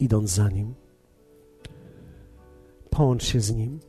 idąc 0.00 0.30
za 0.30 0.48
nim. 0.48 0.74
Połącz 2.90 3.24
się 3.24 3.40
z 3.40 3.54
nim. 3.54 3.80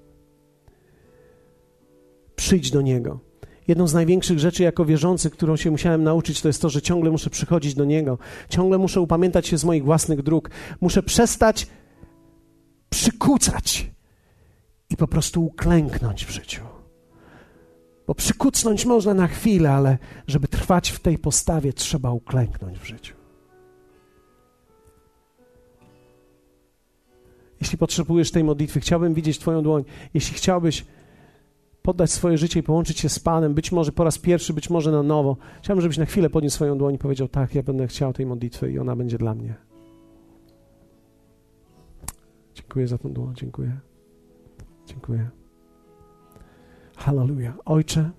Przyjdź 2.35 2.71
do 2.71 2.81
niego. 2.81 3.19
Jedną 3.67 3.87
z 3.87 3.93
największych 3.93 4.39
rzeczy 4.39 4.63
jako 4.63 4.85
wierzący, 4.85 5.29
którą 5.29 5.55
się 5.55 5.71
musiałem 5.71 6.03
nauczyć, 6.03 6.41
to 6.41 6.47
jest 6.47 6.61
to, 6.61 6.69
że 6.69 6.81
ciągle 6.81 7.11
muszę 7.11 7.29
przychodzić 7.29 7.75
do 7.75 7.85
Niego. 7.85 8.17
Ciągle 8.49 8.77
muszę 8.77 9.01
upamiętać 9.01 9.47
się 9.47 9.57
z 9.57 9.65
moich 9.65 9.83
własnych 9.83 10.21
dróg. 10.21 10.49
Muszę 10.81 11.03
przestać 11.03 11.67
przykucać 12.89 13.91
i 14.89 14.97
po 14.97 15.07
prostu 15.07 15.45
uklęknąć 15.45 16.25
w 16.25 16.29
życiu. 16.29 16.61
Bo 18.07 18.15
przykucnąć 18.15 18.85
można 18.85 19.13
na 19.13 19.27
chwilę, 19.27 19.71
ale 19.71 19.97
żeby 20.27 20.47
trwać 20.47 20.89
w 20.89 20.99
tej 20.99 21.17
postawie, 21.17 21.73
trzeba 21.73 22.11
uklęknąć 22.11 22.79
w 22.79 22.85
życiu. 22.85 23.22
Jeśli 27.63 27.77
potrzebujesz 27.77 28.31
tej 28.31 28.43
modlitwy, 28.43 28.79
chciałbym 28.79 29.13
widzieć 29.13 29.39
Twoją 29.39 29.63
dłoń. 29.63 29.83
Jeśli 30.13 30.35
chciałbyś 30.35 30.85
poddać 31.81 32.11
swoje 32.11 32.37
życie 32.37 32.59
i 32.59 32.63
połączyć 32.63 32.99
się 32.99 33.09
z 33.09 33.19
Panem, 33.19 33.53
być 33.53 33.71
może 33.71 33.91
po 33.91 34.03
raz 34.03 34.17
pierwszy, 34.17 34.53
być 34.53 34.69
może 34.69 34.91
na 34.91 35.03
nowo. 35.03 35.37
Chciałbym, 35.61 35.81
żebyś 35.81 35.97
na 35.97 36.05
chwilę 36.05 36.29
podniósł 36.29 36.55
swoją 36.55 36.77
dłoń 36.77 36.95
i 36.95 36.97
powiedział: 36.97 37.27
Tak, 37.27 37.55
ja 37.55 37.63
będę 37.63 37.87
chciał 37.87 38.13
tej 38.13 38.25
modlitwy 38.25 38.71
i 38.71 38.79
ona 38.79 38.95
będzie 38.95 39.17
dla 39.17 39.35
mnie. 39.35 39.55
Dziękuję 42.55 42.87
za 42.87 42.97
tą 42.97 43.13
dłoń, 43.13 43.33
dziękuję. 43.35 43.79
Dziękuję. 44.85 45.29
Hallelujah. 46.97 47.55
Ojcze, 47.65 48.09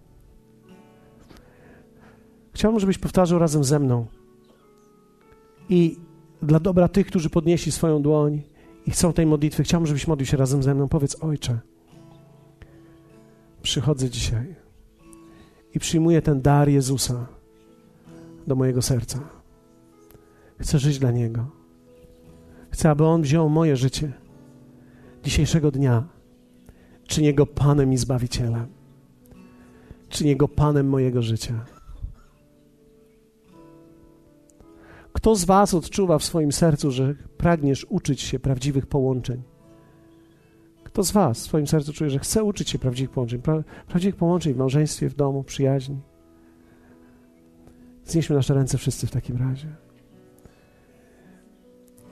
chciałbym, 2.52 2.80
żebyś 2.80 2.98
powtarzał 2.98 3.38
razem 3.38 3.64
ze 3.64 3.78
mną 3.78 4.06
i 5.68 5.96
dla 6.42 6.60
dobra 6.60 6.88
tych, 6.88 7.06
którzy 7.06 7.30
podnieśli 7.30 7.72
swoją 7.72 8.02
dłoń 8.02 8.53
i 8.86 8.90
chcą 8.90 9.12
tej 9.12 9.26
modlitwy, 9.26 9.62
chciałbym, 9.62 9.86
żebyś 9.86 10.06
modlił 10.06 10.26
się 10.26 10.36
razem 10.36 10.62
ze 10.62 10.74
mną. 10.74 10.88
Powiedz, 10.88 11.16
Ojcze, 11.20 11.58
przychodzę 13.62 14.10
dzisiaj 14.10 14.54
i 15.74 15.78
przyjmuję 15.78 16.22
ten 16.22 16.42
dar 16.42 16.68
Jezusa 16.68 17.26
do 18.46 18.54
mojego 18.54 18.82
serca. 18.82 19.18
Chcę 20.60 20.78
żyć 20.78 20.98
dla 20.98 21.10
Niego. 21.10 21.46
Chcę, 22.70 22.90
aby 22.90 23.04
On 23.04 23.22
wziął 23.22 23.48
moje 23.48 23.76
życie 23.76 24.12
dzisiejszego 25.22 25.70
dnia. 25.70 26.08
Czynię 27.06 27.34
Go 27.34 27.46
Panem 27.46 27.92
i 27.92 27.96
Zbawicielem. 27.96 28.66
Czynię 30.08 30.36
Go 30.36 30.48
Panem 30.48 30.88
mojego 30.88 31.22
życia. 31.22 31.64
Kto 35.24 35.34
z 35.34 35.44
Was 35.44 35.74
odczuwa 35.74 36.18
w 36.18 36.24
swoim 36.24 36.52
sercu, 36.52 36.90
że 36.90 37.14
pragniesz 37.36 37.86
uczyć 37.88 38.20
się 38.20 38.38
prawdziwych 38.38 38.86
połączeń? 38.86 39.42
Kto 40.84 41.02
z 41.02 41.10
Was 41.10 41.38
w 41.38 41.42
swoim 41.42 41.66
sercu 41.66 41.92
czuje, 41.92 42.10
że 42.10 42.18
chce 42.18 42.44
uczyć 42.44 42.70
się 42.70 42.78
prawdziwych 42.78 43.10
połączeń, 43.10 43.42
pra, 43.42 43.62
prawdziwych 43.88 44.16
połączeń 44.16 44.54
w 44.54 44.56
małżeństwie, 44.56 45.08
w 45.08 45.14
domu, 45.14 45.44
przyjaźni? 45.44 46.00
Znieśmy 48.04 48.36
nasze 48.36 48.54
ręce 48.54 48.78
wszyscy 48.78 49.06
w 49.06 49.10
takim 49.10 49.36
razie. 49.36 49.68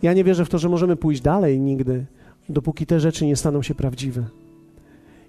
Ja 0.02 0.12
nie 0.12 0.24
wierzę 0.24 0.44
w 0.44 0.48
to, 0.48 0.58
że 0.58 0.68
możemy 0.68 0.96
pójść 0.96 1.20
dalej 1.20 1.60
nigdy, 1.60 2.06
dopóki 2.48 2.86
te 2.86 3.00
rzeczy 3.00 3.26
nie 3.26 3.36
staną 3.36 3.62
się 3.62 3.74
prawdziwe. 3.74 4.24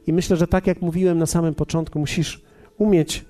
I 0.07 0.13
myślę, 0.13 0.38
że 0.38 0.47
tak 0.47 0.67
jak 0.67 0.81
mówiłem 0.81 1.17
na 1.17 1.25
samym 1.25 1.55
początku, 1.55 1.99
musisz 1.99 2.41
umieć 2.77 3.25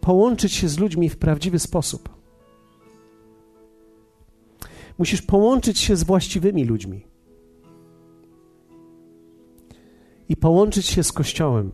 połączyć 0.00 0.52
się 0.52 0.68
z 0.68 0.78
ludźmi 0.78 1.08
w 1.08 1.16
prawdziwy 1.16 1.58
sposób. 1.58 2.23
Musisz 4.98 5.22
połączyć 5.22 5.78
się 5.78 5.96
z 5.96 6.04
właściwymi 6.04 6.64
ludźmi. 6.64 7.14
i 10.28 10.36
połączyć 10.36 10.86
się 10.86 11.02
z 11.02 11.12
Kościołem, 11.12 11.72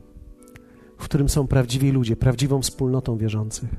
w 0.98 1.04
którym 1.04 1.28
są 1.28 1.46
prawdziwi 1.46 1.92
ludzie, 1.92 2.16
prawdziwą 2.16 2.62
wspólnotą 2.62 3.18
wierzących. 3.18 3.70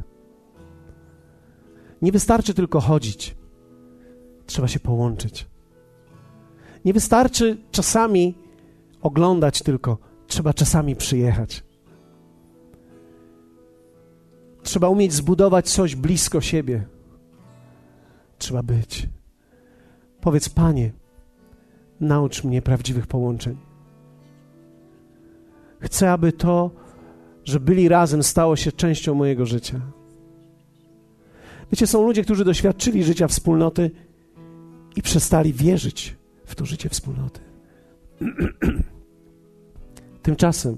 Nie 2.01 2.11
wystarczy 2.11 2.53
tylko 2.53 2.79
chodzić, 2.79 3.35
trzeba 4.45 4.67
się 4.67 4.79
połączyć. 4.79 5.47
Nie 6.85 6.93
wystarczy 6.93 7.57
czasami 7.71 8.35
oglądać 9.01 9.61
tylko, 9.61 9.97
trzeba 10.27 10.53
czasami 10.53 10.95
przyjechać. 10.95 11.63
Trzeba 14.63 14.89
umieć 14.89 15.13
zbudować 15.13 15.69
coś 15.69 15.95
blisko 15.95 16.41
siebie. 16.41 16.87
Trzeba 18.37 18.63
być. 18.63 19.09
Powiedz, 20.21 20.49
Panie, 20.49 20.91
naucz 21.99 22.43
mnie 22.43 22.61
prawdziwych 22.61 23.07
połączeń. 23.07 23.57
Chcę, 25.79 26.11
aby 26.11 26.31
to, 26.31 26.71
że 27.43 27.59
byli 27.59 27.89
razem, 27.89 28.23
stało 28.23 28.55
się 28.55 28.71
częścią 28.71 29.15
mojego 29.15 29.45
życia. 29.45 29.81
Wiecie, 31.71 31.87
są 31.87 32.05
ludzie, 32.05 32.23
którzy 32.23 32.45
doświadczyli 32.45 33.03
życia 33.03 33.27
wspólnoty 33.27 33.91
i 34.95 35.01
przestali 35.01 35.53
wierzyć 35.53 36.15
w 36.45 36.55
to 36.55 36.65
życie 36.65 36.89
wspólnoty. 36.89 37.39
Tymczasem 40.23 40.77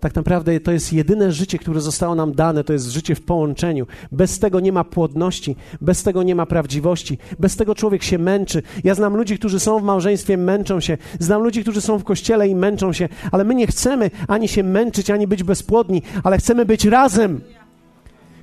tak 0.00 0.14
naprawdę 0.14 0.60
to 0.60 0.72
jest 0.72 0.92
jedyne 0.92 1.32
życie, 1.32 1.58
które 1.58 1.80
zostało 1.80 2.14
nam 2.14 2.32
dane, 2.32 2.64
to 2.64 2.72
jest 2.72 2.86
życie 2.86 3.14
w 3.14 3.20
połączeniu. 3.20 3.86
Bez 4.12 4.38
tego 4.38 4.60
nie 4.60 4.72
ma 4.72 4.84
płodności, 4.84 5.56
bez 5.80 6.02
tego 6.02 6.22
nie 6.22 6.34
ma 6.34 6.46
prawdziwości, 6.46 7.18
bez 7.38 7.56
tego 7.56 7.74
człowiek 7.74 8.02
się 8.02 8.18
męczy. 8.18 8.62
Ja 8.84 8.94
znam 8.94 9.16
ludzi, 9.16 9.38
którzy 9.38 9.60
są 9.60 9.78
w 9.78 9.82
małżeństwie, 9.82 10.36
męczą 10.36 10.80
się. 10.80 10.98
Znam 11.18 11.42
ludzi, 11.42 11.62
którzy 11.62 11.80
są 11.80 11.98
w 11.98 12.04
kościele 12.04 12.48
i 12.48 12.54
męczą 12.54 12.92
się, 12.92 13.08
ale 13.32 13.44
my 13.44 13.54
nie 13.54 13.66
chcemy 13.66 14.10
ani 14.28 14.48
się 14.48 14.62
męczyć, 14.62 15.10
ani 15.10 15.26
być 15.26 15.42
bezpłodni, 15.42 16.02
ale 16.24 16.38
chcemy 16.38 16.64
być 16.64 16.84
razem. 16.84 17.40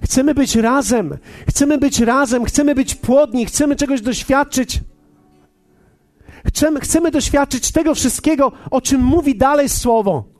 Chcemy 0.03 0.33
być 0.33 0.55
razem, 0.55 1.17
chcemy 1.49 1.77
być 1.77 1.99
razem, 1.99 2.45
chcemy 2.45 2.75
być 2.75 2.95
płodni, 2.95 3.45
chcemy 3.45 3.75
czegoś 3.75 4.01
doświadczyć. 4.01 4.81
Chcemy, 6.47 6.79
chcemy 6.79 7.11
doświadczyć 7.11 7.71
tego 7.71 7.95
wszystkiego, 7.95 8.51
o 8.71 8.81
czym 8.81 9.01
mówi 9.01 9.37
dalej 9.37 9.69
Słowo. 9.69 10.34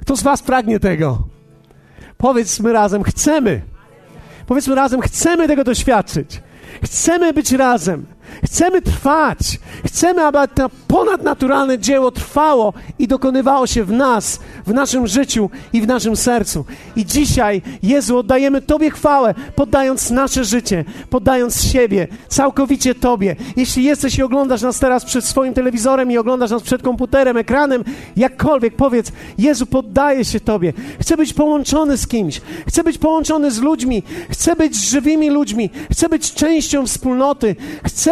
Kto 0.00 0.16
z 0.16 0.22
Was 0.22 0.42
pragnie 0.42 0.80
tego? 0.80 1.22
Powiedzmy 2.16 2.72
razem, 2.72 3.02
chcemy. 3.02 3.62
Powiedzmy 4.46 4.74
razem, 4.74 5.00
chcemy 5.00 5.48
tego 5.48 5.64
doświadczyć. 5.64 6.42
Chcemy 6.84 7.32
być 7.32 7.52
razem. 7.52 8.06
Chcemy 8.44 8.82
trwać. 8.82 9.58
Chcemy, 9.86 10.24
aby 10.24 10.38
to 10.54 10.70
ponadnaturalne 10.88 11.78
dzieło 11.78 12.10
trwało 12.10 12.72
i 12.98 13.08
dokonywało 13.08 13.66
się 13.66 13.84
w 13.84 13.92
nas, 13.92 14.40
w 14.66 14.74
naszym 14.74 15.06
życiu 15.06 15.50
i 15.72 15.80
w 15.80 15.86
naszym 15.86 16.16
sercu. 16.16 16.64
I 16.96 17.06
dzisiaj, 17.06 17.62
Jezu, 17.82 18.18
oddajemy 18.18 18.62
Tobie 18.62 18.90
chwałę, 18.90 19.34
poddając 19.54 20.10
nasze 20.10 20.44
życie, 20.44 20.84
poddając 21.10 21.62
siebie 21.62 22.08
całkowicie 22.28 22.94
Tobie. 22.94 23.36
Jeśli 23.56 23.84
jesteś 23.84 24.18
i 24.18 24.22
oglądasz 24.22 24.62
nas 24.62 24.78
teraz 24.78 25.04
przed 25.04 25.24
swoim 25.24 25.54
telewizorem 25.54 26.10
i 26.12 26.18
oglądasz 26.18 26.50
nas 26.50 26.62
przed 26.62 26.82
komputerem, 26.82 27.36
ekranem, 27.36 27.84
jakkolwiek, 28.16 28.76
powiedz, 28.76 29.12
Jezu, 29.38 29.66
poddaję 29.66 30.24
się 30.24 30.40
Tobie. 30.40 30.72
Chcę 31.00 31.16
być 31.16 31.32
połączony 31.32 31.96
z 31.96 32.06
kimś. 32.06 32.40
Chcę 32.68 32.84
być 32.84 32.98
połączony 32.98 33.50
z 33.50 33.60
ludźmi. 33.60 34.02
Chcę 34.30 34.56
być 34.56 34.76
żywymi 34.76 35.30
ludźmi. 35.30 35.70
Chcę 35.92 36.08
być 36.08 36.32
częścią 36.34 36.86
wspólnoty. 36.86 37.56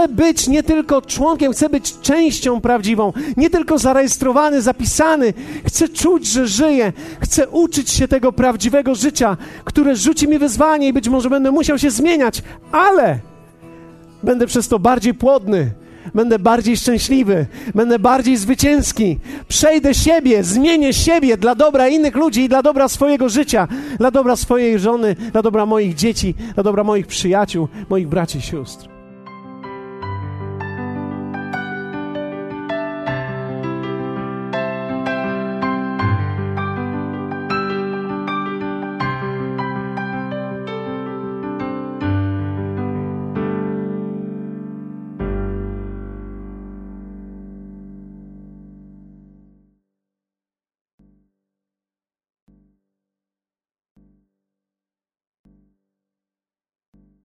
Chcę 0.09 0.15
być 0.15 0.49
nie 0.49 0.63
tylko 0.63 1.03
członkiem, 1.03 1.53
chcę 1.53 1.69
być 1.69 2.01
częścią 2.01 2.61
prawdziwą, 2.61 3.13
nie 3.37 3.51
tylko 3.51 3.79
zarejestrowany, 3.79 4.63
zapisany. 4.63 5.35
Chcę 5.67 5.89
czuć, 5.89 6.27
że 6.27 6.47
żyję. 6.47 6.93
Chcę 7.21 7.49
uczyć 7.49 7.91
się 7.91 8.09
tego 8.09 8.33
prawdziwego 8.33 8.95
życia, 8.95 9.37
które 9.65 9.97
rzuci 9.97 10.29
mi 10.29 10.39
wyzwanie 10.39 10.89
i 10.89 10.93
być 10.93 11.09
może 11.09 11.31
będę 11.31 11.51
musiał 11.51 11.79
się 11.79 11.91
zmieniać, 11.91 12.43
ale 12.73 13.19
będę 14.23 14.47
przez 14.47 14.69
to 14.69 14.79
bardziej 14.79 15.15
płodny, 15.15 15.71
Będę 16.15 16.39
bardziej 16.39 16.77
szczęśliwy, 16.77 17.47
będę 17.75 17.99
bardziej 17.99 18.37
zwycięski. 18.37 19.19
Przejdę 19.49 19.95
siebie, 19.95 20.45
zmienię 20.45 20.93
siebie 20.93 21.37
dla 21.37 21.55
dobra 21.55 21.89
innych 21.89 22.17
ludzi 22.17 22.45
i 22.45 22.49
dla 22.49 22.63
dobra 22.63 22.89
swojego 22.89 23.29
życia, 23.29 23.69
dla 23.99 24.11
dobra 24.11 24.37
swojej 24.37 24.79
żony, 24.79 25.17
dla 25.33 25.43
dobra 25.43 25.67
moich 25.67 25.95
dzieci, 25.95 26.35
dla 26.55 26.63
dobra 26.63 26.85
moich 26.85 27.07
przyjaciół, 27.07 27.69
moich 27.89 28.09
braci 28.09 28.39
i 28.39 28.43
sióstr. 28.43 28.98